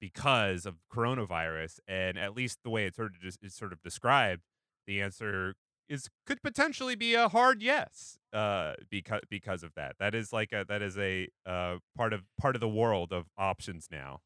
because 0.00 0.66
of 0.66 0.76
coronavirus 0.94 1.78
and 1.88 2.18
at 2.18 2.34
least 2.34 2.58
the 2.64 2.70
way 2.70 2.86
it's 2.86 2.96
sort 2.96 3.12
of 3.14 3.20
just 3.20 3.42
is 3.42 3.54
sort 3.54 3.72
of 3.72 3.82
described 3.82 4.42
the 4.86 5.00
answer 5.00 5.54
is 5.88 6.08
could 6.26 6.42
potentially 6.42 6.94
be 6.94 7.14
a 7.14 7.28
hard 7.28 7.62
yes 7.62 8.18
uh 8.32 8.74
because 8.90 9.20
because 9.30 9.62
of 9.62 9.72
that. 9.74 9.96
That 9.98 10.14
is 10.14 10.32
like 10.32 10.52
a 10.52 10.64
that 10.68 10.82
is 10.82 10.98
a 10.98 11.28
uh 11.46 11.76
part 11.96 12.12
of 12.12 12.22
part 12.40 12.54
of 12.54 12.60
the 12.60 12.68
world 12.68 13.12
of 13.12 13.26
options 13.38 13.88
now. 13.90 14.20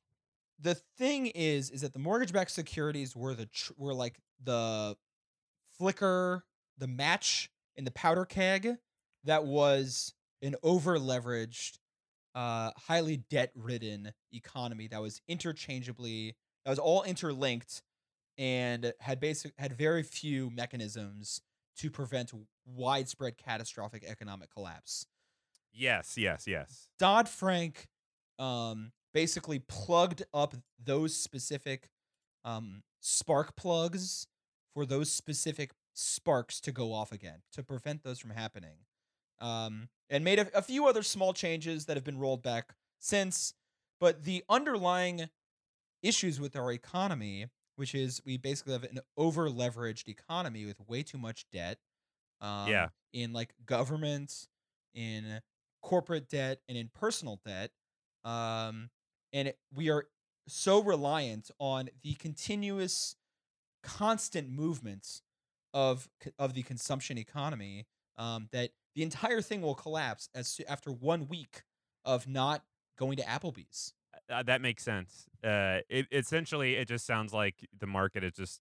The 0.61 0.75
thing 0.97 1.27
is 1.29 1.71
is 1.71 1.83
that 1.83 1.93
the 1.93 1.99
mortgage-backed 1.99 2.51
securities 2.51 3.15
were 3.15 3.35
the 3.35 3.47
tr- 3.47 3.73
were 3.77 3.95
like 3.95 4.19
the 4.43 4.97
flicker 5.79 6.45
the 6.79 6.89
match 6.89 7.51
in 7.77 7.85
the 7.85 7.91
powder 7.91 8.25
keg 8.25 8.77
that 9.25 9.45
was 9.45 10.15
an 10.43 10.55
over 10.63 10.99
leveraged 10.99 11.79
uh 12.35 12.71
highly 12.77 13.19
debt 13.31 13.51
ridden 13.55 14.13
economy 14.33 14.87
that 14.89 15.01
was 15.01 15.21
interchangeably 15.29 16.37
that 16.65 16.71
was 16.71 16.79
all 16.79 17.03
interlinked 17.05 17.83
and 18.37 18.93
had 19.01 19.19
basic 19.21 19.53
had 19.59 19.73
very 19.73 20.03
few 20.03 20.51
mechanisms 20.51 21.41
to 21.79 21.91
prevent 21.91 22.33
widespread 22.67 23.37
catastrophic 23.39 24.05
economic 24.07 24.51
collapse 24.51 25.07
yes 25.73 26.17
yes 26.17 26.47
yes 26.47 26.89
Dodd 26.99 27.29
Frank 27.29 27.89
um, 28.39 28.93
basically 29.13 29.59
plugged 29.59 30.23
up 30.33 30.55
those 30.83 31.17
specific 31.17 31.89
um, 32.45 32.83
spark 33.01 33.57
plugs 33.57 34.27
for 34.75 34.87
those 34.87 35.11
specific 35.11 35.73
sparks 35.95 36.61
to 36.61 36.73
go 36.73 36.93
off 36.93 37.13
again 37.13 37.43
to 37.53 37.63
prevent 37.63 38.03
those 38.05 38.19
from 38.19 38.31
happening. 38.31 38.77
Um, 39.41 39.89
and 40.11 40.25
made 40.25 40.39
a, 40.39 40.57
a 40.57 40.63
few 40.63 40.87
other 40.89 41.03
small 41.03 41.33
changes 41.33 41.85
that 41.87 41.97
have 41.97 42.05
been 42.05 42.19
rolled 42.19 42.43
back 42.43 42.75
since. 42.99 43.55
But 44.01 44.25
the 44.25 44.45
underlying 44.49 45.29
issues 46.03 46.41
with 46.41 46.57
our 46.57 46.73
economy, 46.73 47.47
which 47.79 47.95
is 47.95 48.21
we 48.25 48.37
basically 48.37 48.73
have 48.73 48.85
an 48.85 49.01
over 49.17 49.49
leveraged 49.49 50.09
economy 50.09 50.65
with 50.67 50.81
way 50.89 51.03
too 51.03 51.19
much 51.19 51.47
debt. 51.53 51.79
Um, 52.41 52.69
Yeah. 52.69 52.89
In 53.13 53.33
like 53.33 53.55
government, 53.65 54.49
in 54.95 55.41
corporate 55.83 56.29
debt 56.29 56.61
and 56.69 56.77
in 56.77 56.91
personal 56.93 57.41
debt 57.47 57.71
um 58.25 58.91
and 59.33 59.49
it, 59.49 59.59
we 59.73 59.91
are 59.91 60.07
so 60.49 60.83
reliant 60.83 61.51
on 61.61 61.89
the 62.03 62.15
continuous 62.15 63.15
constant 63.83 64.51
movements 64.51 65.23
of 65.73 66.09
of 66.39 66.55
the 66.55 66.63
consumption 66.63 67.17
economy 67.17 67.87
um 68.17 68.49
that 68.51 68.71
the 68.97 69.03
entire 69.03 69.41
thing 69.41 69.63
will 69.63 69.77
collapse 69.77 70.29
as 70.35 70.61
after 70.69 70.91
one 70.91 71.29
week 71.29 71.63
of 72.05 72.27
not 72.27 72.65
going 72.99 73.17
to 73.17 73.23
Applebee's 73.23 73.95
uh, 74.31 74.43
that 74.45 74.61
makes 74.61 74.85
sense. 74.85 75.27
Uh, 75.43 75.79
it 75.89 76.07
essentially 76.13 76.75
it 76.75 76.89
just 76.89 77.07
sounds 77.07 77.33
like 77.33 77.55
the 77.79 77.87
market 77.87 78.25
is 78.25 78.33
just 78.33 78.61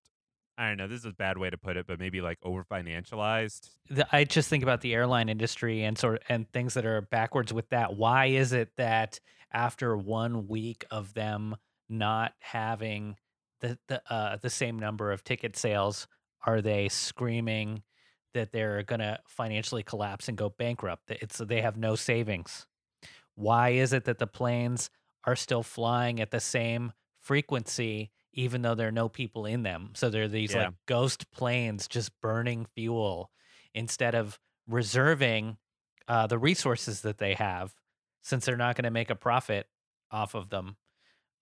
I 0.57 0.69
don't 0.69 0.77
know. 0.77 0.87
This 0.87 1.01
is 1.01 1.05
a 1.05 1.11
bad 1.11 1.37
way 1.37 1.51
to 1.51 1.57
put 1.57 1.77
it, 1.77 1.85
but 1.85 1.99
maybe 1.99 2.19
like 2.19 2.39
over 2.41 2.63
financialized. 2.63 3.69
I 4.11 4.23
just 4.23 4.49
think 4.49 4.63
about 4.63 4.81
the 4.81 4.93
airline 4.95 5.29
industry 5.29 5.83
and 5.83 5.97
sort 5.97 6.15
of, 6.15 6.21
and 6.29 6.51
things 6.51 6.73
that 6.73 6.85
are 6.85 7.01
backwards 7.01 7.53
with 7.53 7.69
that. 7.69 7.95
Why 7.95 8.27
is 8.27 8.53
it 8.53 8.71
that 8.77 9.19
after 9.53 9.95
one 9.95 10.47
week 10.47 10.85
of 10.89 11.13
them 11.13 11.55
not 11.89 12.33
having 12.39 13.17
the 13.59 13.77
the 13.87 14.01
uh, 14.11 14.37
the 14.37 14.49
same 14.49 14.79
number 14.79 15.11
of 15.11 15.23
ticket 15.23 15.55
sales, 15.55 16.07
are 16.45 16.61
they 16.61 16.89
screaming 16.89 17.83
that 18.33 18.51
they're 18.51 18.81
gonna 18.81 19.19
financially 19.27 19.83
collapse 19.83 20.27
and 20.27 20.37
go 20.37 20.49
bankrupt? 20.49 21.11
It's 21.11 21.37
they 21.37 21.61
have 21.61 21.77
no 21.77 21.95
savings. 21.95 22.65
Why 23.35 23.69
is 23.69 23.93
it 23.93 24.05
that 24.05 24.17
the 24.17 24.25
planes 24.25 24.89
are 25.27 25.35
still 25.35 25.61
flying 25.63 26.19
at 26.19 26.31
the 26.31 26.39
same 26.39 26.93
frequency 27.21 28.11
even 28.33 28.61
though 28.61 28.75
there 28.75 28.87
are 28.87 28.91
no 28.91 29.09
people 29.09 29.45
in 29.45 29.63
them? 29.63 29.91
So 29.95 30.09
they're 30.09 30.27
these 30.27 30.53
Yeah. 30.53 30.67
like 30.67 30.73
ghost 30.87 31.29
planes 31.31 31.87
just 31.87 32.19
burning 32.21 32.65
fuel 32.75 33.31
instead 33.73 34.15
of 34.15 34.39
reserving 34.67 35.57
uh, 36.07 36.27
the 36.27 36.37
resources 36.39 37.01
that 37.01 37.17
they 37.17 37.33
have 37.33 37.73
since 38.21 38.45
they're 38.45 38.57
not 38.57 38.75
going 38.75 38.83
to 38.85 38.91
make 38.91 39.09
a 39.09 39.15
profit 39.15 39.67
off 40.11 40.35
of 40.35 40.49
them. 40.49 40.77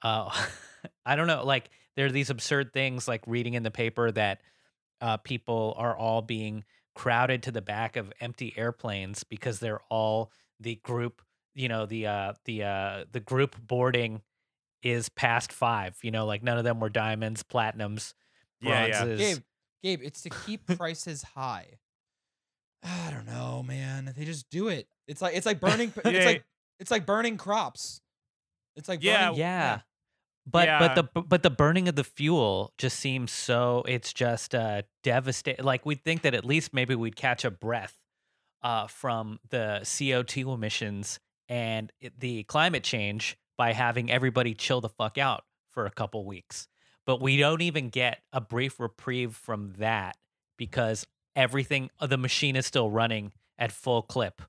Uh, 0.01 0.31
I 1.05 1.15
don't 1.15 1.27
know. 1.27 1.45
Like 1.45 1.69
there 1.95 2.05
are 2.05 2.11
these 2.11 2.29
absurd 2.29 2.73
things 2.73 3.07
like 3.07 3.23
reading 3.27 3.53
in 3.53 3.63
the 3.63 3.71
paper 3.71 4.11
that 4.11 4.41
uh, 5.01 5.17
people 5.17 5.73
are 5.77 5.95
all 5.95 6.21
being 6.21 6.63
crowded 6.95 7.43
to 7.43 7.51
the 7.51 7.61
back 7.61 7.97
of 7.97 8.13
empty 8.21 8.53
airplanes 8.55 9.23
because 9.23 9.59
they're 9.59 9.81
all 9.89 10.31
the 10.59 10.75
group. 10.75 11.21
You 11.55 11.69
know 11.69 11.85
the 11.85 12.07
uh, 12.07 12.33
the 12.45 12.63
uh, 12.63 13.05
the 13.11 13.19
group 13.19 13.55
boarding 13.65 14.21
is 14.83 15.09
past 15.09 15.51
five. 15.51 15.97
You 16.03 16.11
know, 16.11 16.25
like 16.25 16.43
none 16.43 16.57
of 16.57 16.63
them 16.63 16.79
were 16.79 16.89
diamonds, 16.89 17.41
platinums, 17.43 18.13
Yeah, 18.61 18.85
yeah. 18.85 19.03
bronzes. 19.05 19.19
Gabe 19.19 19.43
Gabe 19.83 20.01
it's 20.03 20.21
to 20.23 20.29
keep 20.29 20.65
prices 20.77 21.23
high 21.23 21.79
I 22.83 23.09
don't 23.11 23.25
know, 23.25 23.63
man. 23.63 24.13
They 24.15 24.25
just 24.25 24.49
do 24.51 24.67
it. 24.67 24.87
It's 25.07 25.21
like 25.21 25.35
it's 25.35 25.45
like 25.45 25.59
burning. 25.61 25.91
Yeah. 26.03 26.11
It's 26.11 26.25
like 26.25 26.43
it's 26.79 26.91
like 26.91 27.05
burning 27.05 27.37
crops. 27.37 28.01
It's 28.75 28.87
like 28.87 29.01
Yeah, 29.01 29.27
burning, 29.27 29.39
Yeah. 29.39 29.79
But 30.45 30.67
Yeah. 30.67 30.79
but 30.79 30.95
the 30.95 31.21
but 31.21 31.41
the 31.43 31.49
burning 31.49 31.87
of 31.87 31.95
the 31.95 32.03
fuel 32.03 32.73
just 32.77 32.99
seems 32.99 33.31
so 33.31 33.83
it's 33.87 34.13
just 34.13 34.53
uh 34.53 34.83
devastating. 35.03 35.65
Like 35.65 35.85
we'd 35.85 36.03
think 36.03 36.21
that 36.23 36.33
at 36.35 36.45
least 36.45 36.73
maybe 36.73 36.93
we'd 36.93 37.15
catch 37.15 37.43
a 37.45 37.49
breath 37.51 37.97
uh 38.61 38.85
from 38.87 39.39
the 39.49 39.79
CO2 39.83 40.53
emissions 40.53 41.19
and 41.49 41.91
it, 42.01 42.19
the 42.19 42.43
climate 42.43 42.83
change 42.83 43.37
by 43.57 43.73
having 43.73 44.11
everybody 44.11 44.53
chill 44.53 44.81
the 44.81 44.89
fuck 44.89 45.17
out 45.17 45.43
for 45.71 45.85
a 45.85 45.91
couple 45.91 46.25
weeks. 46.25 46.67
But 47.05 47.21
we 47.21 47.37
don't 47.37 47.61
even 47.61 47.89
get 47.89 48.19
a 48.33 48.41
brief 48.41 48.79
reprieve 48.79 49.35
from 49.35 49.73
that 49.77 50.17
because 50.57 51.05
everything 51.35 51.89
uh, 51.99 52.07
the 52.07 52.17
machine 52.17 52.55
is 52.55 52.65
still 52.65 52.89
running 52.89 53.31
at 53.57 53.71
full 53.71 54.01
clip 54.01 54.41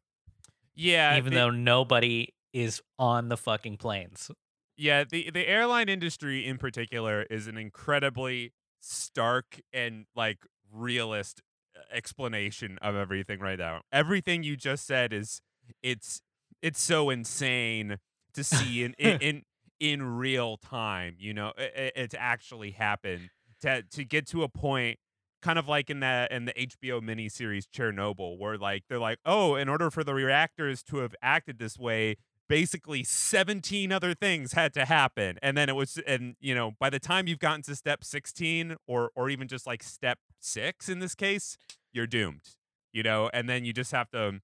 Yeah, 0.74 1.16
even 1.16 1.32
the- 1.32 1.38
though 1.38 1.50
nobody 1.50 2.28
is 2.52 2.80
on 2.98 3.28
the 3.28 3.36
fucking 3.36 3.76
planes. 3.76 4.30
Yeah, 4.78 5.04
the 5.04 5.30
the 5.30 5.46
airline 5.48 5.88
industry 5.88 6.44
in 6.46 6.58
particular 6.58 7.22
is 7.30 7.46
an 7.46 7.56
incredibly 7.56 8.52
stark 8.80 9.60
and 9.72 10.06
like 10.14 10.46
realist 10.70 11.40
uh, 11.76 11.80
explanation 11.90 12.78
of 12.82 12.94
everything 12.94 13.40
right 13.40 13.58
now. 13.58 13.82
Everything 13.92 14.42
you 14.42 14.56
just 14.56 14.86
said 14.86 15.12
is 15.12 15.40
it's 15.82 16.20
it's 16.66 16.82
so 16.82 17.10
insane 17.10 17.98
to 18.34 18.44
see 18.44 18.84
in 18.84 18.94
in 18.98 19.18
in, 19.28 19.42
in 19.78 20.02
real 20.16 20.56
time, 20.56 21.16
you 21.18 21.32
know, 21.34 21.52
it, 21.56 21.72
it- 21.76 21.92
it's 21.96 22.14
actually 22.18 22.72
happened 22.72 23.30
to 23.62 23.82
to 23.82 24.04
get 24.04 24.26
to 24.28 24.42
a 24.42 24.48
point 24.48 24.98
kind 25.42 25.58
of 25.58 25.68
like 25.68 25.90
in 25.90 26.00
that 26.00 26.32
in 26.32 26.46
the 26.46 26.52
HBO 26.54 27.00
miniseries 27.00 27.64
Chernobyl 27.74 28.38
where 28.38 28.56
like 28.58 28.84
they're 28.88 28.98
like, 28.98 29.18
"Oh, 29.24 29.54
in 29.54 29.68
order 29.68 29.90
for 29.90 30.02
the 30.02 30.14
reactors 30.14 30.82
to 30.84 30.98
have 30.98 31.14
acted 31.22 31.58
this 31.58 31.78
way, 31.78 32.16
basically 32.48 33.04
17 33.04 33.92
other 33.92 34.14
things 34.14 34.52
had 34.52 34.72
to 34.74 34.84
happen. 34.86 35.38
And 35.42 35.56
then 35.56 35.68
it 35.68 35.76
was 35.76 35.98
and 36.06 36.36
you 36.40 36.54
know 36.54 36.72
by 36.80 36.90
the 36.90 36.98
time 36.98 37.26
you've 37.26 37.38
gotten 37.38 37.62
to 37.62 37.76
step 37.76 38.02
16 38.04 38.76
or 38.86 39.10
or 39.14 39.28
even 39.30 39.46
just 39.48 39.66
like 39.66 39.82
step 39.82 40.18
6 40.40 40.88
in 40.88 40.98
this 41.00 41.14
case 41.14 41.56
you're 41.92 42.06
doomed 42.06 42.42
you 42.92 43.02
know? 43.02 43.28
And 43.34 43.46
then 43.48 43.64
you 43.66 43.74
just 43.74 43.92
have 43.92 44.10
to 44.12 44.40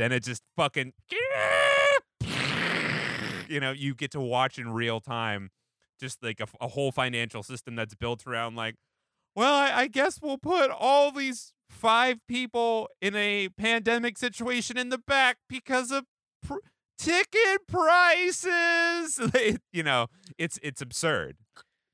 then 0.00 0.12
it 0.12 0.24
just 0.24 0.42
fucking 0.56 0.92
you 3.48 3.60
know 3.60 3.72
you 3.72 3.94
get 3.94 4.10
to 4.12 4.20
watch 4.20 4.58
in 4.58 4.72
real 4.72 5.00
time 5.00 5.50
just 5.98 6.22
like 6.22 6.40
a, 6.40 6.46
a 6.60 6.68
whole 6.68 6.92
financial 6.92 7.42
system 7.42 7.76
that's 7.76 7.94
built 7.94 8.26
around 8.26 8.56
like 8.56 8.76
well 9.36 9.54
I, 9.54 9.82
I 9.82 9.86
guess 9.88 10.20
we'll 10.22 10.38
put 10.38 10.70
all 10.70 11.12
these 11.12 11.52
five 11.68 12.18
people 12.26 12.88
in 13.00 13.14
a 13.14 13.48
pandemic 13.50 14.18
situation 14.18 14.76
in 14.76 14.88
the 14.88 14.98
back 14.98 15.36
because 15.48 15.90
of 15.90 16.04
pr- 16.42 16.58
ticket 16.98 17.66
prices. 17.68 19.20
You 19.72 19.82
know 19.84 20.08
it's 20.38 20.58
it's 20.62 20.82
absurd 20.82 21.36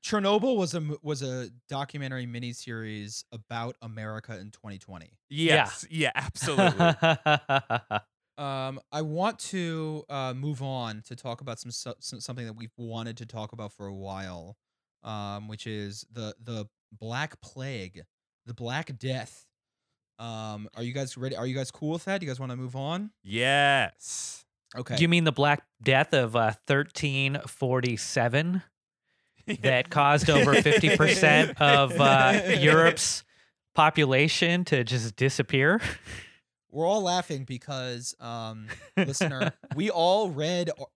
Chernobyl 0.07 0.55
was 0.55 0.73
a 0.73 0.81
mo- 0.81 0.97
was 1.01 1.21
a 1.21 1.49
documentary 1.67 2.25
miniseries 2.25 3.23
about 3.31 3.75
America 3.81 4.37
in 4.39 4.51
2020. 4.51 5.17
yes 5.29 5.85
yeah, 5.89 6.11
absolutely 6.15 6.95
Um, 8.37 8.79
I 8.91 9.01
want 9.01 9.39
to 9.39 10.03
uh, 10.09 10.35
move 10.35 10.61
on 10.61 11.01
to 11.07 11.15
talk 11.15 11.41
about 11.41 11.57
some, 11.59 11.71
some 11.71 11.95
something 11.99 12.45
that 12.45 12.53
we've 12.53 12.69
wanted 12.77 13.17
to 13.17 13.25
talk 13.25 13.51
about 13.51 13.73
for 13.73 13.87
a 13.87 13.93
while, 13.93 14.57
um, 15.03 15.47
which 15.47 15.65
is 15.65 16.05
the 16.11 16.35
the 16.39 16.67
Black 16.91 17.41
Plague, 17.41 18.03
the 18.45 18.53
Black 18.53 18.95
Death. 18.99 19.47
Um, 20.19 20.69
are 20.75 20.83
you 20.83 20.93
guys 20.93 21.17
ready? 21.17 21.35
Are 21.35 21.47
you 21.47 21.55
guys 21.55 21.71
cool 21.71 21.93
with 21.93 22.05
that? 22.05 22.19
Do 22.19 22.27
you 22.27 22.31
guys 22.31 22.39
want 22.39 22.51
to 22.51 22.55
move 22.55 22.75
on? 22.75 23.09
yes 23.23 24.45
Okay. 24.75 24.95
Do 24.97 25.01
you 25.01 25.07
mean 25.09 25.23
the 25.23 25.31
Black 25.31 25.63
Death 25.81 26.13
of 26.13 26.35
uh, 26.35 26.53
1347 26.67 28.61
that 29.61 29.89
caused 29.89 30.29
over 30.29 30.53
50% 30.55 31.59
of 31.61 31.99
uh, 31.99 32.41
Europe's 32.59 33.23
population 33.75 34.65
to 34.65 34.83
just 34.83 35.15
disappear? 35.15 35.81
We're 36.71 36.85
all 36.85 37.01
laughing 37.01 37.45
because, 37.45 38.15
um, 38.19 38.67
listener, 38.97 39.53
we 39.75 39.89
all 39.89 40.29
read 40.29 40.69
ar- 40.77 40.87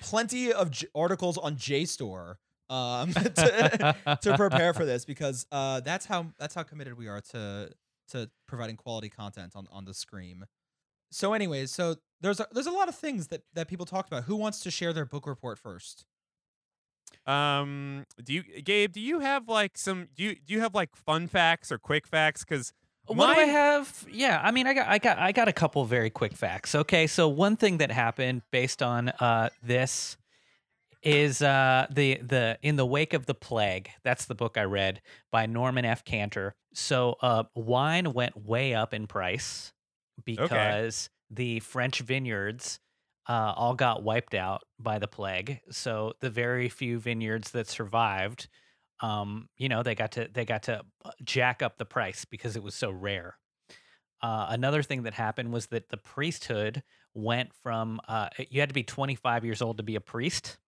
plenty 0.00 0.52
of 0.52 0.70
j- 0.70 0.86
articles 0.94 1.38
on 1.38 1.56
JSTOR 1.56 2.36
um, 2.70 3.12
to, 3.14 4.18
to 4.22 4.36
prepare 4.36 4.74
for 4.74 4.84
this 4.84 5.04
because 5.04 5.46
uh, 5.50 5.80
that's 5.80 6.06
how 6.06 6.26
that's 6.38 6.54
how 6.54 6.62
committed 6.62 6.98
we 6.98 7.08
are 7.08 7.20
to 7.32 7.70
to 8.08 8.30
providing 8.46 8.76
quality 8.76 9.08
content 9.08 9.52
on 9.54 9.66
on 9.72 9.84
the 9.84 9.94
screen. 9.94 10.44
So, 11.10 11.32
anyways, 11.32 11.70
so 11.70 11.96
there's 12.20 12.40
a, 12.40 12.46
there's 12.52 12.66
a 12.66 12.70
lot 12.72 12.88
of 12.88 12.94
things 12.94 13.28
that 13.28 13.42
that 13.54 13.68
people 13.68 13.86
talked 13.86 14.08
about. 14.08 14.24
Who 14.24 14.36
wants 14.36 14.60
to 14.60 14.70
share 14.70 14.92
their 14.92 15.06
book 15.06 15.26
report 15.26 15.58
first? 15.58 16.04
Um 17.26 18.04
do 18.22 18.32
you 18.32 18.42
gabe 18.42 18.92
do 18.92 19.00
you 19.00 19.20
have 19.20 19.48
like 19.48 19.76
some 19.76 20.08
do 20.16 20.22
you 20.22 20.34
do 20.34 20.54
you 20.54 20.60
have 20.60 20.74
like 20.74 20.94
fun 20.96 21.26
facts 21.26 21.70
or 21.72 21.78
quick 21.78 22.06
facts 22.06 22.44
because 22.44 22.72
What 23.06 23.34
do 23.34 23.40
I 23.40 23.44
have? 23.46 24.06
Yeah, 24.10 24.38
I 24.42 24.50
mean, 24.50 24.66
I 24.66 24.74
got, 24.74 24.86
I 24.86 24.98
got, 24.98 25.18
I 25.18 25.32
got 25.32 25.48
a 25.48 25.52
couple 25.52 25.82
very 25.86 26.10
quick 26.10 26.34
facts. 26.34 26.74
Okay, 26.74 27.06
so 27.06 27.26
one 27.26 27.56
thing 27.56 27.78
that 27.78 27.90
happened 27.90 28.42
based 28.50 28.82
on 28.82 29.08
uh, 29.08 29.48
this 29.62 30.18
is 31.02 31.40
uh, 31.40 31.86
the 31.90 32.16
the 32.16 32.58
in 32.62 32.76
the 32.76 32.84
wake 32.84 33.14
of 33.14 33.24
the 33.24 33.34
plague. 33.34 33.88
That's 34.02 34.26
the 34.26 34.34
book 34.34 34.58
I 34.58 34.64
read 34.64 35.00
by 35.30 35.46
Norman 35.46 35.86
F. 35.86 36.04
Cantor. 36.04 36.54
So 36.74 37.16
uh, 37.22 37.44
wine 37.54 38.12
went 38.12 38.36
way 38.36 38.74
up 38.74 38.92
in 38.92 39.06
price 39.06 39.72
because 40.24 41.08
the 41.30 41.60
French 41.60 42.00
vineyards 42.00 42.78
uh, 43.28 43.52
all 43.56 43.74
got 43.74 44.02
wiped 44.02 44.34
out 44.34 44.62
by 44.78 44.98
the 44.98 45.08
plague. 45.08 45.60
So 45.70 46.14
the 46.20 46.30
very 46.30 46.68
few 46.68 46.98
vineyards 46.98 47.50
that 47.50 47.68
survived 47.68 48.48
um, 49.00 49.48
you 49.56 49.68
know, 49.68 49.82
they 49.82 49.94
got 49.94 50.12
to 50.12 50.28
they 50.32 50.44
got 50.44 50.64
to 50.64 50.82
uh, 51.04 51.10
jack 51.22 51.62
up 51.62 51.78
the 51.78 51.84
price 51.84 52.24
because 52.24 52.56
it 52.56 52.62
was 52.62 52.74
so 52.74 52.90
rare. 52.90 53.36
Uh, 54.20 54.46
another 54.50 54.82
thing 54.82 55.04
that 55.04 55.14
happened 55.14 55.52
was 55.52 55.66
that 55.66 55.90
the 55.90 55.96
priesthood 55.96 56.82
went 57.14 57.52
from 57.62 58.00
uh, 58.08 58.28
you 58.50 58.60
had 58.60 58.68
to 58.68 58.74
be 58.74 58.82
25 58.82 59.44
years 59.44 59.62
old 59.62 59.76
to 59.76 59.82
be 59.82 59.94
a 59.94 60.00
priest. 60.00 60.58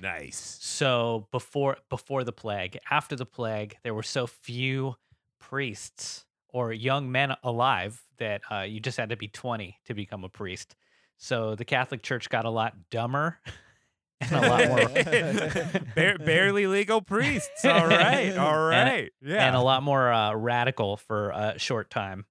nice 0.00 0.56
So 0.60 1.28
before 1.30 1.76
before 1.90 2.24
the 2.24 2.32
plague, 2.32 2.78
after 2.90 3.16
the 3.16 3.26
plague, 3.26 3.76
there 3.82 3.94
were 3.94 4.02
so 4.02 4.26
few 4.26 4.96
priests 5.38 6.24
or 6.48 6.72
young 6.72 7.12
men 7.12 7.36
alive 7.42 8.02
that 8.18 8.40
uh, 8.50 8.60
you 8.60 8.80
just 8.80 8.96
had 8.96 9.10
to 9.10 9.16
be 9.16 9.28
20 9.28 9.76
to 9.84 9.94
become 9.94 10.24
a 10.24 10.28
priest. 10.30 10.74
So 11.18 11.54
the 11.54 11.64
Catholic 11.64 12.02
Church 12.02 12.28
got 12.28 12.44
a 12.44 12.50
lot 12.50 12.74
dumber 12.90 13.38
and 14.20 14.32
a 14.32 14.48
lot 14.48 14.68
more 14.68 15.82
Bar- 15.96 16.18
barely 16.18 16.66
legal 16.66 17.02
priests 17.02 17.64
all 17.64 17.86
right 17.86 18.36
all 18.38 18.58
right 18.58 19.12
yeah 19.22 19.36
uh, 19.36 19.40
and 19.40 19.56
a 19.56 19.60
lot 19.60 19.82
more 19.82 20.10
uh, 20.12 20.34
radical 20.34 20.96
for 20.96 21.30
a 21.30 21.58
short 21.58 21.90
time. 21.90 22.24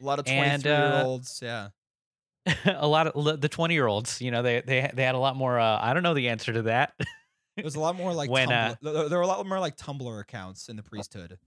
A 0.00 0.04
lot 0.04 0.18
of 0.18 0.26
And, 0.28 0.62
23 0.62 0.72
uh, 0.72 0.96
year 0.96 1.04
olds. 1.04 1.40
Yeah. 1.42 1.68
a 2.66 2.86
lot 2.86 3.06
of 3.06 3.40
the 3.40 3.48
20 3.48 3.74
year 3.74 3.86
olds, 3.86 4.20
you 4.20 4.30
know, 4.30 4.42
they 4.42 4.60
they 4.62 4.90
they 4.94 5.04
had 5.04 5.14
a 5.14 5.18
lot 5.18 5.36
more 5.36 5.58
uh, 5.58 5.78
I 5.80 5.92
don't 5.92 6.02
know 6.02 6.14
the 6.14 6.28
answer 6.28 6.52
to 6.52 6.62
that. 6.62 6.94
It 7.56 7.64
was 7.64 7.74
a 7.74 7.80
lot 7.80 7.96
more 7.96 8.14
like 8.14 8.30
When, 8.30 8.50
uh, 8.50 8.76
Tumblr- 8.82 8.94
there 8.94 9.08
there 9.10 9.18
were 9.18 9.24
a 9.24 9.26
lot 9.26 9.44
more 9.46 9.60
like 9.60 9.76
Tumblr 9.76 10.20
accounts 10.20 10.68
in 10.68 10.76
the 10.76 10.82
priesthood, 10.82 11.38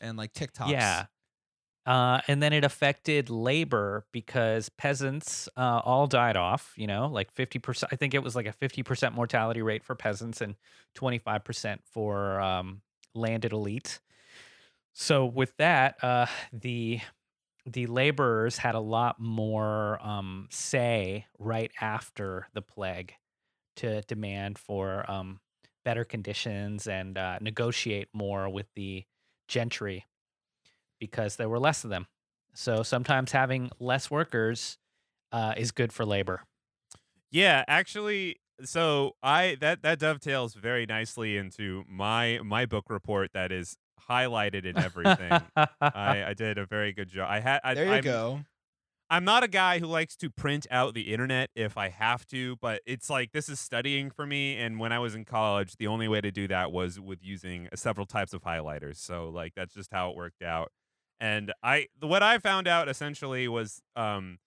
and 0.00 0.16
like 0.18 0.32
TikToks. 0.32 0.70
Yeah. 0.70 1.06
Uh, 1.86 2.20
and 2.26 2.42
then 2.42 2.52
it 2.52 2.64
affected 2.64 3.30
labor 3.30 4.04
because 4.10 4.68
peasants 4.70 5.48
uh, 5.56 5.80
all 5.84 6.08
died 6.08 6.36
off, 6.36 6.72
you 6.76 6.86
know, 6.86 7.06
like 7.06 7.32
50%. 7.32 7.84
I 7.92 7.96
think 7.96 8.12
it 8.12 8.22
was 8.24 8.34
like 8.34 8.46
a 8.46 8.52
50% 8.52 9.14
mortality 9.14 9.62
rate 9.62 9.84
for 9.84 9.94
peasants 9.94 10.40
and 10.40 10.56
25% 10.96 11.78
for 11.84 12.40
um, 12.40 12.82
landed 13.14 13.52
elite. 13.52 14.00
So 14.94 15.26
with 15.26 15.56
that, 15.58 16.02
uh, 16.02 16.26
the 16.52 17.00
the 17.68 17.86
laborers 17.86 18.58
had 18.58 18.76
a 18.76 18.80
lot 18.80 19.18
more 19.18 19.98
um, 20.00 20.46
say 20.52 21.26
right 21.38 21.72
after 21.80 22.46
the 22.54 22.62
plague 22.62 23.12
to 23.74 24.02
demand 24.02 24.56
for 24.56 25.08
um, 25.10 25.40
better 25.84 26.04
conditions 26.04 26.86
and 26.86 27.18
uh, 27.18 27.38
negotiate 27.40 28.08
more 28.12 28.48
with 28.48 28.66
the 28.76 29.04
gentry 29.48 30.04
because 30.98 31.36
there 31.36 31.48
were 31.48 31.58
less 31.58 31.84
of 31.84 31.90
them. 31.90 32.06
So 32.54 32.82
sometimes 32.82 33.32
having 33.32 33.70
less 33.78 34.10
workers 34.10 34.78
uh, 35.32 35.54
is 35.56 35.72
good 35.72 35.92
for 35.92 36.04
labor. 36.04 36.42
Yeah, 37.30 37.64
actually, 37.68 38.36
so 38.64 39.16
I 39.22 39.56
that 39.60 39.82
that 39.82 39.98
dovetails 39.98 40.54
very 40.54 40.86
nicely 40.86 41.36
into 41.36 41.84
my 41.88 42.40
my 42.42 42.64
book 42.66 42.86
report 42.88 43.30
that 43.34 43.52
is 43.52 43.76
highlighted 44.08 44.64
in 44.64 44.78
everything. 44.78 45.32
I, 45.56 46.24
I 46.28 46.34
did 46.34 46.58
a 46.58 46.66
very 46.66 46.92
good 46.92 47.08
job. 47.08 47.28
I 47.30 47.40
had 47.40 47.60
I, 47.64 47.74
There 47.74 47.84
you 47.84 47.92
I'm, 47.92 48.02
go. 48.02 48.40
I'm 49.08 49.24
not 49.24 49.44
a 49.44 49.48
guy 49.48 49.78
who 49.78 49.86
likes 49.86 50.16
to 50.16 50.30
print 50.30 50.66
out 50.70 50.94
the 50.94 51.12
internet 51.12 51.50
if 51.54 51.76
I 51.76 51.90
have 51.90 52.26
to, 52.26 52.56
but 52.56 52.82
it's 52.86 53.08
like 53.08 53.32
this 53.32 53.48
is 53.48 53.60
studying 53.60 54.10
for 54.10 54.26
me. 54.26 54.56
And 54.56 54.80
when 54.80 54.92
I 54.92 54.98
was 54.98 55.14
in 55.14 55.24
college, 55.24 55.76
the 55.76 55.86
only 55.86 56.08
way 56.08 56.20
to 56.20 56.32
do 56.32 56.48
that 56.48 56.72
was 56.72 56.98
with 56.98 57.20
using 57.22 57.68
several 57.74 58.06
types 58.06 58.32
of 58.32 58.42
highlighters. 58.42 58.96
So 58.96 59.28
like 59.28 59.52
that's 59.54 59.74
just 59.74 59.92
how 59.92 60.10
it 60.10 60.16
worked 60.16 60.42
out. 60.42 60.72
And 61.20 61.52
I 61.62 61.86
what 62.00 62.22
I 62.22 62.38
found 62.38 62.68
out 62.68 62.88
essentially 62.88 63.48
was 63.48 63.82
um 63.94 64.38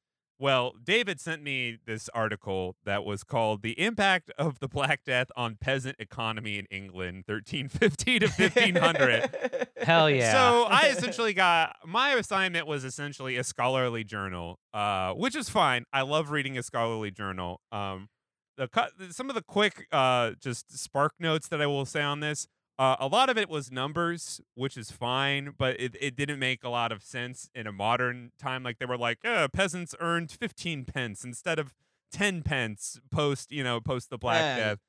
well, 0.42 0.74
David 0.82 1.20
sent 1.20 1.44
me 1.44 1.80
this 1.86 2.08
article 2.14 2.78
that 2.86 3.04
was 3.04 3.26
called 3.26 3.62
"The 3.62 3.78
Impact 3.78 4.32
of 4.38 4.60
the 4.60 4.70
Black 4.70 5.04
Death 5.04 5.28
on 5.36 5.58
Peasant 5.60 5.98
Economy 6.00 6.58
in 6.58 6.66
England, 6.72 7.26
1350 7.28 8.20
to 8.20 8.28
1500." 8.28 9.68
Hell 9.82 10.10
yeah. 10.10 10.32
So 10.32 10.64
I 10.64 10.88
essentially 10.98 11.34
got 11.34 11.76
my 11.86 12.12
assignment 12.12 12.68
was 12.68 12.86
essentially 12.86 13.36
a 13.36 13.44
scholarly 13.44 14.06
journal, 14.06 14.60
uh, 14.74 15.12
which 15.12 15.36
is 15.36 15.50
fine. 15.50 15.84
I 15.92 16.04
love 16.04 16.32
reading 16.32 16.58
a 16.58 16.64
scholarly 16.64 17.12
journal. 17.12 17.60
Um, 17.74 18.08
the 18.56 18.70
cut, 18.70 18.92
some 19.12 19.30
of 19.30 19.36
the 19.36 19.42
quick, 19.42 19.88
uh, 19.92 20.32
just 20.42 20.78
spark 20.78 21.14
notes 21.20 21.50
that 21.50 21.62
I 21.62 21.66
will 21.66 21.86
say 21.86 22.02
on 22.02 22.22
this. 22.22 22.48
Uh, 22.80 22.96
a 23.02 23.08
lot 23.08 23.30
of 23.30 23.38
it 23.38 23.50
was 23.50 23.72
numbers, 23.74 24.40
which 24.56 24.78
is 24.78 24.90
fine, 24.90 25.54
but 25.58 25.78
it, 25.80 25.98
it 26.00 26.16
didn't 26.16 26.40
make 26.40 26.64
a 26.64 26.70
lot 26.70 26.94
of 26.94 27.04
sense 27.04 27.50
in 27.54 27.68
a 27.68 27.74
modern 27.74 28.32
time. 28.40 28.64
Like 28.64 28.80
they 28.80 28.86
were 28.86 28.98
like, 28.98 29.18
uh, 29.26 29.50
peasants 29.50 29.94
earned 30.00 30.32
15 30.32 30.86
pence 30.86 31.26
instead 31.26 31.60
of 31.60 31.74
10 32.14 32.42
pence 32.42 32.98
post, 33.12 33.52
you 33.52 33.66
know, 33.66 33.82
post 33.82 34.10
the 34.10 34.18
Black 34.18 34.40
Yeah. 34.40 34.56
Death. 34.58 34.80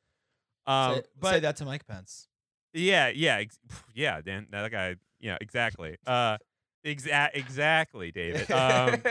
Um, 0.66 0.94
say, 0.94 1.02
but 1.20 1.30
say 1.34 1.40
that 1.40 1.56
to 1.56 1.64
Mike 1.64 1.84
Pence. 1.84 2.28
yeah, 2.72 3.08
yeah, 3.08 3.38
ex- 3.38 3.58
yeah, 3.92 4.20
Dan. 4.20 4.46
That 4.52 4.70
guy. 4.70 4.94
Yeah, 5.18 5.36
exactly. 5.40 5.96
Uh, 6.06 6.38
exa- 6.86 7.30
exactly, 7.34 8.12
David. 8.12 8.48
Um, 8.52 9.02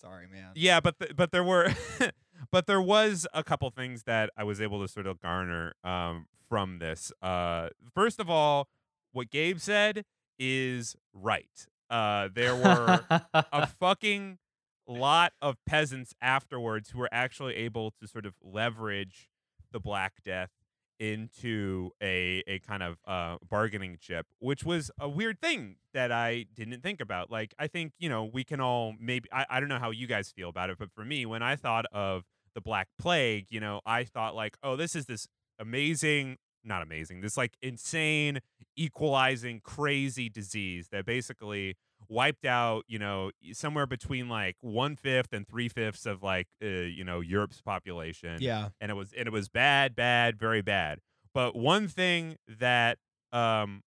Sorry, 0.00 0.26
man. 0.32 0.52
yeah, 0.54 0.78
but 0.80 0.98
th- 0.98 1.16
but 1.16 1.32
there 1.32 1.42
were, 1.44 1.72
but 2.50 2.66
there 2.66 2.82
was 2.82 3.26
a 3.32 3.44
couple 3.44 3.70
things 3.70 4.04
that 4.04 4.30
I 4.36 4.44
was 4.44 4.60
able 4.60 4.80
to 4.82 4.88
sort 4.88 5.06
of 5.06 5.20
garner 5.20 5.74
um 5.84 6.26
from 6.48 6.80
this. 6.80 7.10
Uh, 7.22 7.70
first 7.94 8.20
of 8.20 8.28
all, 8.28 8.68
what 9.12 9.30
Gabe 9.30 9.58
said 9.58 10.04
is 10.38 10.96
right. 11.14 11.66
Uh, 11.88 12.28
there 12.34 12.54
were 12.54 13.00
a 13.32 13.66
fucking 13.80 14.38
lot 14.86 15.32
of 15.40 15.56
peasants 15.66 16.12
afterwards 16.20 16.90
who 16.90 16.98
were 16.98 17.08
actually 17.10 17.54
able 17.54 17.90
to 17.92 18.06
sort 18.06 18.26
of 18.26 18.34
leverage 18.42 19.30
the 19.70 19.80
Black 19.80 20.22
Death 20.22 20.50
into 21.00 21.90
a 22.02 22.42
a 22.46 22.58
kind 22.60 22.82
of 22.82 22.98
uh, 23.06 23.36
bargaining 23.48 23.96
chip, 24.00 24.26
which 24.38 24.62
was 24.62 24.90
a 25.00 25.08
weird 25.08 25.40
thing 25.40 25.76
that 25.94 26.12
I 26.12 26.46
didn't 26.54 26.82
think 26.82 27.00
about. 27.00 27.30
Like, 27.30 27.54
I 27.58 27.66
think 27.66 27.92
you 27.98 28.08
know 28.08 28.24
we 28.24 28.44
can 28.44 28.60
all 28.60 28.94
maybe 29.00 29.28
I, 29.32 29.46
I 29.48 29.60
don't 29.60 29.68
know 29.68 29.78
how 29.78 29.90
you 29.90 30.06
guys 30.06 30.30
feel 30.30 30.48
about 30.48 30.70
it, 30.70 30.78
but 30.78 30.90
for 30.94 31.04
me, 31.04 31.26
when 31.26 31.42
I 31.42 31.56
thought 31.56 31.86
of 31.92 32.24
the 32.54 32.60
Black 32.60 32.88
Plague, 32.98 33.46
you 33.50 33.60
know, 33.60 33.80
I 33.86 34.04
thought 34.04 34.34
like, 34.34 34.56
oh, 34.62 34.76
this 34.76 34.94
is 34.94 35.06
this 35.06 35.26
amazing, 35.58 36.36
not 36.64 36.82
amazing, 36.82 37.20
this 37.20 37.36
like 37.36 37.56
insane, 37.62 38.40
equalizing, 38.76 39.60
crazy 39.62 40.28
disease 40.28 40.88
that 40.92 41.04
basically 41.04 41.76
wiped 42.08 42.44
out, 42.44 42.84
you 42.88 42.98
know, 42.98 43.30
somewhere 43.52 43.86
between 43.86 44.28
like 44.28 44.56
one 44.60 44.96
fifth 44.96 45.32
and 45.32 45.46
three 45.46 45.68
fifths 45.68 46.06
of 46.06 46.22
like, 46.22 46.48
uh, 46.62 46.66
you 46.66 47.04
know, 47.04 47.20
Europe's 47.20 47.60
population. 47.60 48.38
Yeah. 48.40 48.68
and 48.80 48.90
it 48.90 48.94
was 48.94 49.12
and 49.12 49.26
it 49.26 49.32
was 49.32 49.48
bad, 49.48 49.94
bad, 49.94 50.38
very 50.38 50.62
bad. 50.62 50.98
But 51.34 51.56
one 51.56 51.88
thing 51.88 52.36
that 52.46 52.98
um, 53.32 53.82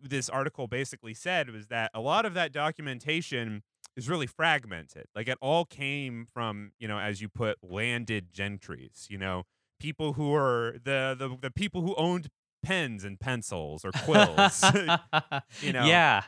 this 0.00 0.28
article 0.28 0.66
basically 0.66 1.14
said 1.14 1.50
was 1.50 1.68
that 1.68 1.90
a 1.94 2.00
lot 2.00 2.26
of 2.26 2.34
that 2.34 2.52
documentation 2.52 3.62
is 3.96 4.08
really 4.08 4.26
fragmented. 4.26 5.06
Like 5.14 5.28
it 5.28 5.38
all 5.40 5.64
came 5.64 6.26
from, 6.32 6.72
you 6.78 6.88
know, 6.88 6.98
as 6.98 7.20
you 7.20 7.28
put, 7.28 7.58
landed 7.62 8.32
gentries. 8.32 9.06
You 9.10 9.18
know, 9.18 9.44
people 9.80 10.14
who 10.14 10.34
are 10.34 10.76
the 10.82 11.14
the 11.18 11.36
the 11.40 11.50
people 11.50 11.82
who 11.82 11.94
owned 11.96 12.28
pens 12.62 13.04
and 13.04 13.18
pencils 13.20 13.84
or 13.84 13.92
quills. 13.92 14.64
you 15.60 15.72
know, 15.72 15.86
Yeah. 15.86 16.22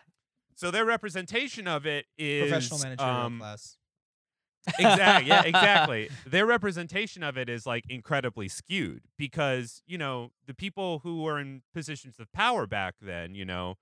So 0.55 0.71
their 0.71 0.87
representation 0.87 1.69
of 1.69 1.85
it 1.87 2.07
is 2.17 2.49
Professional 2.51 2.79
managerial 2.81 3.15
um, 3.15 3.39
class. 3.41 3.77
exactly 4.81 5.29
yeah 5.29 5.43
exactly 5.45 6.09
their 6.27 6.45
representation 6.45 7.23
of 7.23 7.37
it 7.39 7.49
is 7.49 7.67
like 7.67 7.85
incredibly 7.89 8.49
skewed 8.49 9.03
because 9.17 9.81
you 9.87 9.97
know 9.97 10.33
the 10.47 10.55
people 10.55 10.99
who 11.01 11.23
were 11.23 11.39
in 11.39 11.63
positions 11.73 12.17
of 12.19 12.33
power 12.33 12.67
back 12.67 12.95
then 13.01 13.35
you 13.35 13.45
know 13.45 13.77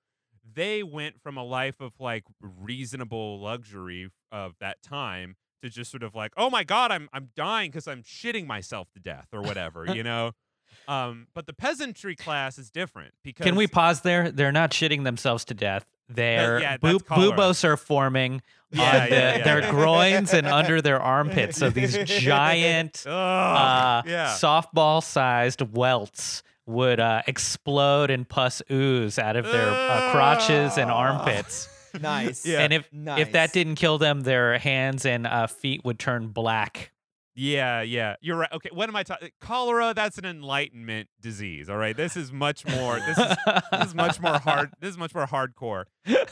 they 0.52 0.82
went 0.82 1.20
from 1.20 1.36
a 1.36 1.44
life 1.44 1.80
of 1.80 1.92
like 1.98 2.24
reasonable 2.40 3.40
luxury 3.40 4.10
of 4.32 4.54
that 4.60 4.82
time 4.82 5.36
to 5.62 5.70
just 5.70 5.90
sort 5.90 6.02
of 6.02 6.14
like 6.14 6.32
oh 6.36 6.50
my 6.50 6.64
god 6.64 6.92
i'm 6.92 7.08
i'm 7.12 7.30
dying 7.34 7.70
because 7.70 7.88
i'm 7.88 8.02
shitting 8.02 8.46
myself 8.46 8.88
to 8.92 9.00
death 9.00 9.28
or 9.32 9.40
whatever 9.40 9.86
you 9.94 10.02
know 10.02 10.32
um 10.88 11.26
but 11.34 11.46
the 11.46 11.52
peasantry 11.52 12.14
class 12.16 12.58
is 12.58 12.70
different 12.70 13.14
because 13.22 13.44
Can 13.44 13.54
we 13.56 13.66
pause 13.66 14.00
there? 14.02 14.30
They're 14.30 14.52
not 14.52 14.72
shitting 14.72 15.04
themselves 15.04 15.44
to 15.46 15.54
death. 15.54 15.86
Their 16.08 16.60
yeah, 16.60 16.76
boo- 16.78 16.98
that's 16.98 17.04
buboes 17.04 17.64
are 17.64 17.76
forming 17.76 18.42
Yeah, 18.72 18.80
on 18.82 18.94
yeah, 18.94 19.06
the- 19.06 19.14
yeah, 19.38 19.44
their 19.44 19.60
yeah. 19.60 19.70
groins 19.70 20.34
and 20.34 20.46
under 20.48 20.82
their 20.82 21.00
armpits. 21.00 21.58
So 21.58 21.70
these 21.70 21.96
giant, 22.04 23.06
uh, 23.06 24.02
yeah 24.04 24.36
softball-sized 24.38 25.62
welts 25.74 26.42
would 26.66 27.00
uh, 27.00 27.22
explode 27.26 28.10
and 28.10 28.28
pus 28.28 28.62
ooze 28.70 29.18
out 29.18 29.36
of 29.36 29.44
their 29.44 29.68
uh, 29.68 30.12
crotches 30.12 30.78
and 30.78 30.90
armpits. 30.90 31.68
Nice. 32.00 32.44
Yeah. 32.44 32.58
And 32.58 32.72
if 32.72 32.88
if 32.92 33.30
that 33.32 33.52
didn't 33.52 33.76
kill 33.76 33.98
them, 33.98 34.22
their 34.22 34.58
hands 34.58 35.06
and 35.06 35.28
uh, 35.28 35.46
feet 35.46 35.84
would 35.84 35.96
turn 35.96 36.26
black. 36.26 36.90
Yeah, 37.36 37.82
yeah, 37.82 38.14
you're 38.20 38.36
right. 38.36 38.52
Okay, 38.52 38.70
what 38.72 38.88
am 38.88 38.94
I 38.94 39.02
talking? 39.02 39.30
Cholera. 39.40 39.92
That's 39.94 40.18
an 40.18 40.24
enlightenment 40.24 41.08
disease. 41.20 41.68
All 41.68 41.76
right, 41.76 41.96
this 41.96 42.16
is 42.16 42.32
much 42.32 42.66
more. 42.66 43.00
This 43.00 43.18
is 43.18 43.36
this 43.72 43.86
is 43.86 43.94
much 43.94 44.20
more 44.20 44.38
hard. 44.38 44.70
This 44.80 44.90
is 44.90 44.98
much 44.98 45.14
more 45.14 45.26
hardcore. 45.26 45.84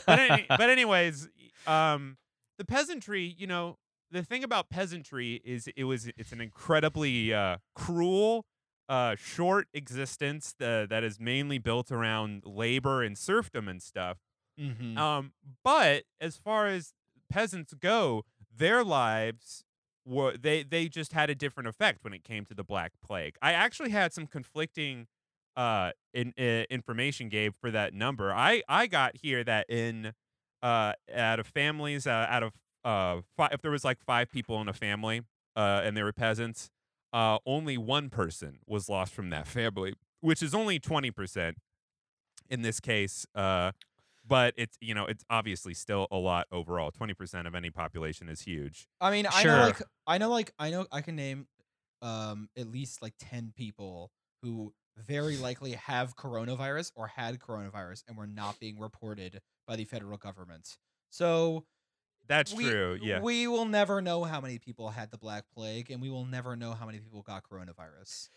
But 0.05 0.19
any, 0.19 0.45
but 0.49 0.69
anyways, 0.69 1.27
um, 1.67 2.17
the 2.57 2.63
peasantry. 2.63 3.35
You 3.37 3.47
know, 3.47 3.77
the 4.11 4.23
thing 4.23 4.45
about 4.45 4.69
peasantry 4.69 5.41
is 5.43 5.67
it 5.75 5.83
was 5.83 6.09
it's 6.17 6.31
an 6.31 6.39
incredibly 6.39 7.33
uh, 7.33 7.57
cruel, 7.75 8.45
uh, 8.89 9.15
short 9.15 9.67
existence 9.73 10.53
that 10.59 10.89
that 10.89 11.03
is 11.03 11.19
mainly 11.19 11.57
built 11.57 11.91
around 11.91 12.43
labor 12.45 13.01
and 13.03 13.17
serfdom 13.17 13.67
and 13.67 13.81
stuff. 13.81 14.17
Mhm. 14.59 14.97
Um, 14.97 15.33
but 15.63 16.03
as 16.21 16.37
far 16.37 16.67
as 16.67 16.93
peasants 17.29 17.73
go, 17.73 18.25
their 18.55 18.83
lives 18.83 19.63
were 20.05 20.37
they 20.37 20.63
they 20.63 20.87
just 20.89 21.13
had 21.13 21.29
a 21.29 21.35
different 21.35 21.67
effect 21.69 22.03
when 22.03 22.13
it 22.13 22.23
came 22.23 22.45
to 22.45 22.53
the 22.53 22.63
Black 22.63 22.91
Plague. 23.03 23.35
I 23.41 23.53
actually 23.53 23.91
had 23.91 24.13
some 24.13 24.27
conflicting 24.27 25.07
uh 25.55 25.91
in, 26.13 26.33
uh, 26.37 26.65
information 26.69 27.29
Gabe 27.29 27.53
for 27.55 27.71
that 27.71 27.93
number. 27.93 28.33
I 28.33 28.63
I 28.67 28.87
got 28.87 29.17
here 29.17 29.43
that 29.43 29.69
in 29.69 30.13
uh 30.61 30.93
out 31.13 31.39
of 31.39 31.47
families 31.47 32.05
uh, 32.05 32.25
out 32.29 32.43
of 32.43 32.53
uh 32.83 33.21
fi- 33.37 33.49
if 33.51 33.61
there 33.61 33.71
was 33.71 33.83
like 33.85 33.99
five 34.03 34.29
people 34.29 34.59
in 34.61 34.67
a 34.67 34.73
family 34.73 35.21
uh 35.55 35.81
and 35.83 35.95
they 35.95 36.03
were 36.03 36.13
peasants, 36.13 36.69
uh 37.13 37.39
only 37.45 37.77
one 37.77 38.09
person 38.09 38.59
was 38.67 38.89
lost 38.89 39.13
from 39.13 39.29
that 39.31 39.47
family, 39.47 39.95
which 40.21 40.43
is 40.43 40.53
only 40.55 40.79
20% 40.79 41.57
in 42.49 42.61
this 42.63 42.79
case. 42.79 43.25
Uh 43.35 43.71
but 44.27 44.53
it's 44.57 44.77
you 44.81 44.93
know 44.95 45.05
it's 45.05 45.25
obviously 45.29 45.73
still 45.73 46.07
a 46.11 46.17
lot 46.17 46.47
overall 46.51 46.91
20% 46.91 47.47
of 47.47 47.55
any 47.55 47.71
population 47.71 48.29
is 48.29 48.41
huge 48.41 48.87
I 49.01 49.11
mean, 49.11 49.25
I 49.31 49.43
Sure. 49.43 49.51
know 49.51 49.59
like 49.59 49.81
I 50.07 50.17
know 50.17 50.29
like 50.29 50.53
I 50.59 50.69
know 50.71 50.87
I 50.91 51.01
can 51.01 51.15
name 51.15 51.47
um 52.01 52.49
at 52.57 52.67
least 52.67 53.01
like 53.01 53.15
10 53.19 53.53
people 53.55 54.11
who 54.41 54.73
very 54.97 55.37
likely 55.37 55.73
have 55.73 56.15
coronavirus 56.15 56.91
or 56.95 57.07
had 57.07 57.39
coronavirus 57.39 58.03
and 58.07 58.17
were 58.17 58.27
not 58.27 58.59
being 58.59 58.79
reported 58.79 59.41
by 59.67 59.75
the 59.75 59.85
federal 59.85 60.17
government. 60.17 60.77
So 61.09 61.65
that's 62.27 62.53
we, 62.53 62.69
true 62.69 62.97
yeah 63.01 63.19
We 63.19 63.47
will 63.47 63.65
never 63.65 64.01
know 64.01 64.23
how 64.23 64.39
many 64.41 64.59
people 64.59 64.89
had 64.89 65.11
the 65.11 65.17
black 65.17 65.45
plague 65.53 65.91
and 65.91 66.01
we 66.01 66.09
will 66.09 66.25
never 66.25 66.55
know 66.55 66.73
how 66.73 66.85
many 66.85 66.99
people 66.99 67.21
got 67.21 67.43
coronavirus. 67.49 68.29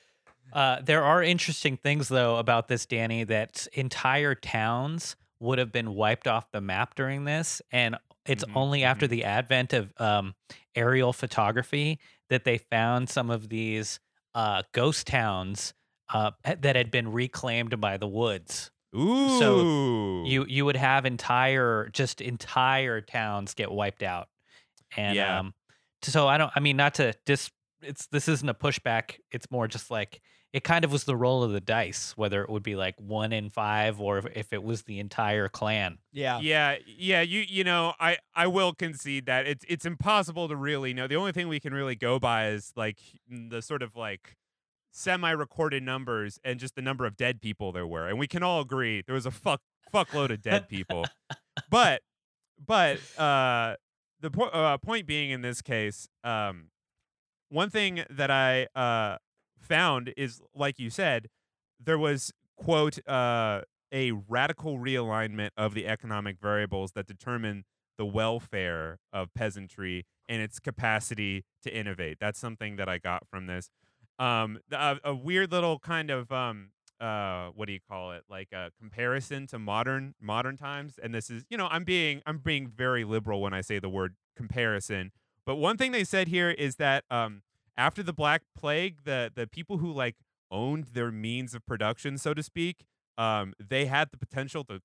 Uh, 0.52 0.80
there 0.82 1.02
are 1.04 1.22
interesting 1.22 1.76
things 1.76 2.08
though 2.08 2.36
about 2.36 2.68
this, 2.68 2.86
Danny. 2.86 3.24
That 3.24 3.66
entire 3.72 4.34
towns 4.34 5.16
would 5.40 5.58
have 5.58 5.72
been 5.72 5.94
wiped 5.94 6.26
off 6.26 6.50
the 6.52 6.60
map 6.60 6.94
during 6.94 7.24
this, 7.24 7.60
and 7.70 7.96
it's 8.24 8.44
Mhm, 8.44 8.56
only 8.56 8.84
after 8.84 9.06
mhm. 9.06 9.10
the 9.10 9.24
advent 9.24 9.72
of 9.72 9.92
um, 10.00 10.34
aerial 10.74 11.12
photography 11.12 11.98
that 12.28 12.44
they 12.44 12.58
found 12.58 13.08
some 13.08 13.30
of 13.30 13.48
these 13.48 14.00
uh, 14.34 14.62
ghost 14.72 15.06
towns 15.06 15.74
uh, 16.12 16.30
that 16.44 16.76
had 16.76 16.90
been 16.90 17.10
reclaimed 17.12 17.80
by 17.80 17.96
the 17.96 18.06
woods. 18.08 18.70
Ooh 18.96 20.24
You 20.26 20.44
you 20.48 20.64
would 20.64 20.76
have 20.76 21.04
entire 21.06 21.88
just 21.92 22.20
entire 22.20 23.00
towns 23.00 23.54
get 23.54 23.70
wiped 23.70 24.02
out, 24.02 24.28
and 24.96 25.16
Yeah. 25.16 25.40
um, 25.40 25.54
so 26.02 26.28
I 26.28 26.38
don't. 26.38 26.50
I 26.54 26.60
mean, 26.60 26.76
not 26.76 26.94
to 26.94 27.14
dis. 27.24 27.50
It's 27.82 28.06
this 28.06 28.28
isn't 28.28 28.48
a 28.48 28.54
pushback. 28.54 29.16
It's 29.30 29.50
more 29.50 29.68
just 29.68 29.90
like 29.90 30.20
it 30.52 30.64
kind 30.64 30.84
of 30.84 30.92
was 30.92 31.04
the 31.04 31.16
roll 31.16 31.42
of 31.42 31.50
the 31.52 31.60
dice, 31.60 32.14
whether 32.16 32.42
it 32.42 32.48
would 32.48 32.62
be 32.62 32.76
like 32.76 32.94
one 32.98 33.32
in 33.32 33.50
five 33.50 34.00
or 34.00 34.18
if, 34.18 34.26
if 34.34 34.52
it 34.52 34.62
was 34.62 34.82
the 34.84 34.98
entire 34.98 35.48
clan. 35.48 35.98
Yeah. 36.12 36.38
yeah 36.40 36.76
yeah 36.86 37.20
you 37.20 37.40
you 37.46 37.62
know 37.64 37.92
i 38.00 38.16
i 38.34 38.46
will 38.46 38.72
concede 38.72 39.26
that 39.26 39.46
it's 39.46 39.64
it's 39.68 39.84
impossible 39.84 40.48
to 40.48 40.56
really 40.56 40.94
know 40.94 41.06
the 41.06 41.16
only 41.16 41.32
thing 41.32 41.48
we 41.48 41.60
can 41.60 41.74
really 41.74 41.94
go 41.96 42.18
by 42.18 42.48
is 42.48 42.72
like 42.74 42.98
the 43.28 43.60
sort 43.60 43.82
of 43.82 43.96
like 43.96 44.36
semi-recorded 44.96 45.82
numbers 45.82 46.38
and 46.42 46.58
just 46.58 46.74
the 46.74 46.82
number 46.82 47.04
of 47.04 47.16
dead 47.16 47.40
people 47.40 47.70
there 47.72 47.86
were 47.86 48.08
and 48.08 48.18
we 48.18 48.26
can 48.26 48.42
all 48.42 48.60
agree 48.60 49.02
there 49.06 49.14
was 49.14 49.26
a 49.26 49.30
fuck 49.30 49.60
fuckload 49.92 50.30
of 50.30 50.40
dead 50.42 50.68
people 50.68 51.04
but 51.70 52.02
but 52.64 52.98
uh, 53.18 53.76
the 54.20 54.30
po- 54.30 54.44
uh, 54.44 54.78
point 54.78 55.06
being 55.06 55.30
in 55.30 55.42
this 55.42 55.62
case, 55.62 56.08
um, 56.24 56.70
one 57.48 57.70
thing 57.70 58.04
that 58.10 58.30
I 58.30 58.66
uh, 58.74 59.18
found 59.60 60.12
is, 60.16 60.40
like 60.54 60.78
you 60.78 60.90
said, 60.90 61.28
there 61.82 61.98
was 61.98 62.32
quote 62.56 63.06
uh, 63.06 63.62
a 63.92 64.12
radical 64.12 64.78
realignment 64.78 65.50
of 65.56 65.74
the 65.74 65.86
economic 65.86 66.38
variables 66.40 66.92
that 66.92 67.06
determine 67.06 67.64
the 67.98 68.06
welfare 68.06 68.98
of 69.12 69.32
peasantry 69.34 70.04
and 70.28 70.42
its 70.42 70.58
capacity 70.58 71.44
to 71.62 71.74
innovate. 71.74 72.18
That's 72.20 72.38
something 72.38 72.76
that 72.76 72.88
I 72.88 72.98
got 72.98 73.26
from 73.28 73.46
this. 73.46 73.70
Um, 74.18 74.58
a, 74.72 74.96
a 75.04 75.14
weird 75.14 75.52
little 75.52 75.78
kind 75.78 76.10
of 76.10 76.32
um, 76.32 76.70
uh, 77.00 77.48
what 77.54 77.66
do 77.66 77.72
you 77.72 77.80
call 77.88 78.12
it? 78.12 78.24
Like 78.28 78.52
a 78.52 78.70
comparison 78.78 79.46
to 79.48 79.58
modern 79.58 80.14
modern 80.20 80.56
times. 80.56 80.98
And 81.02 81.14
this 81.14 81.30
is, 81.30 81.44
you 81.50 81.56
know, 81.56 81.68
I'm 81.70 81.84
being 81.84 82.22
I'm 82.26 82.38
being 82.38 82.68
very 82.68 83.04
liberal 83.04 83.40
when 83.40 83.52
I 83.52 83.60
say 83.60 83.78
the 83.78 83.88
word 83.88 84.14
comparison. 84.36 85.12
But 85.44 85.56
one 85.56 85.76
thing 85.76 85.92
they 85.92 86.04
said 86.04 86.28
here 86.28 86.50
is 86.50 86.76
that 86.76 87.04
um, 87.10 87.42
after 87.76 88.02
the 88.02 88.12
Black 88.12 88.42
Plague, 88.56 89.04
the 89.04 89.30
the 89.34 89.46
people 89.46 89.78
who 89.78 89.92
like 89.92 90.16
owned 90.50 90.88
their 90.92 91.10
means 91.12 91.54
of 91.54 91.66
production, 91.66 92.18
so 92.18 92.34
to 92.34 92.42
speak, 92.42 92.86
um, 93.18 93.52
they 93.58 93.86
had 93.86 94.10
the 94.10 94.16
potential 94.16 94.64
to 94.64 94.80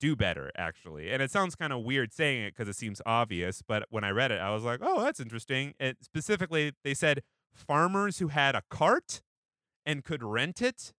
do 0.00 0.16
better 0.16 0.50
actually 0.56 1.12
and 1.12 1.22
it 1.22 1.30
sounds 1.30 1.54
kind 1.54 1.72
of 1.72 1.84
weird 1.84 2.12
saying 2.12 2.42
it 2.42 2.54
because 2.54 2.68
it 2.68 2.74
seems 2.74 3.00
obvious 3.06 3.62
but 3.62 3.84
when 3.88 4.02
i 4.02 4.10
read 4.10 4.32
it 4.32 4.40
i 4.40 4.50
was 4.50 4.64
like 4.64 4.80
oh 4.82 5.00
that's 5.00 5.20
interesting 5.20 5.74
it 5.78 5.96
specifically 6.02 6.72
they 6.82 6.92
said 6.92 7.22
farmers 7.56 8.18
who 8.18 8.28
had 8.28 8.54
a 8.54 8.62
cart 8.70 9.22
and 9.84 10.04
could 10.04 10.22
rent 10.22 10.60
it 10.62 10.92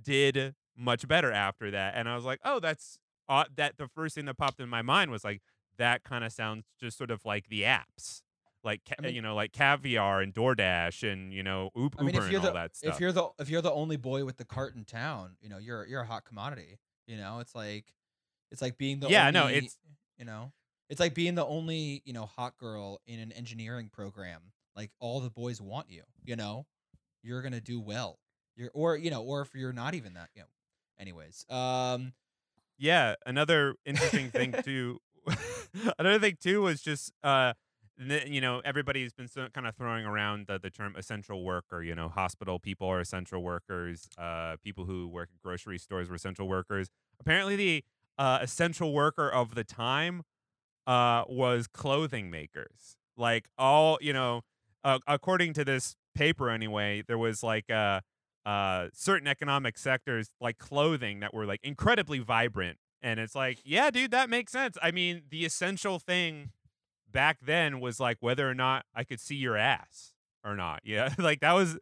did 0.00 0.54
much 0.76 1.06
better 1.08 1.32
after 1.32 1.70
that 1.70 1.94
and 1.96 2.08
i 2.08 2.14
was 2.14 2.24
like 2.24 2.40
oh 2.44 2.60
that's 2.60 2.98
uh, 3.28 3.44
that 3.56 3.76
the 3.76 3.86
first 3.88 4.14
thing 4.14 4.24
that 4.24 4.38
popped 4.38 4.58
in 4.60 4.68
my 4.68 4.80
mind 4.80 5.10
was 5.10 5.22
like 5.24 5.42
that 5.76 6.02
kind 6.04 6.24
of 6.24 6.32
sounds 6.32 6.64
just 6.80 6.96
sort 6.96 7.10
of 7.10 7.24
like 7.24 7.48
the 7.48 7.62
apps 7.62 8.22
like 8.64 8.80
ca- 8.88 8.94
I 8.98 9.02
mean- 9.02 9.14
you 9.16 9.22
know 9.22 9.34
like 9.34 9.52
caviar 9.52 10.20
and 10.20 10.32
doordash 10.32 11.02
and 11.10 11.32
you 11.32 11.42
know 11.42 11.70
Uber, 11.76 11.96
I 12.00 12.02
mean, 12.04 12.14
if 12.14 12.30
you're 12.30 12.38
and 12.40 12.46
all 12.46 12.52
the 12.54 12.58
that 12.58 12.76
stuff 12.76 12.94
if 12.94 13.00
you're 13.00 13.12
the 13.12 13.28
if 13.38 13.48
you're 13.50 13.62
the 13.62 13.72
only 13.72 13.96
boy 13.96 14.24
with 14.24 14.36
the 14.36 14.44
cart 14.44 14.74
in 14.74 14.84
town, 14.84 15.36
you 15.40 15.48
know, 15.48 15.58
you're 15.58 15.86
you're 15.86 16.00
a 16.00 16.06
hot 16.06 16.24
commodity. 16.24 16.78
You 17.06 17.16
know, 17.18 17.38
it's 17.40 17.54
like 17.54 17.84
it's 18.50 18.60
like 18.60 18.76
being 18.78 18.98
the 19.00 19.08
Yeah, 19.08 19.28
only, 19.28 19.32
no, 19.32 19.48
it's- 19.48 19.78
you 20.18 20.24
know, 20.24 20.52
it's 20.90 20.98
like 21.00 21.14
being 21.14 21.34
the 21.36 21.46
only 21.46 22.02
you 22.04 22.12
know 22.12 22.26
hot 22.26 22.58
girl 22.58 23.00
in 23.06 23.20
an 23.20 23.30
engineering 23.32 23.90
program. 23.92 24.40
Like 24.78 24.92
all 25.00 25.20
the 25.20 25.30
boys 25.30 25.60
want 25.60 25.90
you. 25.90 26.04
You 26.24 26.36
know, 26.36 26.66
you're 27.24 27.42
gonna 27.42 27.60
do 27.60 27.80
well. 27.80 28.20
You're 28.56 28.70
or 28.74 28.96
you 28.96 29.10
know, 29.10 29.24
or 29.24 29.42
if 29.42 29.54
you're 29.54 29.74
not 29.74 29.94
even 29.94 30.14
that, 30.14 30.30
you 30.36 30.42
know. 30.42 30.48
Anyways, 31.00 31.46
um, 31.50 32.14
Yeah, 32.78 33.16
another 33.26 33.74
interesting 33.84 34.30
thing 34.30 34.54
too. 34.64 35.00
another 35.98 36.20
thing 36.20 36.38
too 36.40 36.62
was 36.62 36.82
just 36.82 37.12
uh, 37.24 37.54
you 37.98 38.40
know, 38.40 38.62
everybody's 38.64 39.12
been 39.12 39.28
so, 39.28 39.48
kind 39.52 39.66
of 39.66 39.76
throwing 39.76 40.06
around 40.06 40.46
the, 40.46 40.58
the 40.58 40.70
term 40.70 40.94
essential 40.96 41.44
worker. 41.44 41.82
You 41.82 41.96
know, 41.96 42.08
hospital 42.08 42.60
people 42.60 42.88
are 42.88 43.00
essential 43.00 43.42
workers. 43.42 44.08
Uh, 44.18 44.56
people 44.62 44.84
who 44.86 45.08
work 45.08 45.30
at 45.34 45.42
grocery 45.42 45.78
stores 45.78 46.08
were 46.08 46.16
essential 46.16 46.48
workers. 46.48 46.88
Apparently, 47.20 47.56
the 47.56 47.84
uh, 48.18 48.38
essential 48.42 48.92
worker 48.92 49.28
of 49.30 49.56
the 49.56 49.64
time 49.64 50.22
uh, 50.86 51.24
was 51.28 51.66
clothing 51.68 52.30
makers. 52.30 52.96
Like 53.16 53.48
all, 53.58 53.98
you 54.00 54.12
know, 54.12 54.42
uh, 54.84 54.98
according 55.06 55.52
to 55.54 55.64
this 55.64 55.96
paper 56.14 56.50
anyway, 56.50 57.02
there 57.06 57.18
was 57.18 57.42
like 57.42 57.70
uh, 57.70 58.00
uh, 58.46 58.88
certain 58.92 59.26
economic 59.26 59.78
sectors 59.78 60.30
like 60.40 60.58
clothing 60.58 61.20
that 61.20 61.34
were 61.34 61.46
like 61.46 61.60
incredibly 61.62 62.18
vibrant. 62.18 62.78
And 63.00 63.20
it's 63.20 63.34
like, 63.34 63.58
yeah, 63.64 63.90
dude, 63.90 64.10
that 64.10 64.28
makes 64.28 64.52
sense. 64.52 64.76
I 64.82 64.90
mean, 64.90 65.22
the 65.30 65.44
essential 65.44 65.98
thing 65.98 66.50
back 67.10 67.38
then 67.40 67.80
was 67.80 68.00
like 68.00 68.16
whether 68.20 68.48
or 68.48 68.54
not 68.54 68.84
I 68.94 69.04
could 69.04 69.20
see 69.20 69.36
your 69.36 69.56
ass 69.56 70.12
or 70.44 70.56
not. 70.56 70.80
Yeah, 70.84 71.14
like 71.18 71.40
that 71.40 71.52
was. 71.52 71.78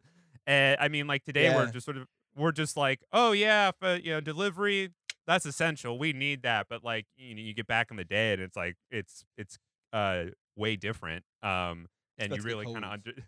Uh, 0.47 0.77
I 0.79 0.87
mean, 0.87 1.07
like 1.07 1.25
today 1.25 1.53
we're 1.53 1.69
just 1.71 1.85
sort 1.85 1.97
of 1.97 2.07
we're 2.37 2.53
just 2.53 2.77
like, 2.77 3.01
oh 3.11 3.33
yeah, 3.33 3.71
but 3.81 4.05
you 4.05 4.11
know, 4.11 4.21
delivery 4.21 4.91
that's 5.27 5.45
essential. 5.45 5.99
We 5.99 6.13
need 6.13 6.41
that. 6.43 6.67
But 6.69 6.83
like, 6.83 7.05
you 7.17 7.35
know, 7.35 7.41
you 7.41 7.53
get 7.53 7.67
back 7.67 7.91
in 7.91 7.97
the 7.97 8.05
day 8.05 8.33
and 8.33 8.41
it's 8.41 8.55
like 8.55 8.75
it's 8.89 9.25
it's 9.37 9.59
uh 9.93 10.25
way 10.55 10.75
different. 10.75 11.25
Um, 11.43 11.87
and 12.17 12.35
you 12.35 12.41
really 12.41 12.65
kind 12.65 12.85
of 12.85 12.91
under. 12.91 13.11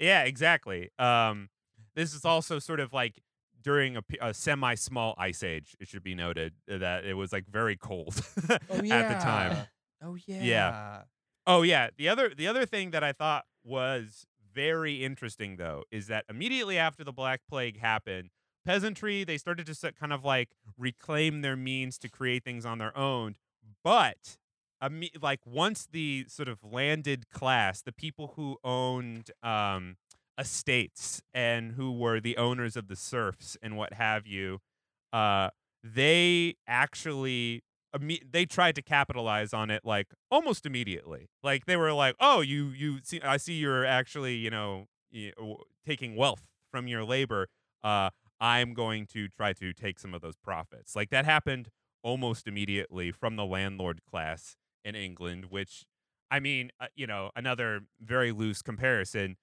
Yeah, 0.00 0.24
exactly. 0.24 0.90
Um, 0.98 1.50
this 1.94 2.14
is 2.14 2.24
also 2.24 2.58
sort 2.58 2.80
of 2.80 2.92
like 2.92 3.22
during 3.62 3.96
a 4.20 4.34
semi-small 4.34 5.14
ice 5.16 5.42
age. 5.44 5.76
It 5.78 5.86
should 5.86 6.02
be 6.02 6.16
noted 6.16 6.54
that 6.66 7.04
it 7.04 7.14
was 7.14 7.32
like 7.32 7.46
very 7.46 7.76
cold 7.76 8.20
oh 8.50 8.54
at 8.70 8.80
the 8.80 9.24
time. 9.24 9.66
Oh 10.02 10.16
yeah. 10.26 10.42
Yeah. 10.42 11.02
Oh 11.46 11.62
yeah. 11.62 11.90
The 11.96 12.08
other 12.08 12.32
the 12.36 12.48
other 12.48 12.66
thing 12.66 12.90
that 12.90 13.04
I 13.04 13.12
thought 13.12 13.44
was 13.64 14.26
very 14.52 15.04
interesting 15.04 15.56
though 15.56 15.84
is 15.90 16.08
that 16.08 16.24
immediately 16.28 16.76
after 16.78 17.04
the 17.04 17.12
Black 17.12 17.42
Plague 17.48 17.80
happened, 17.80 18.30
peasantry 18.66 19.24
they 19.24 19.38
started 19.38 19.66
to 19.66 19.74
set, 19.74 19.96
kind 19.96 20.12
of 20.12 20.24
like 20.24 20.50
reclaim 20.76 21.42
their 21.42 21.56
means 21.56 21.98
to 21.98 22.08
create 22.08 22.44
things 22.44 22.66
on 22.66 22.78
their 22.78 22.96
own. 22.96 23.36
But 23.82 24.36
like 25.20 25.40
once 25.46 25.88
the 25.90 26.26
sort 26.28 26.48
of 26.48 26.58
landed 26.62 27.30
class, 27.30 27.82
the 27.82 27.92
people 27.92 28.32
who 28.36 28.58
owned 28.64 29.30
um, 29.42 29.96
estates 30.38 31.22
and 31.32 31.72
who 31.72 31.92
were 31.92 32.20
the 32.20 32.36
owners 32.36 32.76
of 32.76 32.88
the 32.88 32.96
serfs 32.96 33.56
and 33.62 33.76
what 33.76 33.94
have 33.94 34.26
you, 34.26 34.60
uh, 35.12 35.50
they 35.82 36.56
actually 36.66 37.62
they 38.32 38.44
tried 38.44 38.74
to 38.74 38.82
capitalize 38.82 39.52
on 39.52 39.70
it 39.70 39.82
like 39.84 40.08
almost 40.30 40.66
immediately. 40.66 41.28
Like 41.44 41.66
they 41.66 41.76
were 41.76 41.92
like, 41.92 42.16
"Oh, 42.18 42.40
you 42.40 42.68
you 42.70 42.98
see 43.04 43.20
I 43.22 43.36
see 43.36 43.52
you're 43.54 43.84
actually, 43.84 44.34
you 44.34 44.50
know, 44.50 44.86
taking 45.86 46.16
wealth 46.16 46.48
from 46.70 46.88
your 46.88 47.04
labor. 47.04 47.48
Uh 47.84 48.10
I'm 48.40 48.74
going 48.74 49.06
to 49.12 49.28
try 49.28 49.52
to 49.54 49.72
take 49.72 50.00
some 50.00 50.12
of 50.12 50.22
those 50.22 50.36
profits." 50.36 50.96
Like 50.96 51.10
that 51.10 51.24
happened 51.24 51.68
almost 52.02 52.48
immediately 52.48 53.12
from 53.12 53.36
the 53.36 53.46
landlord 53.46 54.00
class 54.10 54.56
in 54.84 54.94
England, 54.94 55.46
which 55.50 55.84
I 56.30 56.40
mean, 56.40 56.70
uh, 56.80 56.86
you 56.94 57.06
know, 57.06 57.30
another 57.36 57.80
very 58.00 58.32
loose 58.32 58.62
comparison. 58.62 59.36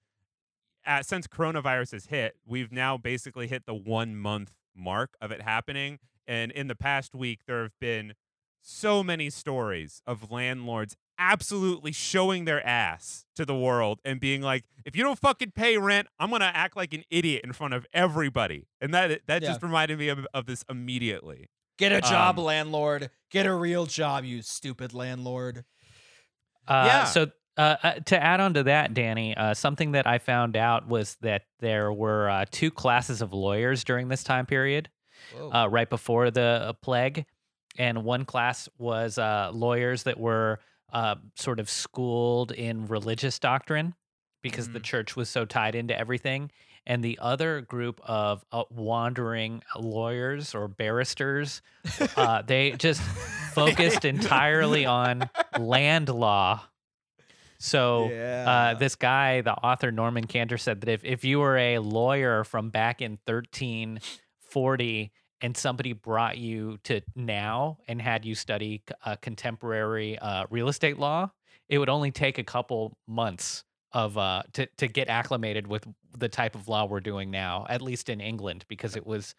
Uh, 0.84 1.02
since 1.02 1.26
coronavirus 1.28 1.92
has 1.92 2.06
hit, 2.06 2.36
we've 2.44 2.72
now 2.72 2.96
basically 2.98 3.46
hit 3.46 3.66
the 3.66 3.74
one 3.74 4.16
month 4.16 4.52
mark 4.74 5.14
of 5.20 5.30
it 5.30 5.42
happening. 5.42 5.98
And 6.26 6.50
in 6.52 6.66
the 6.66 6.74
past 6.74 7.14
week, 7.14 7.40
there 7.46 7.62
have 7.62 7.78
been 7.80 8.14
so 8.60 9.02
many 9.02 9.30
stories 9.30 10.02
of 10.06 10.30
landlords 10.30 10.96
absolutely 11.18 11.92
showing 11.92 12.46
their 12.46 12.64
ass 12.66 13.26
to 13.36 13.44
the 13.44 13.54
world 13.56 14.00
and 14.04 14.18
being 14.18 14.42
like, 14.42 14.64
if 14.84 14.96
you 14.96 15.04
don't 15.04 15.18
fucking 15.18 15.52
pay 15.52 15.78
rent, 15.78 16.08
I'm 16.18 16.30
going 16.30 16.40
to 16.40 16.46
act 16.46 16.76
like 16.76 16.92
an 16.94 17.04
idiot 17.10 17.42
in 17.44 17.52
front 17.52 17.74
of 17.74 17.86
everybody. 17.92 18.66
And 18.80 18.92
that 18.92 19.22
that 19.26 19.42
Yeah. 19.42 19.48
just 19.50 19.62
reminded 19.62 19.98
me 19.98 20.08
of, 20.08 20.26
of 20.34 20.46
this 20.46 20.64
immediately. 20.68 21.48
Get 21.78 21.92
a 21.92 22.00
job, 22.00 22.38
Um, 22.38 22.44
landlord. 22.44 23.10
Get 23.30 23.46
a 23.46 23.54
real 23.54 23.86
job, 23.86 24.24
you 24.24 24.42
stupid 24.42 24.92
landlord. 24.94 25.64
Uh, 26.68 26.84
Yeah. 26.86 27.04
So 27.04 27.30
uh, 27.58 27.76
uh, 27.82 27.92
to 28.06 28.22
add 28.22 28.40
on 28.40 28.54
to 28.54 28.62
that, 28.62 28.94
Danny, 28.94 29.36
uh, 29.36 29.52
something 29.52 29.92
that 29.92 30.06
I 30.06 30.18
found 30.18 30.56
out 30.56 30.88
was 30.88 31.16
that 31.20 31.42
there 31.60 31.92
were 31.92 32.30
uh, 32.30 32.44
two 32.50 32.70
classes 32.70 33.20
of 33.20 33.32
lawyers 33.34 33.84
during 33.84 34.08
this 34.08 34.24
time 34.24 34.46
period, 34.46 34.88
uh, 35.52 35.68
right 35.70 35.88
before 35.90 36.30
the 36.30 36.74
plague, 36.82 37.26
and 37.76 38.04
one 38.04 38.24
class 38.24 38.68
was 38.78 39.18
uh, 39.18 39.50
lawyers 39.52 40.04
that 40.04 40.18
were 40.18 40.60
uh, 40.94 41.16
sort 41.36 41.58
of 41.60 41.68
schooled 41.70 42.52
in 42.52 42.86
religious 42.86 43.38
doctrine 43.38 43.94
because 44.42 44.70
the 44.70 44.80
Mhm. 44.80 44.84
church 44.84 45.16
was 45.16 45.28
so 45.30 45.44
tied 45.44 45.74
into 45.74 45.98
everything. 45.98 46.50
And 46.86 47.02
the 47.04 47.18
other 47.22 47.60
group 47.60 48.00
of 48.04 48.44
uh, 48.50 48.64
wandering 48.70 49.62
lawyers 49.78 50.54
or 50.54 50.66
barristers, 50.66 51.62
uh, 52.16 52.42
they 52.42 52.72
just 52.72 53.00
focused 53.54 54.04
entirely 54.04 54.84
on 54.84 55.30
land 55.58 56.08
law. 56.08 56.62
So 57.58 58.10
yeah. 58.10 58.72
uh, 58.74 58.74
this 58.78 58.96
guy, 58.96 59.40
the 59.42 59.52
author 59.52 59.92
Norman 59.92 60.26
Cantor, 60.26 60.58
said 60.58 60.80
that 60.80 60.90
if, 60.90 61.04
if 61.04 61.24
you 61.24 61.38
were 61.38 61.56
a 61.56 61.78
lawyer 61.78 62.42
from 62.42 62.70
back 62.70 63.00
in 63.00 63.12
1340 63.26 65.12
and 65.40 65.56
somebody 65.56 65.92
brought 65.92 66.38
you 66.38 66.78
to 66.84 67.02
now 67.14 67.78
and 67.86 68.02
had 68.02 68.24
you 68.24 68.34
study 68.34 68.82
uh, 69.04 69.14
contemporary 69.22 70.18
uh, 70.18 70.46
real 70.50 70.68
estate 70.68 70.98
law, 70.98 71.30
it 71.68 71.78
would 71.78 71.88
only 71.88 72.10
take 72.10 72.38
a 72.38 72.44
couple 72.44 72.98
months 73.06 73.62
of 73.92 74.16
uh, 74.18 74.42
to 74.54 74.66
to 74.78 74.88
get 74.88 75.08
acclimated 75.08 75.66
with 75.66 75.86
the 76.16 76.28
type 76.28 76.54
of 76.54 76.68
law 76.68 76.84
we're 76.86 77.00
doing 77.00 77.30
now, 77.30 77.66
at 77.68 77.82
least 77.82 78.08
in 78.08 78.20
England, 78.20 78.64
because 78.68 78.96
it 78.96 79.06
was 79.06 79.34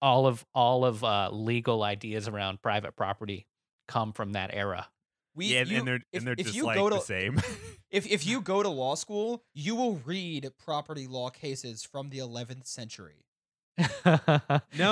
all 0.00 0.26
of 0.26 0.44
all 0.54 0.84
of 0.84 1.02
uh, 1.02 1.28
legal 1.32 1.82
ideas 1.82 2.28
around 2.28 2.62
private 2.62 2.94
property 2.96 3.46
come 3.88 4.12
from 4.12 4.32
that 4.32 4.50
era. 4.52 4.86
we, 5.34 5.46
yeah, 5.46 5.60
and- 5.60 5.70
you- 5.70 5.78
and 5.78 5.86
they're 5.88 5.94
if, 5.96 6.02
and 6.12 6.26
they're 6.26 6.34
if 6.38 6.46
just 6.46 6.56
you 6.56 6.64
like 6.64 6.76
go 6.76 6.90
the 6.90 6.96
to 6.98 7.02
same. 7.02 7.40
if 7.90 8.06
if 8.06 8.26
you 8.26 8.40
go 8.40 8.62
to 8.62 8.68
law 8.68 8.94
school, 8.94 9.42
you 9.54 9.74
will 9.74 10.00
read 10.04 10.48
property 10.64 11.06
law 11.06 11.30
cases 11.30 11.82
from 11.84 12.10
the 12.10 12.18
11th 12.18 12.66
century. 12.66 13.24
no, 13.78 13.84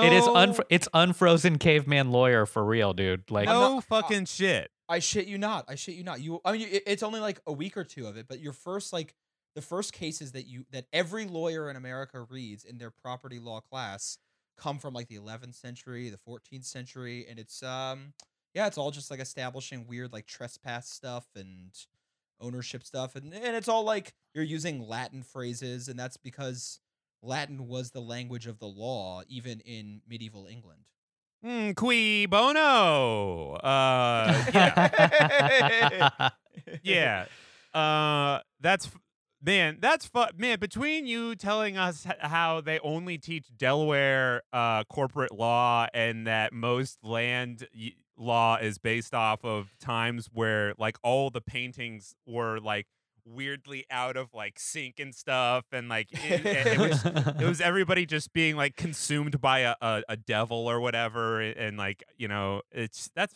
it 0.03 0.13
is 0.13 0.25
No. 0.25 0.33
unfro- 0.35 0.65
it's 0.69 0.87
unfrozen 0.93 1.57
caveman 1.57 2.11
lawyer 2.11 2.45
for 2.45 2.63
real, 2.63 2.93
dude. 2.93 3.29
Like 3.29 3.47
I'm 3.47 3.55
no 3.55 3.73
not- 3.75 3.83
fucking 3.85 4.25
shit. 4.25 4.71
I 4.89 4.99
shit 4.99 5.27
you 5.27 5.37
not. 5.37 5.65
I 5.67 5.75
shit 5.75 5.95
you 5.95 6.03
not. 6.03 6.21
You, 6.21 6.39
I 6.45 6.53
mean, 6.53 6.67
it, 6.69 6.83
it's 6.85 7.03
only 7.03 7.19
like 7.19 7.41
a 7.45 7.51
week 7.51 7.77
or 7.77 7.83
two 7.83 8.07
of 8.07 8.17
it, 8.17 8.27
but 8.27 8.39
your 8.39 8.53
first 8.53 8.93
like 8.93 9.15
the 9.55 9.61
first 9.61 9.93
cases 9.93 10.33
that 10.33 10.45
you 10.47 10.65
that 10.71 10.85
every 10.93 11.25
lawyer 11.25 11.69
in 11.69 11.75
America 11.75 12.21
reads 12.29 12.63
in 12.63 12.77
their 12.77 12.91
property 12.91 13.39
law 13.39 13.59
class 13.59 14.17
come 14.57 14.79
from 14.79 14.93
like 14.93 15.07
the 15.07 15.17
11th 15.17 15.55
century, 15.55 16.09
the 16.09 16.17
14th 16.17 16.65
century, 16.65 17.25
and 17.29 17.39
it's 17.39 17.63
um 17.63 18.13
yeah, 18.53 18.67
it's 18.67 18.77
all 18.77 18.91
just 18.91 19.11
like 19.11 19.19
establishing 19.19 19.85
weird 19.87 20.13
like 20.13 20.25
trespass 20.25 20.89
stuff 20.89 21.25
and 21.35 21.71
ownership 22.39 22.83
stuff, 22.83 23.15
and 23.15 23.33
and 23.33 23.55
it's 23.55 23.67
all 23.67 23.83
like 23.83 24.13
you're 24.33 24.43
using 24.43 24.87
Latin 24.87 25.23
phrases, 25.23 25.87
and 25.87 25.99
that's 25.99 26.17
because 26.17 26.79
Latin 27.21 27.67
was 27.67 27.91
the 27.91 28.01
language 28.01 28.47
of 28.47 28.59
the 28.59 28.67
law 28.67 29.21
even 29.27 29.59
in 29.61 30.01
medieval 30.07 30.47
England. 30.47 30.85
Mm, 31.47 31.75
cui 31.77 32.25
bono. 32.25 33.53
Uh, 33.53 34.45
yeah. 34.53 36.29
yeah. 36.83 37.25
Uh, 37.73 38.39
that's 38.59 38.89
man. 39.41 39.77
That's 39.79 40.07
fu- 40.07 40.25
man. 40.35 40.59
Between 40.59 41.07
you 41.07 41.35
telling 41.35 41.77
us 41.77 42.05
how 42.19 42.59
they 42.59 42.79
only 42.79 43.17
teach 43.17 43.45
Delaware 43.55 44.41
uh, 44.51 44.83
corporate 44.85 45.31
law 45.31 45.87
and 45.93 46.27
that 46.27 46.51
most 46.51 46.97
land 47.01 47.65
y- 47.73 47.93
law 48.17 48.57
is 48.57 48.77
based 48.77 49.13
off 49.13 49.45
of 49.45 49.69
times 49.79 50.27
where 50.33 50.73
like 50.77 50.97
all 51.01 51.29
the 51.29 51.39
paintings 51.39 52.13
were 52.25 52.59
like 52.59 52.87
weirdly 53.27 53.85
out 53.91 54.15
of 54.17 54.33
like 54.33 54.59
sync 54.59 54.99
and 54.99 55.13
stuff, 55.13 55.65
and 55.71 55.89
like 55.89 56.07
it, 56.11 56.45
it- 56.45 56.79
was 56.79 57.05
it 57.05 57.45
was 57.45 57.61
everybody 57.61 58.05
just 58.05 58.33
being 58.33 58.55
like 58.55 58.75
consumed 58.75 59.41
by 59.41 59.59
a, 59.59 59.75
a, 59.81 60.03
a 60.09 60.17
devil 60.17 60.67
or 60.69 60.79
whatever 60.79 61.41
and, 61.41 61.57
and, 61.57 61.77
like 61.77 62.03
you 62.17 62.27
know 62.27 62.61
it's 62.71 63.09
that's 63.15 63.35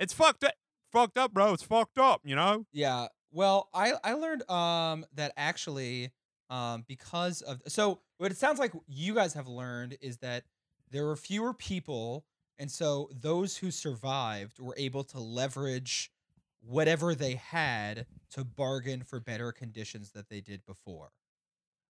it's 0.00 0.12
fucked 0.12 0.44
up 0.44 0.52
fucked 0.92 1.16
up 1.18 1.32
bro 1.32 1.52
it's 1.52 1.62
fucked 1.62 1.98
up 1.98 2.20
you 2.24 2.34
know 2.36 2.64
Yeah. 2.72 3.06
Well, 3.32 3.68
I 3.74 3.92
I 4.02 4.14
learned 4.14 4.48
um 4.50 5.04
that 5.14 5.32
actually 5.36 6.10
um 6.48 6.84
because 6.88 7.42
of 7.42 7.60
so 7.66 8.00
what 8.18 8.30
it 8.30 8.38
sounds 8.38 8.58
like 8.58 8.72
you 8.86 9.14
guys 9.14 9.34
have 9.34 9.46
learned 9.48 9.98
is 10.00 10.18
that 10.18 10.44
there 10.90 11.04
were 11.04 11.16
fewer 11.16 11.52
people 11.52 12.24
and 12.58 12.70
so 12.70 13.10
those 13.12 13.58
who 13.58 13.70
survived 13.70 14.58
were 14.60 14.74
able 14.78 15.04
to 15.04 15.18
leverage 15.20 16.10
whatever 16.66 17.14
they 17.14 17.34
had 17.36 18.06
to 18.30 18.44
bargain 18.44 19.02
for 19.04 19.20
better 19.20 19.52
conditions 19.52 20.12
that 20.12 20.28
they 20.28 20.40
did 20.40 20.64
before. 20.66 21.12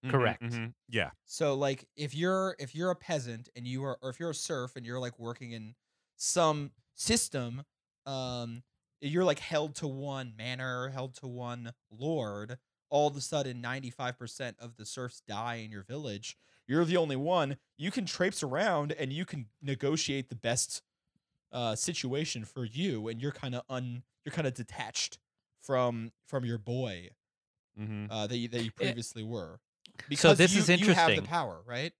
Mhm, 0.04 0.36
Correct. 0.40 0.42
mhm. 0.42 0.74
yeah 0.88 1.10
So 1.24 1.54
like 1.54 1.88
if 1.96 2.14
you're 2.14 2.56
if 2.58 2.74
you're 2.74 2.90
a 2.90 2.96
peasant 2.96 3.48
and 3.56 3.66
you 3.66 3.84
are 3.84 3.98
or 4.02 4.10
if 4.10 4.20
you're 4.20 4.30
a 4.30 4.34
serf 4.34 4.76
and 4.76 4.86
you're 4.86 5.00
like 5.00 5.18
working 5.18 5.52
in 5.52 5.74
some 6.16 6.72
system 6.94 7.64
um 8.06 8.62
you're 9.00 9.24
like 9.24 9.38
held 9.40 9.74
to 9.76 9.86
one 9.88 10.34
manor, 10.36 10.88
held 10.88 11.14
to 11.16 11.26
one 11.26 11.72
lord, 11.90 12.58
all 12.88 13.08
of 13.08 13.16
a 13.16 13.20
sudden 13.20 13.60
95% 13.60 14.58
of 14.58 14.76
the 14.76 14.86
serfs 14.86 15.20
die 15.20 15.56
in 15.56 15.70
your 15.70 15.82
village. 15.84 16.38
You're 16.66 16.84
the 16.84 16.96
only 16.96 17.16
one. 17.16 17.58
You 17.76 17.90
can 17.90 18.06
traipse 18.06 18.42
around 18.42 18.92
and 18.92 19.12
you 19.12 19.24
can 19.24 19.50
negotiate 19.62 20.28
the 20.28 20.34
best 20.36 20.82
uh 21.52 21.74
situation 21.74 22.44
for 22.44 22.64
you 22.64 23.08
and 23.08 23.20
you're 23.20 23.32
kind 23.32 23.54
of 23.54 23.62
un 23.68 24.02
you're 24.24 24.32
kind 24.32 24.46
of 24.46 24.54
detached 24.54 25.18
from 25.62 26.12
from 26.26 26.44
your 26.44 26.58
boy 26.58 27.08
mm-hmm. 27.78 28.10
uh 28.10 28.26
that 28.26 28.36
you, 28.36 28.48
that 28.48 28.62
you 28.64 28.70
previously 28.70 29.22
were. 29.22 29.60
So 30.14 30.34
this 30.34 30.54
you, 30.54 30.60
is 30.60 30.68
You 30.68 30.74
have 30.74 30.80
interesting. 30.80 31.22
the 31.22 31.28
power, 31.28 31.62
right? 31.64 31.92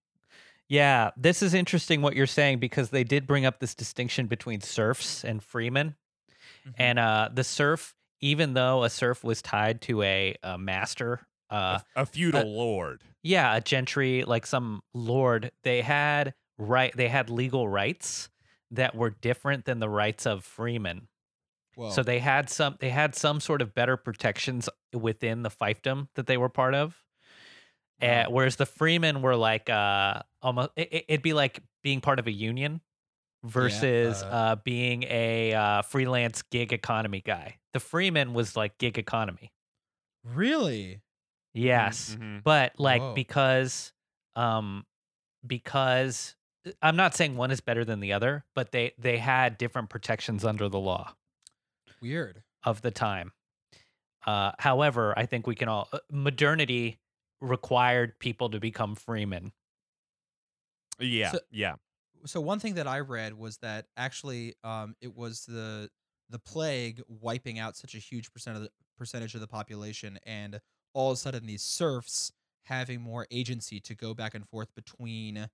Yeah, 0.69 1.11
this 1.17 1.43
is 1.43 1.55
interesting 1.55 2.03
what 2.03 2.17
you're 2.17 2.27
saying 2.27 2.59
because 2.59 2.91
they 2.91 3.05
did 3.05 3.27
bring 3.27 3.47
up 3.47 3.61
this 3.61 3.75
distinction 3.75 4.27
between 4.27 4.61
serfs 4.61 5.25
and 5.25 5.43
freemen. 5.43 5.95
Mhm. 6.67 6.75
And 6.77 6.99
uh, 6.99 7.29
the 7.33 7.45
serf, 7.45 7.95
even 8.21 8.55
though 8.55 8.83
a 8.83 8.91
serf 8.91 9.23
was 9.23 9.41
tied 9.41 9.81
to 9.83 10.03
a, 10.03 10.35
a 10.43 10.59
master, 10.59 11.21
uh, 11.51 11.79
a, 11.95 12.03
a 12.03 12.07
feudal 12.07 12.45
lord 12.45 13.03
yeah, 13.27 13.57
a 13.57 13.61
gentry 13.61 14.23
like 14.25 14.47
some 14.47 14.83
lord, 14.95 15.51
they 15.65 15.83
had 15.83 16.35
right, 16.59 16.97
they 16.97 17.09
had 17.09 17.29
legal 17.29 17.69
rights 17.69 18.29
that 18.71 18.95
were 18.95 19.11
different 19.11 19.65
than 19.65 19.79
the 19.79 19.89
rights 19.89 20.27
of 20.27 20.45
freemen. 20.45 21.09
Well, 21.77 21.91
So 21.91 22.03
they 22.03 22.19
had 22.19 22.49
some, 22.51 22.77
they 22.81 22.91
had 22.91 23.15
some 23.15 23.41
sort 23.41 23.63
of 23.63 23.75
better 23.75 23.97
protections 23.97 24.69
within 24.93 25.43
the 25.43 25.51
fiefdom 25.51 26.09
that 26.15 26.27
they 26.27 26.37
were 26.37 26.49
part 26.49 26.75
of. 26.75 27.03
Uh, 28.01 28.25
whereas 28.29 28.57
the 28.57 28.67
freemen 28.67 29.23
were 29.23 29.37
like 29.37 29.71
uh 29.71 30.21
almost 30.43 30.69
it, 30.77 31.07
it'd 31.09 31.23
be 31.23 31.33
like 31.33 31.63
being 31.83 32.03
part 32.03 32.19
of 32.19 32.27
a 32.27 32.31
union 32.31 32.83
versus 33.43 34.23
uh, 34.23 34.27
uh, 34.27 34.57
being 34.57 35.03
a 35.05 35.55
uh, 35.55 35.83
freelance 35.83 36.43
gig 36.43 36.73
economy 36.75 37.23
guy. 37.25 37.57
The 37.73 37.81
freeman 37.81 38.35
was 38.35 38.55
like 38.57 38.77
gig 38.79 38.99
economy. 38.99 39.53
really? 40.25 41.01
Yes. 41.55 42.17
Mhm. 42.21 42.43
But 42.45 42.79
like 42.79 43.01
Whoa. 43.01 43.15
because 43.15 43.93
um 44.35 44.85
because 45.47 46.36
I'm 46.83 46.97
not 46.97 47.15
saying 47.15 47.37
one 47.37 47.51
is 47.51 47.61
better 47.61 47.85
than 47.85 48.01
the 48.01 48.13
other, 48.13 48.45
but 48.55 48.73
they 48.73 48.93
they 48.99 49.19
had 49.19 49.59
different 49.59 49.89
protections 49.91 50.45
under 50.45 50.69
the 50.69 50.79
law 50.79 51.15
Weird. 52.01 52.43
of 52.65 52.83
the 52.83 52.91
time. 52.91 53.33
Uh, 54.27 54.53
however, 54.59 55.15
I 55.17 55.27
think 55.27 55.47
we 55.47 55.55
can 55.55 55.69
all 55.69 55.89
uh, 55.93 55.99
modernity 56.11 56.99
required 57.41 58.19
people 58.19 58.51
to 58.51 58.59
become 58.59 58.95
freemen. 58.97 59.53
yeah 60.99 61.33
So- 61.33 61.39
yeah 61.51 61.75
So 62.25 62.41
one 62.41 62.59
thing 62.59 62.75
that 62.75 62.87
I 62.89 63.01
read 63.01 63.35
was 63.35 63.59
that 63.59 63.87
actually 63.97 64.55
um 64.65 64.97
it 65.01 65.15
was 65.15 65.45
the 65.47 65.91
the 66.31 66.39
plague 66.41 67.01
wiping 67.07 67.59
out 67.59 67.77
such 67.77 67.95
a 67.95 67.99
huge 67.99 68.33
percent 68.33 68.57
of 68.57 68.63
the 68.65 68.71
percentage 68.99 69.35
of 69.35 69.41
the 69.41 69.47
population 69.47 70.19
and 70.27 70.61
all 70.95 71.11
of 71.13 71.15
a 71.15 71.17
sudden 71.19 71.47
these 71.47 71.63
serfs 71.63 72.33
having 72.65 73.01
more 73.01 73.27
agency 73.31 73.79
to 73.79 73.95
go 73.95 74.13
back 74.15 74.35
and 74.35 74.49
forth 74.49 74.75
between 74.75 75.49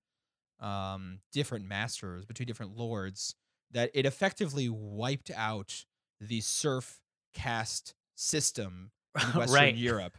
um 0.59 1.19
different 1.31 1.65
masters, 1.65 2.25
between 2.25 2.47
different 2.47 2.77
lords 2.77 3.35
that 3.71 3.89
it 3.93 4.05
effectively 4.05 4.69
wiped 4.69 5.31
out 5.31 5.85
the 6.21 6.41
serf 6.41 7.01
caste 7.33 7.95
system 8.15 8.91
in 9.21 9.27
Western 9.39 9.55
Right. 9.55 9.75
Europe. 9.75 10.17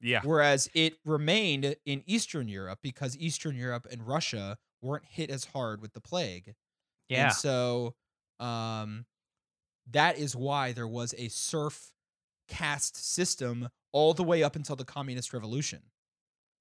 yeah 0.00 0.20
Whereas 0.24 0.68
it 0.74 0.94
remained 1.04 1.76
in 1.84 2.02
Eastern 2.06 2.48
Europe 2.48 2.80
because 2.82 3.16
Eastern 3.18 3.56
Europe 3.56 3.86
and 3.90 4.06
Russia 4.06 4.58
weren't 4.82 5.04
hit 5.06 5.30
as 5.30 5.46
hard 5.46 5.80
with 5.80 5.92
the 5.94 6.00
plague. 6.00 6.54
Yeah. 7.08 7.24
And 7.26 7.32
so 7.34 7.94
um 8.40 9.06
that 9.90 10.18
is 10.18 10.34
why 10.34 10.72
there 10.72 10.88
was 10.88 11.14
a 11.18 11.28
serf 11.28 11.92
caste 12.48 12.96
system 12.96 13.68
all 13.92 14.14
the 14.14 14.22
way 14.24 14.42
up 14.42 14.56
until 14.56 14.76
the 14.76 14.84
communist 14.84 15.32
revolution 15.32 15.82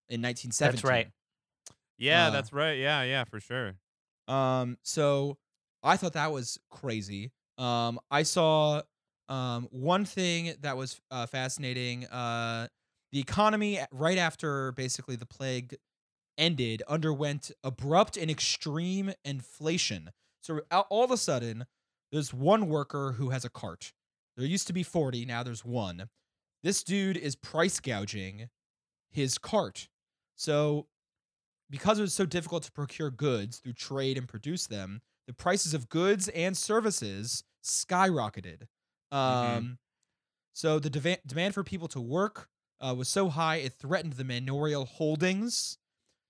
in 0.10 0.22
1917. 0.22 0.76
That's 0.76 0.84
right. 0.84 1.12
Yeah 1.98 2.28
uh, 2.28 2.30
that's 2.32 2.54
right 2.54 2.78
yeah 2.78 3.04
yeah 3.04 3.24
for 3.24 3.40
sure 3.40 3.74
Um, 4.28 4.78
so 4.84 5.38
I 5.84 5.98
thought 5.98 6.14
that 6.14 6.32
was 6.32 6.58
crazy. 6.72 7.32
Um, 7.58 8.00
I 8.10 8.24
saw 8.24 8.82
um 9.30 9.68
one 9.72 10.06
thing 10.06 10.54
that 10.62 10.78
was 10.78 11.00
uh, 11.12 11.26
fascinating. 11.28 12.06
Uh, 12.08 12.68
the 13.12 13.20
economy 13.20 13.80
right 13.92 14.18
after 14.18 14.72
basically 14.72 15.16
the 15.18 15.26
plague 15.26 15.76
ended 16.38 16.82
underwent 16.88 17.52
abrupt 17.64 18.18
and 18.18 18.32
extreme 18.32 19.14
inflation. 19.24 20.12
So 20.42 20.62
all 20.72 21.04
of 21.04 21.12
a 21.12 21.18
sudden, 21.18 21.66
there's 22.12 22.34
one 22.34 22.68
worker 22.68 23.14
who 23.14 23.30
has 23.30 23.46
a 23.46 23.50
cart. 23.50 23.94
There 24.36 24.46
used 24.46 24.68
to 24.68 24.74
be 24.74 24.84
40, 24.84 25.26
now 25.26 25.44
there's 25.44 25.64
one. 25.64 26.10
This 26.64 26.84
dude 26.84 27.18
is 27.18 27.36
price 27.36 27.80
gouging 27.80 28.50
his 29.12 29.38
cart. 29.38 29.90
So 30.36 30.88
because 31.74 31.98
it 31.98 32.04
was 32.04 32.14
so 32.14 32.24
difficult 32.24 32.62
to 32.62 32.72
procure 32.72 33.10
goods 33.10 33.58
through 33.58 33.74
trade 33.74 34.16
and 34.16 34.28
produce 34.28 34.68
them, 34.68 35.02
the 35.26 35.34
prices 35.34 35.74
of 35.74 35.90
goods 35.90 36.28
and 36.28 36.56
services 36.56 37.44
skyrocketed. 37.64 38.68
Um, 39.12 39.80
So 40.54 40.78
the 40.78 40.92
deva- 40.92 41.18
demand 41.26 41.56
for 41.56 41.64
people 41.64 41.88
to 41.88 42.00
work 42.00 42.48
uh, 42.80 42.94
was 42.96 43.08
so 43.08 43.30
high 43.30 43.56
it 43.56 43.74
threatened 43.74 44.14
the 44.14 44.24
manorial 44.24 44.86
holdings. 44.86 45.80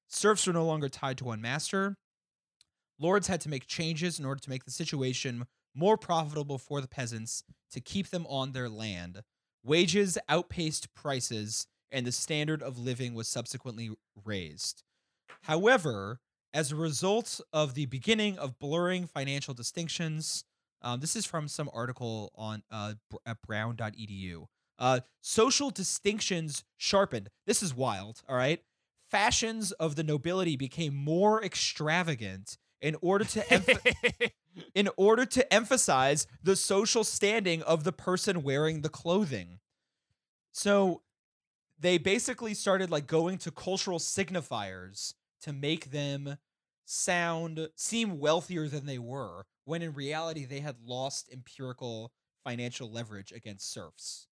Serfs 0.07 0.47
were 0.47 0.53
no 0.53 0.65
longer 0.65 0.87
tied 0.87 1.17
to 1.17 1.25
one 1.25 1.41
master. 1.41 1.97
Lords 2.97 3.27
had 3.27 3.41
to 3.41 3.49
make 3.49 3.67
changes 3.67 4.19
in 4.19 4.23
order 4.25 4.39
to 4.39 4.49
make 4.49 4.63
the 4.63 4.71
situation 4.71 5.45
more 5.75 5.97
profitable 5.97 6.57
for 6.57 6.79
the 6.79 6.87
peasants 6.87 7.43
to 7.71 7.81
keep 7.81 8.11
them 8.11 8.25
on 8.27 8.53
their 8.53 8.69
land. 8.69 9.23
Wages 9.61 10.17
outpaced 10.29 10.93
prices, 10.93 11.67
and 11.91 12.07
the 12.07 12.13
standard 12.13 12.63
of 12.63 12.79
living 12.79 13.13
was 13.13 13.27
subsequently 13.27 13.89
raised. 14.23 14.83
However, 15.41 16.19
as 16.53 16.71
a 16.71 16.75
result 16.75 17.41
of 17.51 17.73
the 17.73 17.85
beginning 17.87 18.37
of 18.37 18.59
blurring 18.59 19.07
financial 19.07 19.53
distinctions, 19.53 20.45
um, 20.81 20.99
this 20.99 21.15
is 21.15 21.25
from 21.25 21.47
some 21.47 21.69
article 21.73 22.31
on 22.35 22.63
uh, 22.71 22.93
at 23.25 23.41
brown.edu. 23.41 24.45
Uh, 24.79 24.99
social 25.21 25.69
distinctions 25.69 26.63
sharpened. 26.77 27.29
This 27.45 27.63
is 27.63 27.73
wild, 27.73 28.21
all 28.27 28.35
right? 28.35 28.61
Fashions 29.09 29.71
of 29.73 29.95
the 29.95 30.03
nobility 30.03 30.57
became 30.57 30.95
more 30.95 31.43
extravagant, 31.43 32.57
in 32.83 32.97
order 33.01 33.23
to 33.23 33.39
emph- 33.39 34.31
in 34.75 34.89
order 34.97 35.25
to 35.25 35.51
emphasize 35.51 36.27
the 36.43 36.55
social 36.55 37.03
standing 37.03 37.63
of 37.63 37.85
the 37.85 37.93
person 37.93 38.43
wearing 38.43 38.81
the 38.81 38.89
clothing. 38.89 39.59
So 40.51 41.01
they 41.79 41.97
basically 41.97 42.53
started 42.53 42.91
like 42.91 43.07
going 43.07 43.37
to 43.39 43.51
cultural 43.51 43.99
signifiers 43.99 45.13
to 45.43 45.53
make 45.53 45.91
them 45.91 46.37
sound 46.85 47.69
seem 47.75 48.19
wealthier 48.19 48.67
than 48.67 48.85
they 48.85 48.99
were 48.99 49.45
when 49.65 49.81
in 49.81 49.93
reality 49.93 50.45
they 50.45 50.59
had 50.59 50.75
lost 50.85 51.29
empirical 51.31 52.11
financial 52.43 52.91
leverage 52.91 53.31
against 53.31 53.71
serfs. 53.71 54.27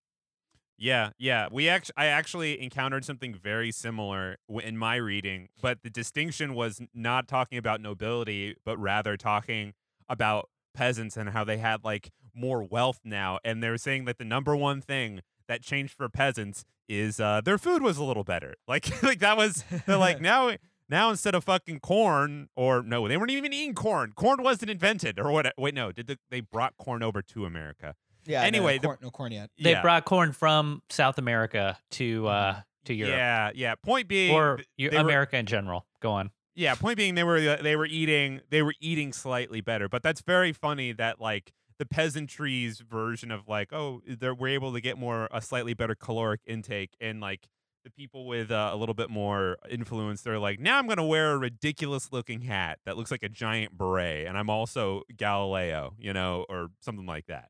Yeah, 0.77 1.11
yeah. 1.19 1.47
We 1.51 1.69
actually, 1.69 1.93
I 1.95 2.07
actually 2.07 2.61
encountered 2.61 3.05
something 3.05 3.35
very 3.35 3.71
similar 3.71 4.37
in 4.49 4.77
my 4.77 4.95
reading, 4.95 5.49
but 5.61 5.83
the 5.83 5.91
distinction 5.91 6.55
was 6.55 6.81
not 6.93 7.27
talking 7.27 7.59
about 7.59 7.81
nobility, 7.81 8.55
but 8.65 8.77
rather 8.79 9.15
talking 9.15 9.73
about 10.09 10.49
peasants 10.73 11.17
and 11.17 11.29
how 11.29 11.43
they 11.43 11.57
had 11.57 11.83
like 11.83 12.09
more 12.33 12.63
wealth 12.63 12.99
now, 13.03 13.39
and 13.43 13.61
they 13.61 13.69
were 13.69 13.77
saying 13.77 14.05
that 14.05 14.17
the 14.17 14.25
number 14.25 14.55
one 14.55 14.81
thing 14.81 15.21
that 15.47 15.61
changed 15.61 15.93
for 15.93 16.09
peasants 16.09 16.65
is 16.87 17.19
uh, 17.19 17.41
their 17.41 17.57
food 17.57 17.81
was 17.81 17.97
a 17.97 18.03
little 18.03 18.23
better. 18.23 18.55
Like, 18.67 19.03
like 19.03 19.19
that 19.19 19.37
was 19.37 19.63
they're 19.85 19.97
like 19.97 20.21
now. 20.21 20.51
Now 20.91 21.09
instead 21.09 21.33
of 21.33 21.45
fucking 21.45 21.79
corn, 21.79 22.49
or 22.55 22.83
no, 22.83 23.07
they 23.07 23.15
weren't 23.15 23.31
even 23.31 23.53
eating 23.53 23.73
corn. 23.73 24.11
Corn 24.13 24.43
wasn't 24.43 24.69
invented, 24.69 25.17
or 25.19 25.31
what? 25.31 25.53
Wait, 25.57 25.73
no, 25.73 25.93
did 25.93 26.07
the, 26.07 26.19
they 26.29 26.41
brought 26.41 26.75
corn 26.77 27.01
over 27.01 27.21
to 27.21 27.45
America? 27.45 27.95
Yeah. 28.25 28.41
Anyway, 28.43 28.75
no, 28.75 28.81
the- 28.81 28.87
corn, 28.87 28.97
no 29.01 29.09
corn 29.09 29.31
yet. 29.31 29.49
They 29.57 29.71
yeah. 29.71 29.81
brought 29.81 30.03
corn 30.03 30.33
from 30.33 30.83
South 30.89 31.17
America 31.17 31.77
to 31.91 32.27
uh 32.27 32.61
to 32.85 32.93
Europe 32.93 33.13
Yeah, 33.15 33.51
yeah. 33.55 33.75
Point 33.75 34.09
being, 34.09 34.35
or 34.35 34.57
th- 34.57 34.67
Eu- 34.75 34.89
they 34.89 34.97
were- 34.97 35.03
America 35.03 35.37
in 35.37 35.45
general. 35.45 35.85
Go 36.01 36.11
on. 36.11 36.29
yeah. 36.55 36.75
Point 36.75 36.97
being, 36.97 37.15
they 37.15 37.23
were 37.23 37.37
uh, 37.37 37.61
they 37.63 37.77
were 37.77 37.85
eating 37.85 38.41
they 38.49 38.61
were 38.61 38.75
eating 38.81 39.13
slightly 39.13 39.61
better. 39.61 39.87
But 39.87 40.03
that's 40.03 40.19
very 40.21 40.51
funny 40.51 40.91
that 40.91 41.21
like 41.21 41.53
the 41.79 41.85
peasantry's 41.85 42.79
version 42.81 43.31
of 43.31 43.47
like 43.47 43.71
oh 43.71 44.01
they're 44.05 44.35
we're 44.35 44.49
able 44.49 44.73
to 44.73 44.81
get 44.81 44.97
more 44.97 45.29
a 45.31 45.41
slightly 45.41 45.73
better 45.73 45.95
caloric 45.95 46.41
intake 46.45 46.91
and 46.99 47.21
like 47.21 47.47
the 47.83 47.89
people 47.89 48.27
with 48.27 48.51
uh, 48.51 48.69
a 48.73 48.75
little 48.75 48.93
bit 48.93 49.09
more 49.09 49.57
influence 49.69 50.21
they're 50.21 50.39
like 50.39 50.59
now 50.59 50.77
i'm 50.77 50.85
going 50.85 50.97
to 50.97 51.03
wear 51.03 51.31
a 51.31 51.37
ridiculous 51.37 52.11
looking 52.11 52.41
hat 52.41 52.79
that 52.85 52.97
looks 52.97 53.11
like 53.11 53.23
a 53.23 53.29
giant 53.29 53.77
beret 53.77 54.27
and 54.27 54.37
i'm 54.37 54.49
also 54.49 55.01
galileo 55.15 55.93
you 55.97 56.13
know 56.13 56.45
or 56.49 56.67
something 56.81 57.05
like 57.05 57.25
that 57.27 57.49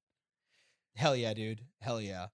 Hell 0.96 1.16
yeah, 1.16 1.34
dude. 1.34 1.62
Hell 1.80 2.02
yeah. 2.02 2.28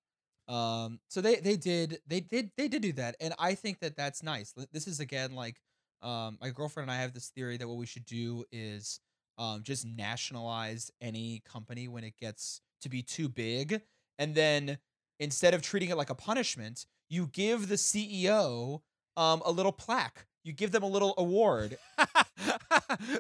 Um, 0.48 1.00
so 1.10 1.22
they 1.22 1.36
they 1.36 1.58
did 1.58 2.00
they 2.08 2.22
did 2.22 2.52
they 2.58 2.68
did 2.68 2.82
do 2.82 2.94
that, 2.94 3.16
and 3.20 3.34
I 3.38 3.56
think 3.56 3.80
that 3.80 3.96
that's 3.96 4.24
nice. 4.24 4.54
This 4.72 4.88
is 4.88 5.00
again 5.00 5.36
like, 5.36 5.60
um, 6.02 6.38
my 6.42 6.50
girlfriend 6.50 6.90
and 6.90 6.98
I 6.98 7.02
have 7.02 7.14
this 7.14 7.30
theory 7.30 7.58
that 7.58 7.68
what 7.68 7.78
we 7.78 7.86
should 7.86 8.06
do 8.06 8.46
is, 8.52 9.00
um, 9.38 9.64
just 9.64 9.86
nationalize 9.86 10.90
any 11.02 11.42
company 11.46 11.88
when 11.88 12.04
it 12.04 12.18
gets 12.18 12.62
to 12.82 12.90
be 12.90 13.02
too 13.02 13.28
big, 13.28 13.82
and 14.18 14.36
then 14.36 14.78
instead 15.20 15.54
of 15.54 15.62
treating 15.62 15.90
it 15.90 15.98
like 15.98 16.10
a 16.10 16.16
punishment, 16.16 16.86
you 17.10 17.28
give 17.28 17.68
the 17.68 17.76
CEO 17.76 18.82
um 19.16 19.42
a 19.46 19.52
little 19.52 19.72
plaque. 19.72 20.26
You 20.44 20.54
give 20.54 20.72
them 20.72 20.84
a 20.84 20.88
little 20.88 21.14
award. 21.18 21.78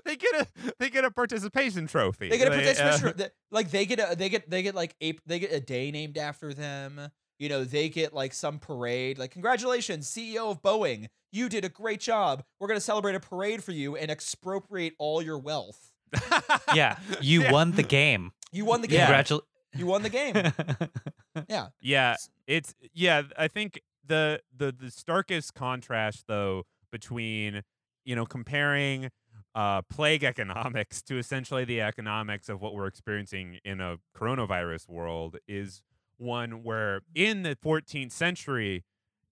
they 0.06 0.16
get 0.16 0.34
a 0.36 0.48
they 0.80 0.90
get 0.90 1.04
a 1.04 1.12
participation 1.12 1.88
trophy 1.88 2.30
They 2.30 2.38
get 2.38 2.48
a 2.48 2.52
uh, 2.52 2.56
participation. 2.56 3.00
tro- 3.00 3.12
th- 3.18 3.32
like 3.52 3.70
they 3.72 3.86
get 3.86 4.00
a 4.00 4.16
they 4.16 4.30
get 4.30 4.50
they 4.50 4.64
get 4.64 4.76
like 4.76 4.96
a 5.02 5.18
they 5.26 5.40
get 5.40 5.52
a 5.52 5.60
day 5.60 5.92
named 5.92 6.18
after 6.18 6.54
them. 6.54 7.10
You 7.40 7.50
know, 7.50 7.64
they 7.66 7.90
get 7.90 8.14
like 8.14 8.34
some 8.34 8.60
parade. 8.60 9.18
Like 9.20 9.32
congratulations, 9.32 10.10
CEO 10.10 10.50
of 10.50 10.62
Boeing, 10.62 11.08
you 11.32 11.50
did 11.50 11.66
a 11.66 11.70
great 11.70 12.00
job. 12.00 12.44
We're 12.60 12.68
gonna 12.70 12.80
celebrate 12.80 13.16
a 13.16 13.20
parade 13.20 13.64
for 13.64 13.74
you 13.74 13.96
and 13.98 14.10
expropriate 14.10 14.94
all 14.98 15.22
your 15.22 15.38
wealth. 15.38 15.92
Yeah, 16.74 16.98
you 17.22 17.42
Yeah. 17.44 17.52
won 17.52 17.72
the 17.74 17.84
game. 17.84 18.32
You 18.54 18.64
won 18.66 18.82
the 18.82 18.88
game. 18.88 19.06
Congratu- 19.08 19.42
You 19.76 19.86
won 19.86 20.02
the 20.02 20.10
game. 20.10 20.34
Yeah. 21.50 21.68
Yeah, 21.82 22.16
it's 22.48 22.74
yeah. 22.94 23.24
I 23.38 23.48
think 23.48 23.82
the 24.06 24.42
the 24.56 24.72
the 24.78 24.92
starkest 24.92 25.54
contrast 25.54 26.26
though 26.28 26.64
between 26.92 27.64
you 28.06 28.16
know 28.16 28.26
comparing 28.26 29.10
uh, 29.56 29.82
plague 29.84 30.24
economics 30.24 31.02
to 31.04 31.18
essentially 31.18 31.66
the 31.66 31.82
economics 31.82 32.50
of 32.50 32.62
what 32.62 32.74
we're 32.74 32.88
experiencing 32.88 33.60
in 33.66 33.82
a 33.82 33.98
coronavirus 34.16 34.88
world 34.88 35.38
is 35.48 35.82
one 36.18 36.64
where 36.64 37.02
in 37.14 37.44
the 37.44 37.56
14th 37.56 38.12
century, 38.12 38.84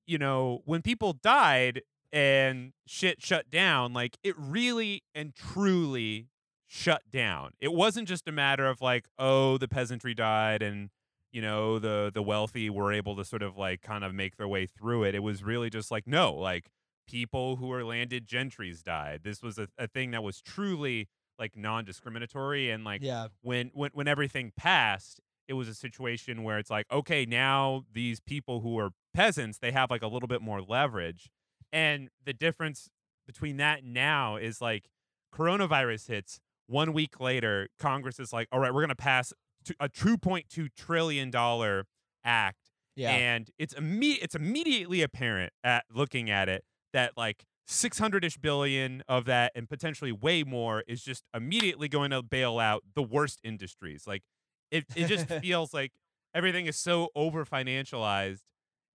you 0.06 0.18
know, 0.18 0.62
when 0.66 0.82
people 0.82 1.14
died 1.14 1.82
and 2.12 2.74
shit 2.86 3.22
shut 3.22 3.50
down, 3.50 3.94
like 3.94 4.18
it 4.24 4.36
really 4.38 5.04
and 5.14 5.34
truly 5.36 6.28
shut 6.68 7.04
down. 7.12 7.52
It 7.60 7.74
wasn't 7.74 8.08
just 8.08 8.28
a 8.28 8.32
matter 8.32 8.68
of 8.68 8.82
like, 8.82 9.06
oh, 9.18 9.58
the 9.58 9.68
peasantry 9.68 10.14
died 10.14 10.62
and 10.62 10.90
you 11.36 11.42
know 11.42 11.80
the 11.80 12.12
the 12.14 12.24
wealthy 12.24 12.70
were 12.70 12.92
able 12.94 13.16
to 13.18 13.26
sort 13.26 13.44
of 13.44 13.58
like 13.58 13.82
kind 13.82 14.04
of 14.06 14.14
make 14.14 14.38
their 14.38 14.48
way 14.48 14.66
through 14.66 15.04
it. 15.04 15.14
It 15.14 15.24
was 15.30 15.44
really 15.44 15.70
just 15.70 15.92
like 15.92 16.08
no, 16.08 16.34
like 16.34 16.66
people 17.08 17.58
who 17.58 17.68
were 17.68 17.84
landed 17.84 18.26
gentries 18.26 18.82
died. 18.82 19.22
This 19.24 19.44
was 19.44 19.58
a, 19.60 19.68
a 19.78 19.88
thing 19.88 20.12
that 20.12 20.24
was 20.24 20.42
truly 20.42 21.08
like 21.38 21.58
non-discriminatory 21.58 22.70
and 22.72 22.84
like 22.86 23.02
Yeah. 23.04 23.28
when 23.42 23.70
when 23.74 23.92
when 23.94 24.08
everything 24.08 24.54
passed 24.56 25.20
it 25.48 25.54
was 25.54 25.68
a 25.68 25.76
situation 25.76 26.44
where 26.44 26.58
it's 26.58 26.70
like 26.72 26.86
okay 26.92 27.26
now 27.26 27.84
these 27.94 28.20
people 28.22 28.62
who 28.62 28.80
are 28.80 28.92
peasants 29.14 29.58
they 29.60 29.72
have 29.74 29.92
like 29.92 30.02
a 30.02 30.08
little 30.08 30.28
bit 30.30 30.42
more 30.42 30.62
leverage 30.62 31.30
and 31.74 32.10
the 32.26 32.34
difference 32.34 32.90
between 33.28 33.58
that 33.58 33.84
and 33.84 33.94
now 33.94 34.38
is 34.38 34.62
like 34.62 34.86
coronavirus 35.34 36.08
hits 36.08 36.40
one 36.68 36.94
week 36.94 37.20
later 37.20 37.68
congress 37.80 38.18
is 38.20 38.32
like 38.32 38.48
all 38.52 38.60
right 38.60 38.74
we're 38.74 38.82
going 38.82 38.90
to 38.90 38.96
pass 38.96 39.34
a 39.80 39.90
2.2 39.90 40.70
trillion 40.76 41.30
dollar 41.32 41.86
act 42.24 42.72
Yeah. 42.96 43.12
and 43.12 43.50
it's 43.58 43.74
imme- 43.74 44.20
it's 44.22 44.36
immediately 44.36 45.02
apparent 45.02 45.54
at 45.64 45.86
looking 45.94 46.30
at 46.30 46.50
it 46.50 46.64
that 46.94 47.14
like 47.18 47.46
600ish 47.68 48.40
billion 48.42 49.04
of 49.08 49.26
that 49.26 49.52
and 49.56 49.68
potentially 49.68 50.12
way 50.12 50.44
more 50.44 50.84
is 50.88 51.04
just 51.04 51.24
immediately 51.34 51.88
going 51.88 52.12
to 52.12 52.22
bail 52.24 52.60
out 52.60 52.84
the 52.96 53.04
worst 53.04 53.40
industries 53.44 54.06
like 54.08 54.24
it, 54.72 54.86
it 54.96 55.08
just 55.08 55.28
feels 55.42 55.74
like 55.74 55.92
everything 56.34 56.66
is 56.68 56.76
so 56.78 57.10
over 57.16 57.46
financialized 57.46 58.42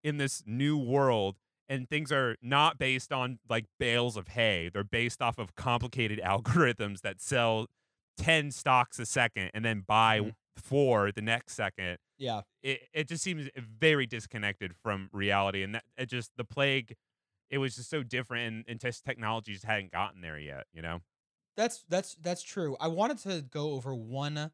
in 0.04 0.16
this 0.18 0.42
new 0.46 0.78
world 0.78 1.36
and 1.68 1.88
things 1.88 2.10
are 2.10 2.36
not 2.42 2.78
based 2.78 3.12
on 3.12 3.38
like 3.48 3.66
bales 3.78 4.16
of 4.16 4.28
hay 4.28 4.70
they're 4.72 4.84
based 4.84 5.20
off 5.20 5.38
of 5.38 5.54
complicated 5.54 6.20
algorithms 6.24 7.00
that 7.02 7.20
sell 7.20 7.66
10 8.18 8.50
stocks 8.50 8.98
a 8.98 9.06
second 9.06 9.50
and 9.54 9.64
then 9.64 9.80
buy 9.86 10.20
Mhm. 10.20 10.32
Four 10.56 11.10
the 11.12 11.22
next 11.22 11.54
second 11.54 11.98
yeah. 12.18 12.42
it, 12.62 12.80
it 12.92 13.08
just 13.08 13.22
seems 13.22 13.48
very 13.56 14.06
disconnected 14.06 14.74
from 14.82 15.08
reality 15.12 15.62
and 15.62 15.74
that 15.74 15.84
it 15.96 16.06
just 16.08 16.30
the 16.36 16.44
plague 16.44 16.96
it 17.50 17.58
was 17.58 17.74
just 17.76 17.90
so 17.90 18.02
different 18.02 18.46
and, 18.46 18.64
and 18.68 18.80
just 18.80 19.04
technology 19.04 19.52
just 19.52 19.64
hadn't 19.64 19.90
gotten 19.90 20.20
there 20.20 20.38
yet 20.38 20.66
you 20.72 20.82
know 20.82 21.00
That's 21.56 21.84
that's 21.88 22.16
that's 22.22 22.42
true. 22.42 22.76
I 22.80 22.88
wanted 22.88 23.18
to 23.18 23.42
go 23.42 23.72
over 23.72 23.94
one 23.94 24.50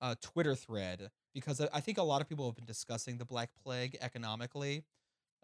uh, 0.00 0.14
Twitter 0.22 0.54
thread 0.54 1.10
because 1.34 1.60
I 1.60 1.80
think 1.80 1.98
a 1.98 2.02
lot 2.02 2.22
of 2.22 2.28
people 2.28 2.46
have 2.46 2.54
been 2.54 2.64
discussing 2.66 3.18
the 3.18 3.24
Black 3.24 3.50
Plague 3.62 3.96
economically, 4.00 4.84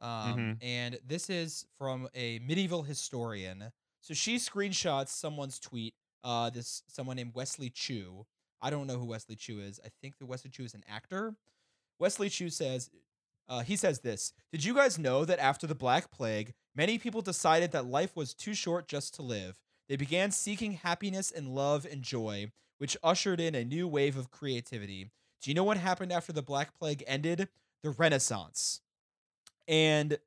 um, 0.01 0.37
Mhm. 0.39 0.59
and 0.63 0.99
this 1.05 1.29
is 1.29 1.67
from 1.77 2.09
a 2.15 2.39
medieval 2.39 2.83
historian. 2.85 3.73
So 4.01 4.15
she 4.15 4.37
screenshots 4.37 5.09
someone's 5.09 5.59
tweet. 5.59 5.95
Uh, 6.25 6.51
this 6.51 6.83
someone 6.89 7.17
named 7.17 7.35
Wesley 7.35 7.69
Chu. 7.71 8.27
I 8.63 8.71
don't 8.71 8.87
know 8.87 8.99
who 8.99 9.07
Wesley 9.07 9.35
Chu 9.35 9.59
is. 9.59 9.81
I 9.85 9.89
think 10.01 10.19
that 10.19 10.27
Wesley 10.27 10.51
Chu 10.51 10.65
is 10.65 10.75
an 10.75 10.85
actor. 10.89 11.35
Wesley 11.99 12.29
Chu 12.29 12.49
says, 12.49 12.91
uh, 13.49 13.61
he 13.61 13.77
says 13.77 14.01
this 14.01 14.33
Did 14.53 14.65
you 14.65 14.75
guys 14.75 14.99
know 14.99 15.25
that 15.25 15.41
after 15.41 15.67
the 15.67 15.75
Black 15.75 16.11
Plague, 16.11 16.55
many 16.75 16.97
people 16.97 17.21
decided 17.21 17.73
that 17.73 17.87
life 17.87 18.17
was 18.17 18.35
too 18.35 18.55
short 18.55 18.87
just 18.89 19.15
to 19.15 19.23
live? 19.23 19.59
They 19.89 19.97
began 19.97 20.31
seeking 20.31 20.75
happiness 20.75 21.31
and 21.31 21.55
love 21.55 21.85
and 21.91 22.03
joy, 22.03 22.53
which 22.79 22.97
ushered 23.03 23.41
in 23.41 23.55
a 23.55 23.65
new 23.65 23.89
wave 23.89 24.17
of 24.17 24.31
creativity. 24.31 25.11
Do 25.43 25.51
you 25.51 25.55
know 25.55 25.65
what 25.65 25.77
happened 25.77 26.13
after 26.13 26.33
the 26.33 26.43
Black 26.43 26.73
Plague 26.79 27.03
ended? 27.07 27.49
The 27.83 27.91
Renaissance. 27.91 28.81
And 29.67 30.19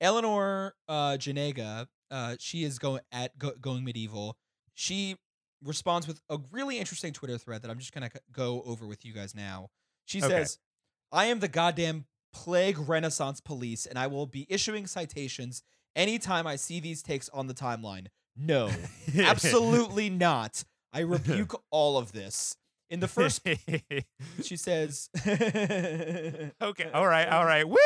Eleanor 0.00 0.74
uh, 0.88 1.12
Janega, 1.12 1.88
uh, 2.10 2.36
she 2.38 2.64
is 2.64 2.78
going 2.78 3.00
at 3.10 3.38
go, 3.38 3.52
going 3.60 3.82
medieval. 3.82 4.36
She 4.74 5.16
responds 5.62 6.06
with 6.06 6.20
a 6.30 6.38
really 6.52 6.78
interesting 6.78 7.12
Twitter 7.12 7.38
thread 7.38 7.62
that 7.62 7.70
I'm 7.70 7.78
just 7.78 7.92
gonna 7.92 8.10
go 8.32 8.62
over 8.62 8.86
with 8.86 9.04
you 9.04 9.12
guys 9.12 9.34
now. 9.34 9.70
She 10.04 10.18
Okay. 10.18 10.28
says, 10.28 10.58
"I 11.12 11.26
am 11.26 11.40
the 11.40 11.48
goddamn 11.48 12.06
plague 12.32 12.78
Renaissance 12.78 13.40
police, 13.40 13.86
and 13.86 13.98
I 13.98 14.06
will 14.06 14.26
be 14.26 14.46
issuing 14.48 14.86
citations 14.86 15.62
anytime 15.96 16.46
I 16.46 16.56
see 16.56 16.78
these 16.80 17.02
takes 17.02 17.28
on 17.30 17.46
the 17.46 17.54
timeline. 17.54 18.06
No, 18.36 18.70
absolutely 19.16 20.08
not. 20.26 20.64
I 20.92 21.00
rebuke 21.00 21.60
all 21.70 21.98
of 21.98 22.12
this." 22.12 22.56
In 22.90 23.00
the 23.00 23.08
first, 23.08 23.42
she 24.42 24.56
says, 24.56 25.10
okay 25.26 26.90
all 26.94 27.06
right 27.06 27.28
all 27.28 27.44
right 27.44 27.68
woo 27.68 27.76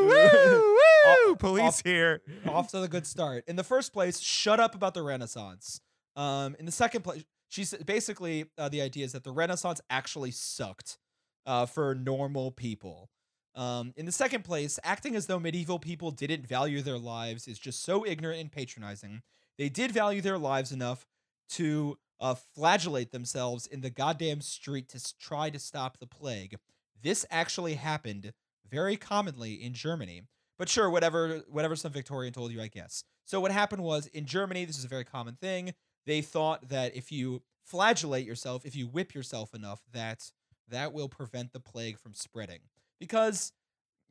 woo 0.00 0.08
woo 0.08 1.32
Off- 1.32 1.38
police 1.40 1.62
off- 1.64 1.82
here 1.84 2.22
off 2.46 2.68
to 2.70 2.78
the 2.80 2.86
good 2.88 3.06
start. 3.06 3.42
In 3.48 3.56
the 3.56 3.64
first 3.64 3.92
place, 3.92 4.20
shut 4.20 4.60
up 4.60 4.74
about 4.76 4.94
the 4.94 5.02
Renaissance. 5.02 5.80
Um, 6.16 6.56
in 6.58 6.66
the 6.66 6.72
second 6.72 7.02
place, 7.02 7.24
she's 7.48 7.74
basically 7.74 8.46
uh, 8.58 8.68
the 8.68 8.82
idea 8.82 9.04
is 9.04 9.12
that 9.12 9.24
the 9.24 9.32
Renaissance 9.32 9.80
actually 9.90 10.30
sucked 10.30 10.98
uh, 11.46 11.66
for 11.66 11.94
normal 11.94 12.50
people. 12.50 13.10
Um, 13.54 13.92
in 13.96 14.06
the 14.06 14.12
second 14.12 14.44
place, 14.44 14.78
acting 14.82 15.14
as 15.14 15.26
though 15.26 15.38
medieval 15.38 15.78
people 15.78 16.10
didn't 16.10 16.46
value 16.46 16.80
their 16.80 16.98
lives 16.98 17.46
is 17.46 17.58
just 17.58 17.82
so 17.82 18.06
ignorant 18.06 18.40
and 18.40 18.50
patronizing. 18.50 19.22
They 19.58 19.68
did 19.68 19.92
value 19.92 20.22
their 20.22 20.38
lives 20.38 20.72
enough 20.72 21.06
to 21.50 21.98
uh, 22.20 22.34
flagellate 22.54 23.10
themselves 23.10 23.66
in 23.66 23.82
the 23.82 23.90
goddamn 23.90 24.40
street 24.40 24.88
to 24.90 25.18
try 25.18 25.50
to 25.50 25.58
stop 25.58 25.98
the 25.98 26.06
plague. 26.06 26.56
This 27.02 27.26
actually 27.30 27.74
happened 27.74 28.32
very 28.70 28.96
commonly 28.96 29.54
in 29.54 29.74
Germany. 29.74 30.22
But 30.58 30.68
sure, 30.68 30.88
whatever 30.88 31.42
whatever 31.50 31.76
some 31.76 31.92
Victorian 31.92 32.32
told 32.32 32.52
you, 32.52 32.62
I 32.62 32.68
guess. 32.68 33.04
So 33.24 33.40
what 33.40 33.50
happened 33.50 33.82
was 33.82 34.06
in 34.08 34.26
Germany, 34.26 34.64
this 34.64 34.78
is 34.78 34.84
a 34.84 34.88
very 34.88 35.04
common 35.04 35.34
thing. 35.34 35.74
They 36.06 36.20
thought 36.20 36.68
that 36.68 36.96
if 36.96 37.12
you 37.12 37.42
flagellate 37.64 38.26
yourself, 38.26 38.66
if 38.66 38.74
you 38.74 38.86
whip 38.86 39.14
yourself 39.14 39.54
enough, 39.54 39.80
that 39.92 40.30
that 40.68 40.92
will 40.92 41.08
prevent 41.08 41.52
the 41.52 41.60
plague 41.60 41.98
from 41.98 42.14
spreading. 42.14 42.60
Because 42.98 43.52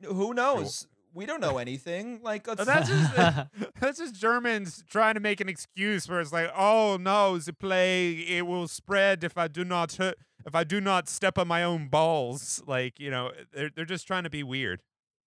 who 0.02 0.34
knows? 0.34 0.86
We 1.14 1.26
don't 1.26 1.40
know 1.40 1.58
anything. 1.58 2.20
Like 2.22 2.44
That's 2.44 2.88
just 2.88 3.14
that's 3.80 3.98
just 3.98 4.14
Germans 4.14 4.82
trying 4.88 5.14
to 5.14 5.20
make 5.20 5.40
an 5.40 5.48
excuse 5.48 6.08
where 6.08 6.20
it's 6.20 6.32
like, 6.32 6.50
oh 6.56 6.96
no, 6.98 7.36
the 7.38 7.52
plague 7.52 8.24
it 8.28 8.42
will 8.46 8.68
spread 8.68 9.24
if 9.24 9.36
I 9.36 9.48
do 9.48 9.64
not 9.64 9.92
hurt, 9.94 10.16
if 10.46 10.54
I 10.54 10.64
do 10.64 10.80
not 10.80 11.08
step 11.08 11.38
on 11.38 11.48
my 11.48 11.62
own 11.62 11.88
balls. 11.88 12.62
Like 12.66 12.98
you 12.98 13.10
know, 13.10 13.32
they're 13.52 13.70
they're 13.74 13.84
just 13.84 14.06
trying 14.06 14.24
to 14.24 14.30
be 14.30 14.42
weird. 14.42 14.82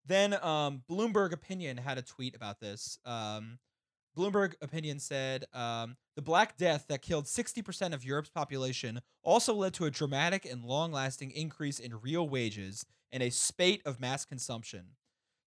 Then 0.07 0.34
um, 0.43 0.84
Bloomberg 0.89 1.32
Opinion 1.32 1.78
had 1.78 1.97
a 1.97 2.01
tweet 2.03 2.36
about 2.36 2.59
this. 2.59 2.99
Um, 3.05 3.57
Bloomberg 4.16 4.53
Opinion 4.61 4.99
said 4.99 5.45
um, 5.53 5.97
the 6.16 6.22
Black 6.22 6.57
Death 6.57 6.86
that 6.89 7.01
killed 7.01 7.26
60% 7.26 7.93
of 7.93 8.03
Europe's 8.05 8.30
population 8.30 9.01
also 9.24 9.53
led 9.53 9.74
to 9.76 9.86
a 9.86 9.91
dramatic 9.91 10.45
and 10.45 10.63
long 10.63 10.91
lasting 10.91 11.32
increase 11.32 11.80
in 11.80 11.99
real 12.01 12.28
wages 12.28 12.86
and 13.11 13.22
a 13.22 13.30
spate 13.30 13.82
of 13.86 13.99
mass 13.99 14.26
consumption. 14.26 14.86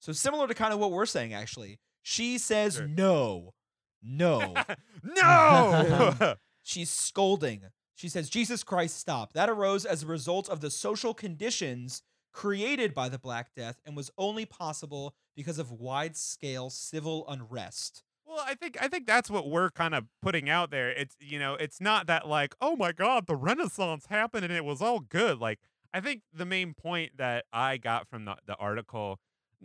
So, 0.00 0.12
similar 0.12 0.46
to 0.46 0.54
kind 0.54 0.72
of 0.72 0.78
what 0.78 0.92
we're 0.92 1.06
saying, 1.06 1.34
actually. 1.34 1.78
She 2.02 2.38
says 2.38 2.76
Sure. 2.76 2.86
no. 2.88 3.54
No. 4.02 4.54
no. 5.02 6.34
She's 6.62 6.90
scolding. 6.90 7.62
She 7.94 8.08
says, 8.08 8.30
Jesus 8.30 8.62
Christ, 8.62 8.96
stop. 8.98 9.32
That 9.32 9.48
arose 9.50 9.84
as 9.84 10.02
a 10.02 10.06
result 10.06 10.48
of 10.48 10.60
the 10.60 10.70
social 10.70 11.14
conditions 11.14 12.02
created 12.32 12.94
by 12.94 13.08
the 13.08 13.18
Black 13.18 13.54
Death 13.56 13.80
and 13.84 13.96
was 13.96 14.10
only 14.16 14.44
possible 14.46 15.14
because 15.34 15.58
of 15.58 15.72
wide 15.72 16.16
scale 16.16 16.70
civil 16.70 17.24
unrest. 17.28 18.04
Well, 18.29 18.45
I 18.47 18.55
think 18.55 18.76
I 18.81 18.89
think 18.89 19.07
that's 19.07 19.31
what 19.31 19.49
we're 19.49 19.70
kind 19.70 19.95
of 19.95 20.05
putting 20.20 20.51
out 20.51 20.70
there. 20.70 20.91
It's 20.91 21.16
you 21.18 21.39
know, 21.39 21.55
it's 21.55 21.81
not 21.81 22.07
that 22.09 22.29
like, 22.29 22.55
oh 22.61 22.76
my 22.76 22.93
god, 22.93 23.26
the 23.26 23.37
Renaissance 23.37 24.07
happened 24.07 24.45
and 24.45 24.53
it 24.53 24.64
was 24.64 24.83
all 24.83 25.01
good. 25.01 25.39
Like, 25.39 25.61
I 25.95 26.01
think 26.01 26.22
the 26.33 26.45
main 26.45 26.74
point 26.74 27.12
that 27.16 27.47
I 27.53 27.79
got 27.79 28.07
from 28.07 28.26
the, 28.26 28.37
the 28.47 28.55
article, 28.57 29.18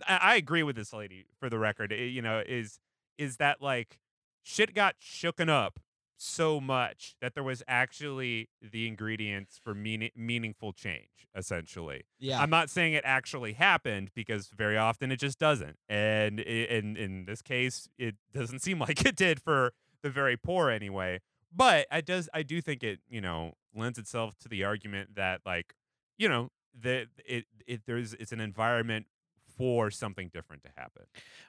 I, 0.07 0.17
I 0.21 0.35
agree 0.35 0.63
with 0.63 0.77
this 0.77 0.93
lady 0.93 1.25
for 1.39 1.49
the 1.49 1.59
record. 1.59 1.91
it- 1.91 2.11
you 2.11 2.21
know, 2.21 2.41
is 2.47 2.79
is 3.17 3.35
that 3.37 3.61
like 3.61 3.99
shit 4.43 4.73
got 4.73 4.95
shooken 5.01 5.49
up 5.49 5.79
so 6.23 6.59
much 6.61 7.15
that 7.21 7.33
there 7.33 7.43
was 7.43 7.61
actually 7.67 8.49
the 8.61 8.87
ingredients 8.87 9.59
for 9.61 9.73
meaning, 9.73 10.11
meaningful 10.15 10.73
change. 10.73 11.07
Essentially, 11.35 12.03
Yeah. 12.19 12.39
I'm 12.39 12.49
not 12.51 12.69
saying 12.69 12.93
it 12.93 13.03
actually 13.05 13.53
happened 13.53 14.11
because 14.13 14.49
very 14.49 14.77
often 14.77 15.11
it 15.11 15.17
just 15.17 15.39
doesn't. 15.39 15.77
And 15.89 16.39
in 16.39 16.95
in 16.95 17.25
this 17.25 17.41
case, 17.41 17.89
it 17.97 18.15
doesn't 18.33 18.59
seem 18.59 18.79
like 18.79 19.03
it 19.05 19.15
did 19.15 19.41
for 19.41 19.73
the 20.03 20.09
very 20.09 20.37
poor 20.37 20.69
anyway. 20.69 21.21
But 21.51 21.87
I 21.91 22.01
does 22.01 22.29
I 22.33 22.43
do 22.43 22.61
think 22.61 22.83
it, 22.83 22.99
you 23.09 23.21
know, 23.21 23.53
lends 23.75 23.97
itself 23.97 24.37
to 24.39 24.49
the 24.49 24.63
argument 24.63 25.15
that 25.15 25.41
like, 25.45 25.73
you 26.17 26.29
know, 26.29 26.49
that 26.79 27.07
it 27.25 27.45
it 27.67 27.81
there's 27.87 28.13
it's 28.15 28.31
an 28.31 28.39
environment 28.39 29.07
for 29.57 29.91
something 29.91 30.29
different 30.33 30.63
to 30.63 30.69
happen. 30.75 31.03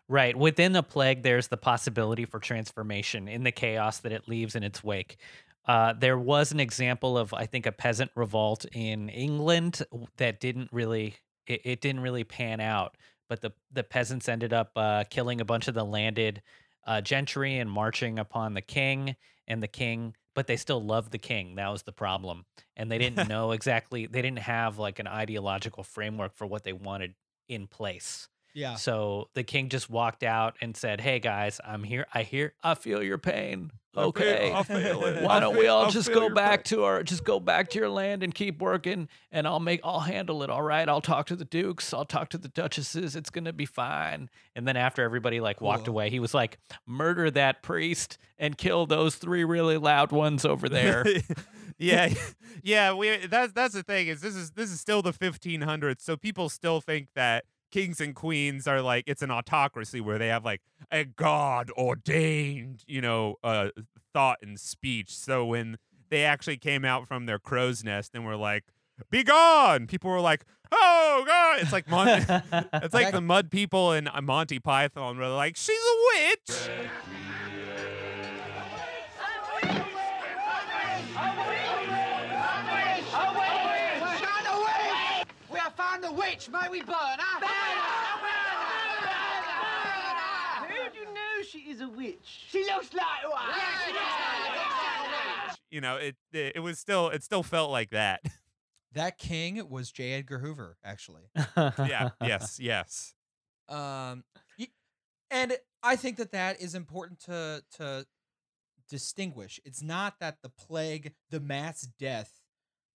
Right. 0.08 0.36
Within 0.36 0.72
the 0.72 0.82
plague, 0.82 1.22
there's 1.22 1.48
the 1.48 1.56
possibility 1.56 2.24
for 2.24 2.38
transformation 2.38 3.28
in 3.28 3.42
the 3.42 3.52
chaos 3.52 3.98
that 4.00 4.12
it 4.12 4.28
leaves 4.28 4.54
in 4.54 4.62
its 4.62 4.84
wake. 4.84 5.18
Uh, 5.66 5.94
there 5.94 6.18
was 6.18 6.52
an 6.52 6.60
example 6.60 7.16
of, 7.16 7.32
I 7.32 7.46
think, 7.46 7.66
a 7.66 7.72
peasant 7.72 8.10
revolt 8.14 8.66
in 8.72 9.08
England 9.08 9.82
that 10.18 10.40
didn't 10.40 10.68
really, 10.72 11.16
it, 11.46 11.62
it 11.64 11.80
didn't 11.80 12.02
really 12.02 12.24
pan 12.24 12.60
out. 12.60 12.96
But 13.28 13.40
the 13.40 13.52
the 13.72 13.82
peasants 13.82 14.28
ended 14.28 14.52
up 14.52 14.72
uh, 14.76 15.04
killing 15.08 15.40
a 15.40 15.44
bunch 15.46 15.66
of 15.66 15.74
the 15.74 15.84
landed 15.84 16.42
uh, 16.86 17.00
gentry 17.00 17.56
and 17.58 17.70
marching 17.70 18.18
upon 18.18 18.52
the 18.52 18.60
king 18.60 19.16
and 19.48 19.62
the 19.62 19.68
king. 19.68 20.14
But 20.34 20.46
they 20.46 20.56
still 20.56 20.82
loved 20.82 21.12
the 21.12 21.18
king. 21.18 21.54
That 21.54 21.68
was 21.68 21.84
the 21.84 21.92
problem, 21.92 22.44
and 22.76 22.90
they 22.90 22.98
didn't 22.98 23.28
know 23.30 23.52
exactly. 23.52 24.06
They 24.06 24.20
didn't 24.20 24.40
have 24.40 24.78
like 24.78 24.98
an 24.98 25.06
ideological 25.06 25.84
framework 25.84 26.36
for 26.36 26.46
what 26.46 26.64
they 26.64 26.74
wanted 26.74 27.14
in 27.48 27.66
place. 27.66 28.28
Yeah. 28.54 28.76
So 28.76 29.28
the 29.34 29.42
king 29.42 29.68
just 29.68 29.90
walked 29.90 30.22
out 30.22 30.56
and 30.60 30.76
said, 30.76 31.00
"Hey 31.00 31.18
guys, 31.18 31.60
I'm 31.64 31.82
here. 31.82 32.06
I 32.14 32.22
hear. 32.22 32.54
I 32.62 32.74
feel 32.74 33.02
your 33.02 33.18
pain. 33.18 33.70
I 33.96 34.00
feel- 34.00 34.08
Okay, 34.08 34.52
I 34.52 34.62
feel 34.64 35.04
it. 35.04 35.22
why 35.22 35.38
don't 35.38 35.56
we 35.56 35.68
all 35.68 35.86
I 35.86 35.90
just 35.90 36.12
go 36.12 36.28
back 36.28 36.60
pain." 36.64 36.78
to 36.78 36.84
our 36.84 37.02
just 37.02 37.22
go 37.24 37.38
back 37.40 37.70
to 37.70 37.78
your 37.78 37.88
land 37.88 38.22
and 38.22 38.34
keep 38.34 38.60
working, 38.60 39.08
and 39.32 39.46
I'll 39.46 39.60
make 39.60 39.80
I'll 39.84 40.00
handle 40.00 40.42
it. 40.44 40.50
All 40.50 40.62
right, 40.62 40.88
I'll 40.88 41.00
talk 41.00 41.26
to 41.26 41.36
the 41.36 41.44
dukes. 41.44 41.92
I'll 41.92 42.04
talk 42.04 42.28
to 42.30 42.38
the 42.38 42.48
duchesses. 42.48 43.16
It's 43.16 43.30
gonna 43.30 43.52
be 43.52 43.66
fine." 43.66 44.30
And 44.56 44.66
then 44.68 44.76
after 44.76 45.02
everybody 45.02 45.40
like 45.40 45.60
walked 45.60 45.86
Cool. 45.86 45.94
away, 45.94 46.10
he 46.10 46.20
was 46.20 46.32
like, 46.34 46.58
"Murder 46.86 47.30
that 47.32 47.62
priest 47.62 48.18
and 48.38 48.56
kill 48.56 48.86
those 48.86 49.16
three 49.16 49.42
really 49.44 49.78
loud 49.78 50.10
ones 50.12 50.44
over 50.44 50.68
there." 50.68 51.04
yeah, 51.78 52.12
yeah. 52.62 52.92
We 52.94 53.16
that's 53.26 53.52
that's 53.52 53.74
the 53.74 53.82
thing 53.82 54.06
is 54.08 54.20
this 54.20 54.34
is 54.36 54.52
this 54.52 54.70
is 54.70 54.80
still 54.80 55.02
the 55.02 55.12
1500s, 55.12 56.00
so 56.02 56.16
people 56.16 56.48
still 56.48 56.80
think 56.80 57.08
that 57.14 57.44
kings 57.74 58.00
and 58.00 58.14
queens 58.14 58.68
are 58.68 58.80
like 58.80 59.02
it's 59.08 59.20
an 59.20 59.32
autocracy 59.32 60.00
where 60.00 60.16
they 60.16 60.28
have 60.28 60.44
like 60.44 60.60
a 60.92 61.04
god 61.04 61.70
ordained, 61.76 62.84
you 62.86 63.00
know, 63.00 63.34
uh, 63.42 63.70
thought 64.12 64.38
and 64.42 64.60
speech. 64.60 65.16
So 65.16 65.44
when 65.44 65.78
they 66.08 66.24
actually 66.24 66.56
came 66.56 66.84
out 66.84 67.08
from 67.08 67.26
their 67.26 67.40
crow's 67.40 67.82
nest 67.82 68.12
and 68.14 68.24
were 68.24 68.36
like, 68.36 68.62
"Be 69.10 69.24
gone," 69.24 69.88
people 69.88 70.08
were 70.08 70.20
like, 70.20 70.44
"Oh 70.70 71.24
God!" 71.26 71.60
It's 71.62 71.72
like 71.72 71.88
Mon- 71.88 72.24
it's 72.74 72.94
like 72.94 73.10
the 73.10 73.20
mud 73.20 73.50
people 73.50 73.92
in 73.92 74.06
uh, 74.06 74.20
Monty 74.22 74.60
Python 74.60 75.18
where 75.18 75.26
they're 75.26 75.36
like, 75.36 75.56
"She's 75.56 75.76
a 75.76 76.30
witch." 76.46 76.70
Witch. 86.34 86.48
May 86.50 86.68
we 86.70 86.82
burn 86.82 86.94
her? 86.96 87.46
Who 90.66 90.90
do 90.90 90.98
you 90.98 91.04
know 91.06 91.42
she 91.48 91.58
is 91.58 91.80
a 91.80 91.88
witch? 91.88 92.46
She 92.48 92.64
looks 92.64 92.92
like 92.92 93.04
one. 93.30 93.42
You 95.70 95.80
know, 95.80 95.96
it, 95.96 96.16
it 96.32 96.52
it 96.56 96.60
was 96.60 96.78
still 96.78 97.08
it 97.08 97.22
still 97.22 97.42
felt 97.42 97.70
like 97.70 97.90
that. 97.90 98.20
That 98.92 99.18
king 99.18 99.60
was 99.68 99.90
J. 99.90 100.12
Edgar 100.12 100.38
Hoover, 100.38 100.76
actually. 100.84 101.22
yeah. 101.56 102.10
Yes. 102.22 102.60
Yes. 102.60 103.12
Um, 103.68 104.22
and 105.32 105.56
I 105.82 105.96
think 105.96 106.16
that 106.18 106.30
that 106.30 106.60
is 106.60 106.76
important 106.76 107.18
to 107.22 107.64
to 107.78 108.06
distinguish. 108.88 109.58
It's 109.64 109.82
not 109.82 110.20
that 110.20 110.42
the 110.44 110.48
plague, 110.48 111.14
the 111.28 111.40
mass 111.40 111.88
death, 111.98 112.38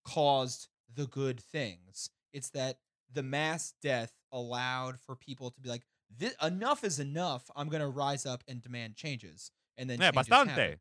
caused 0.04 0.68
the 0.94 1.06
good 1.06 1.40
things. 1.40 2.10
It's 2.34 2.50
that 2.50 2.76
the 3.12 3.22
mass 3.22 3.74
death 3.82 4.12
allowed 4.32 4.98
for 5.00 5.16
people 5.16 5.50
to 5.50 5.60
be 5.60 5.68
like, 5.68 5.86
"Thi- 6.18 6.32
enough 6.42 6.84
is 6.84 6.98
enough. 7.00 7.50
I'm 7.56 7.68
gonna 7.68 7.88
rise 7.88 8.26
up 8.26 8.42
and 8.48 8.60
demand 8.62 8.96
changes. 8.96 9.50
And 9.78 9.88
then 9.90 10.00
Yeah, 10.00 10.10
bastante. 10.10 10.50
happen. 10.50 10.80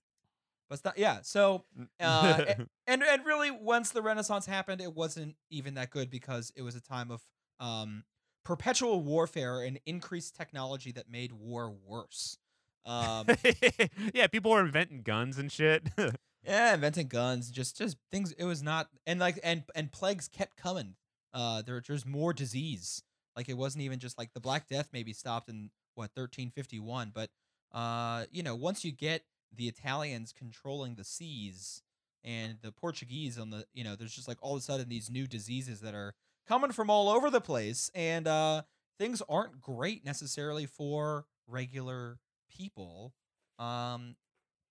Basta- 0.69 0.93
yeah. 0.97 1.19
So 1.21 1.65
uh, 1.99 2.43
a- 2.47 2.55
and 2.87 3.03
and 3.03 3.25
really, 3.25 3.51
once 3.51 3.91
the 3.91 4.01
Renaissance 4.01 4.45
happened, 4.45 4.81
it 4.81 4.93
wasn't 4.95 5.35
even 5.49 5.75
that 5.75 5.89
good 5.91 6.09
because 6.09 6.51
it 6.55 6.61
was 6.63 6.75
a 6.75 6.81
time 6.81 7.11
of 7.11 7.21
um, 7.59 8.03
perpetual 8.43 9.01
warfare 9.01 9.61
and 9.61 9.79
increased 9.85 10.35
technology 10.35 10.91
that 10.93 11.09
made 11.09 11.31
war 11.33 11.69
worse. 11.85 12.37
Um, 12.85 13.27
yeah, 14.13 14.27
people 14.27 14.51
were 14.51 14.61
inventing 14.61 15.01
guns 15.03 15.37
and 15.37 15.51
shit. 15.51 15.87
yeah, 16.43 16.73
inventing 16.73 17.07
guns, 17.07 17.49
just 17.51 17.77
just 17.77 17.97
things. 18.11 18.31
It 18.33 18.45
was 18.45 18.61
not, 18.63 18.89
and 19.05 19.19
like 19.19 19.39
and 19.43 19.63
and 19.75 19.91
plagues 19.91 20.27
kept 20.27 20.55
coming. 20.57 20.95
Uh, 21.35 21.61
there 21.61 21.83
there's 21.85 22.05
more 22.05 22.33
disease. 22.33 23.03
Like 23.35 23.49
it 23.49 23.57
wasn't 23.57 23.83
even 23.83 23.99
just 23.99 24.17
like 24.17 24.33
the 24.33 24.39
Black 24.39 24.67
Death 24.67 24.89
maybe 24.93 25.13
stopped 25.13 25.49
in 25.49 25.69
what 25.95 26.09
1351, 26.15 27.11
but 27.13 27.29
uh, 27.73 28.23
you 28.31 28.41
know, 28.41 28.55
once 28.55 28.85
you 28.85 28.91
get 28.91 29.23
the 29.53 29.67
Italians 29.67 30.33
controlling 30.37 30.95
the 30.95 31.03
seas 31.03 31.83
and 32.23 32.57
the 32.61 32.71
Portuguese 32.71 33.37
on 33.37 33.49
the, 33.49 33.65
you 33.73 33.83
know, 33.83 33.95
there's 33.95 34.15
just 34.15 34.27
like 34.27 34.37
all 34.41 34.55
of 34.55 34.59
a 34.59 34.63
sudden 34.63 34.89
these 34.89 35.09
new 35.09 35.27
diseases 35.27 35.81
that 35.81 35.93
are 35.93 36.15
coming 36.47 36.71
from 36.71 36.89
all 36.89 37.09
over 37.09 37.29
the 37.29 37.41
place, 37.41 37.91
and 37.93 38.27
uh, 38.27 38.61
things 38.97 39.21
aren't 39.27 39.59
great 39.59 40.05
necessarily 40.05 40.65
for 40.65 41.25
regular 41.47 42.19
people. 42.49 43.13
Um, 43.59 44.15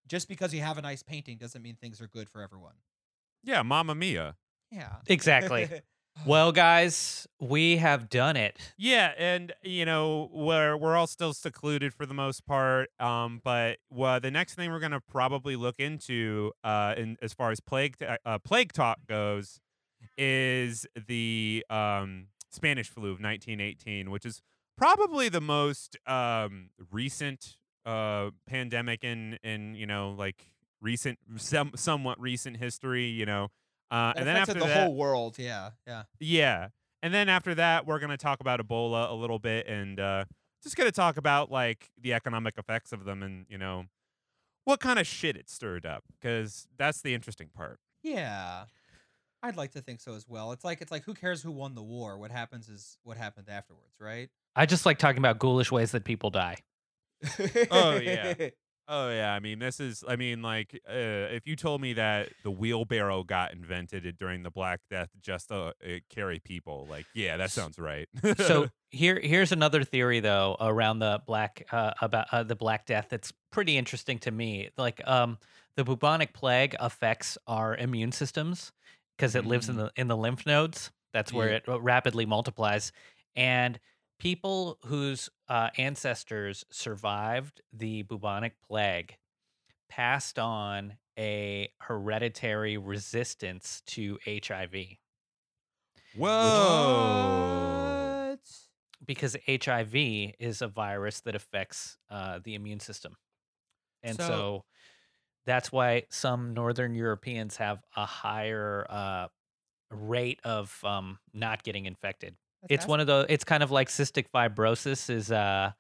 just 0.07 0.29
because 0.29 0.53
you 0.53 0.61
have 0.61 0.79
a 0.79 0.83
nice 0.83 1.03
painting 1.03 1.39
doesn't 1.39 1.63
mean 1.63 1.77
things 1.77 2.01
are 2.01 2.09
good 2.09 2.29
for 2.29 2.43
everyone. 2.43 2.75
Yeah, 3.43 3.63
Mamma 3.63 3.95
Mia. 3.95 4.37
Yeah. 4.71 4.97
Exactly. 5.07 5.69
Well, 6.27 6.53
guys, 6.53 7.27
we 7.41 7.77
have 7.79 8.09
done 8.09 8.37
it. 8.37 8.73
Yeah, 8.79 9.13
and 9.19 9.53
you 9.63 9.85
know 9.85 10.31
we're 10.33 10.77
we're 10.77 10.97
all 10.97 11.07
still 11.07 11.35
secluded 11.35 11.93
for 11.93 12.07
the 12.07 12.15
most 12.15 12.47
part. 12.47 12.89
Um, 12.99 13.41
but 13.45 13.79
well, 13.91 14.21
the 14.21 14.31
next 14.31 14.55
thing 14.55 14.71
we're 14.71 14.79
gonna 14.81 15.01
probably 15.01 15.57
look 15.57 15.79
into, 15.79 16.53
uh, 16.63 16.95
in 16.97 17.17
as 17.21 17.35
far 17.35 17.51
as 17.51 17.61
plague 17.61 17.99
t- 17.99 18.07
uh, 18.25 18.39
plague 18.39 18.73
talk 18.73 18.99
goes, 19.07 19.61
is 20.17 20.87
the 21.09 21.65
um 21.69 22.29
Spanish 22.51 22.89
flu 22.89 23.11
of 23.11 23.21
1918, 23.21 24.11
which 24.11 24.25
is 24.25 24.41
probably 24.79 25.29
the 25.29 25.41
most 25.43 25.97
um 26.07 26.71
recent 26.91 27.57
uh 27.85 28.31
pandemic 28.47 29.05
in 29.05 29.39
in 29.43 29.75
you 29.75 29.87
know 29.87 30.11
like 30.17 30.47
recent 30.81 31.19
some 31.37 31.73
somewhat 31.77 32.21
recent 32.21 32.57
history. 32.59 33.07
You 33.07 33.27
know, 33.27 33.49
uh, 33.95 34.13
That 34.13 34.19
and 34.19 34.27
then 34.27 34.37
after 34.37 34.55
the 34.55 34.61
that, 34.61 34.85
whole 34.85 34.95
world. 34.95 35.39
Yeah. 35.39 35.71
Yeah. 35.87 36.03
yeah. 36.19 36.69
And 37.03 37.13
then 37.13 37.29
after 37.29 37.55
that, 37.55 37.87
we're 37.87 37.99
going 37.99 38.11
to 38.11 38.17
talk 38.17 38.41
about 38.41 38.61
Ebola 38.61 39.11
a 39.11 39.15
little 39.15 39.39
bit 39.39 39.67
and 39.67 40.01
uh, 40.01 40.25
just 40.63 40.77
going 40.77 40.89
to 40.89 40.93
talk 40.95 41.17
about 41.17 41.51
like 41.51 41.91
the 42.01 42.15
economic 42.15 42.59
effects 42.59 42.93
of 42.93 43.05
them 43.05 43.23
and, 43.23 43.47
you 43.49 43.59
know, 43.59 43.85
what 44.65 44.81
kind 44.81 44.99
of 44.99 45.07
shit 45.07 45.37
it 45.37 45.51
stirred 45.51 45.85
up 45.85 46.03
because 46.19 46.67
that's 46.79 47.03
the 47.03 47.15
interesting 47.15 47.51
part. 47.55 47.79
Yeah. 48.03 48.65
I'd 49.43 49.57
like 49.57 49.73
to 49.73 49.83
think 49.83 50.01
so 50.01 50.15
as 50.15 50.27
well. 50.27 50.53
It's 50.53 50.65
like 50.65 50.81
it's 50.81 50.91
like 50.91 51.05
who 51.05 51.13
cares 51.13 51.43
who 51.43 51.53
won 51.53 51.75
the 51.75 51.83
war? 51.83 52.17
What 52.19 52.31
happens 52.31 52.71
is 52.71 52.97
what 53.03 53.19
happened 53.19 53.49
afterwards, 53.51 53.97
right? 54.01 54.31
I 54.57 54.65
just 54.65 54.87
like 54.87 54.99
talking 54.99 55.19
about 55.19 55.39
ghoulish 55.39 55.71
ways 55.71 55.91
that 55.93 56.05
people 56.05 56.31
die. 56.31 56.57
Oh, 57.71 57.97
yeah. 57.97 58.35
Oh, 58.87 59.11
yeah. 59.11 59.33
I 59.33 59.41
mean, 59.41 59.59
this 59.61 59.81
is, 59.81 60.05
I 60.07 60.17
mean, 60.17 60.43
like, 60.43 60.79
uh, 60.89 60.93
if 61.33 61.47
you 61.47 61.57
told 61.57 61.81
me 61.81 61.95
that 61.95 62.29
the 62.43 62.51
wheelbarrow 62.51 63.23
got 63.25 63.53
invented 63.53 64.17
during 64.19 64.43
the 64.43 64.51
Black 64.51 64.81
Death 64.91 65.09
just 65.23 65.49
to 65.49 65.57
uh, 65.57 65.73
carry 66.11 66.39
people, 66.39 66.87
like, 66.91 67.07
yeah, 67.15 67.37
that 67.39 67.51
sounds 67.51 67.79
right. 67.79 68.09
so 68.39 68.69
here 68.91 69.19
here's 69.21 69.51
another 69.53 69.83
theory 69.85 70.21
though 70.21 70.57
around 70.61 71.01
the 71.01 71.21
black 71.27 71.67
uh, 71.73 71.93
about 72.01 72.27
uh, 72.31 72.43
the 72.45 72.55
black 72.55 72.87
death 72.87 73.07
that's 73.11 73.33
pretty 73.51 73.77
interesting 73.77 74.21
to 74.21 74.31
me 74.31 74.71
like 74.79 75.01
um 75.09 75.37
the 75.77 75.83
bubonic 75.83 76.33
plague 76.33 76.77
affects 76.79 77.37
our 77.49 77.75
immune 77.77 78.13
systems 78.13 78.71
because 79.17 79.35
it 79.35 79.45
lives 79.45 79.69
in 79.69 79.75
the 79.77 79.91
in 79.97 80.07
the 80.07 80.17
lymph 80.17 80.47
nodes 80.47 80.93
that's 81.13 81.33
where 81.33 81.49
Yeah. 81.51 81.57
it 81.57 81.69
uh, 81.69 81.81
rapidly 81.81 82.25
multiplies 82.25 82.93
and 83.35 83.81
people 84.25 84.79
whose 84.87 85.29
uh, 85.49 85.69
ancestors 85.77 86.65
survived 86.71 87.61
the 87.75 88.03
bubonic 88.05 88.55
plague 88.67 89.19
passed 89.91 90.39
on 90.39 90.95
a 91.19 91.71
hereditary 91.79 92.79
resistance 92.79 93.83
to 93.87 94.19
hiv 94.27 94.75
Whoa. 96.17 97.45
because 99.07 99.37
HIV 99.47 99.95
is 99.95 100.63
a 100.63 100.69
virus 100.69 101.21
that 101.21 101.35
affects 101.35 101.99
uh, 102.11 102.39
the 102.43 102.55
immune 102.55 102.81
system, 102.81 103.17
and 104.03 104.17
so, 104.17 104.27
So- 104.27 104.65
that's 105.45 105.71
why 105.71 106.05
some 106.09 106.55
Northern 106.55 106.95
Europeans 106.95 107.57
have 107.59 107.83
a 107.95 108.07
higher 108.07 108.87
uh, 108.89 109.29
rate 109.91 110.41
of 110.45 110.83
um, 110.83 111.19
not 111.35 111.63
getting 111.63 111.85
infected. 111.85 112.37
It's 112.69 112.87
one 112.87 113.01
of 113.01 113.07
the. 113.07 113.27
It's 113.29 113.45
kind 113.45 113.63
of 113.63 113.71
like 113.71 113.89
cystic 113.89 114.27
fibrosis 114.35 115.11
is 115.11 115.31
uh 115.31 115.73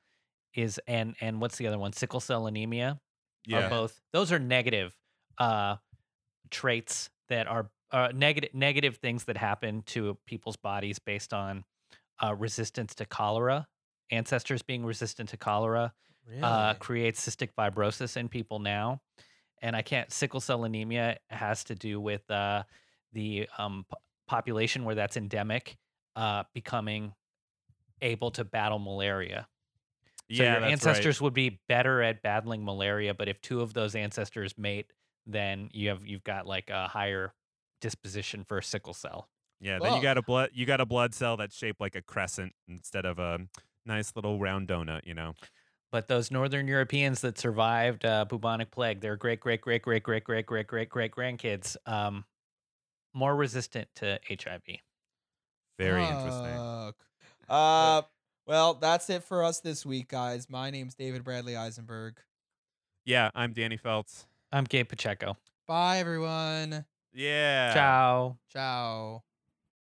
is 0.55 0.81
and 0.87 1.15
and 1.21 1.41
what's 1.41 1.57
the 1.57 1.67
other 1.67 1.79
one? 1.79 1.93
Sickle 1.93 2.21
cell 2.21 2.47
anemia. 2.47 3.01
Yeah. 3.47 3.67
Are 3.67 3.71
both 3.71 4.01
those 4.13 4.33
are 4.33 4.39
negative 4.39 4.97
uh, 5.39 5.77
traits 6.51 7.11
that 7.29 7.47
are 7.47 7.71
uh, 7.91 8.09
negative 8.15 8.55
negative 8.55 8.97
things 8.97 9.25
that 9.25 9.37
happen 9.37 9.83
to 9.87 10.17
people's 10.27 10.57
bodies 10.57 10.99
based 10.99 11.35
on 11.35 11.65
uh, 12.23 12.35
resistance 12.35 12.95
to 12.97 13.05
cholera. 13.05 13.67
Ancestors 14.11 14.63
being 14.63 14.85
resistant 14.85 15.31
to 15.31 15.37
cholera 15.37 15.93
uh, 16.43 16.75
creates 16.75 17.27
cystic 17.27 17.51
fibrosis 17.59 18.17
in 18.17 18.29
people 18.29 18.59
now, 18.59 19.01
and 19.61 19.75
I 19.75 19.83
can't. 19.83 20.11
Sickle 20.13 20.41
cell 20.41 20.65
anemia 20.65 21.19
has 21.29 21.65
to 21.65 21.75
do 21.75 22.01
with 22.01 22.31
uh, 22.31 22.63
the 23.13 23.49
um, 23.59 23.85
p- 23.91 23.97
population 24.27 24.85
where 24.85 24.95
that's 24.95 25.17
endemic 25.17 25.77
uh, 26.17 26.45
becoming 26.53 27.15
able 28.03 28.31
to 28.33 28.45
battle 28.45 28.79
malaria. 28.79 29.49
So 30.31 30.43
yeah, 30.43 30.53
your 30.53 30.61
that's 30.61 30.65
right. 30.65 30.73
ancestors 30.73 31.21
would 31.21 31.35
be 31.35 31.61
better 31.69 32.03
at 32.03 32.23
battling 32.23 32.65
malaria, 32.65 33.15
but 33.15 33.29
if 33.29 33.41
two 33.41 33.61
of 33.61 33.75
those 33.75 33.95
ancestors 33.95 34.57
mate, 34.57 34.93
then 35.27 35.69
you 35.73 35.91
have 35.91 36.07
you've 36.07 36.25
got 36.25 36.47
like 36.47 36.71
a 36.71 36.89
higher 36.89 37.33
disposition 37.81 38.45
for 38.45 38.61
sickle 38.63 38.95
cell. 38.95 39.29
Yeah, 39.61 39.79
then 39.79 39.95
you 39.95 40.03
got 40.03 40.19
a 40.19 40.23
blood 40.23 40.51
you 40.53 40.67
got 40.67 40.81
a 40.81 40.87
blood 40.87 41.15
cell 41.15 41.37
that's 41.37 41.57
shaped 41.57 41.81
like 41.81 41.95
a 41.95 42.03
crescent 42.03 42.53
instead 42.69 43.05
of 43.05 43.19
a 43.19 43.39
nice 43.87 44.13
little 44.17 44.39
round 44.39 44.69
donut, 44.69 45.07
you 45.07 45.15
know. 45.15 45.35
But 45.93 46.09
those 46.09 46.31
northern 46.31 46.67
Europeans 46.67 47.21
that 47.21 47.39
survived 47.39 48.05
uh, 48.05 48.25
bubonic 48.25 48.71
plague, 48.71 49.01
their 49.01 49.17
great 49.17 49.41
great 49.41 49.63
great 49.63 49.83
great 49.83 50.03
great 50.03 50.25
great 50.25 50.47
great 50.47 50.67
great 50.67 50.91
great 50.91 51.13
grandkids, 51.13 51.77
um, 51.87 52.25
more 53.13 53.37
resistant 53.37 53.89
to 53.97 54.19
HIV. 54.29 54.81
Very 55.79 56.05
interesting. 56.05 56.57
Fuck. 56.57 56.97
Uh, 57.47 58.01
well, 58.47 58.73
that's 58.73 59.11
it 59.11 59.23
for 59.23 59.45
us 59.45 59.61
this 59.61 59.85
week, 59.85 60.09
guys. 60.09 60.49
My 60.49 60.71
name's 60.71 60.95
David 60.95 61.25
Bradley 61.25 61.53
Isenberg. 61.53 62.15
Yeah, 63.05 63.31
I'm 63.35 63.53
Danny 63.53 63.77
Felts. 63.77 64.27
I'm 64.51 64.65
Gabe 64.65 64.89
Pacheco. 64.89 65.37
Bye, 65.69 65.99
everyone. 65.99 66.87
Yeah. 67.13 67.75
Ciao. 67.75 68.39
Ciao. 68.51 69.25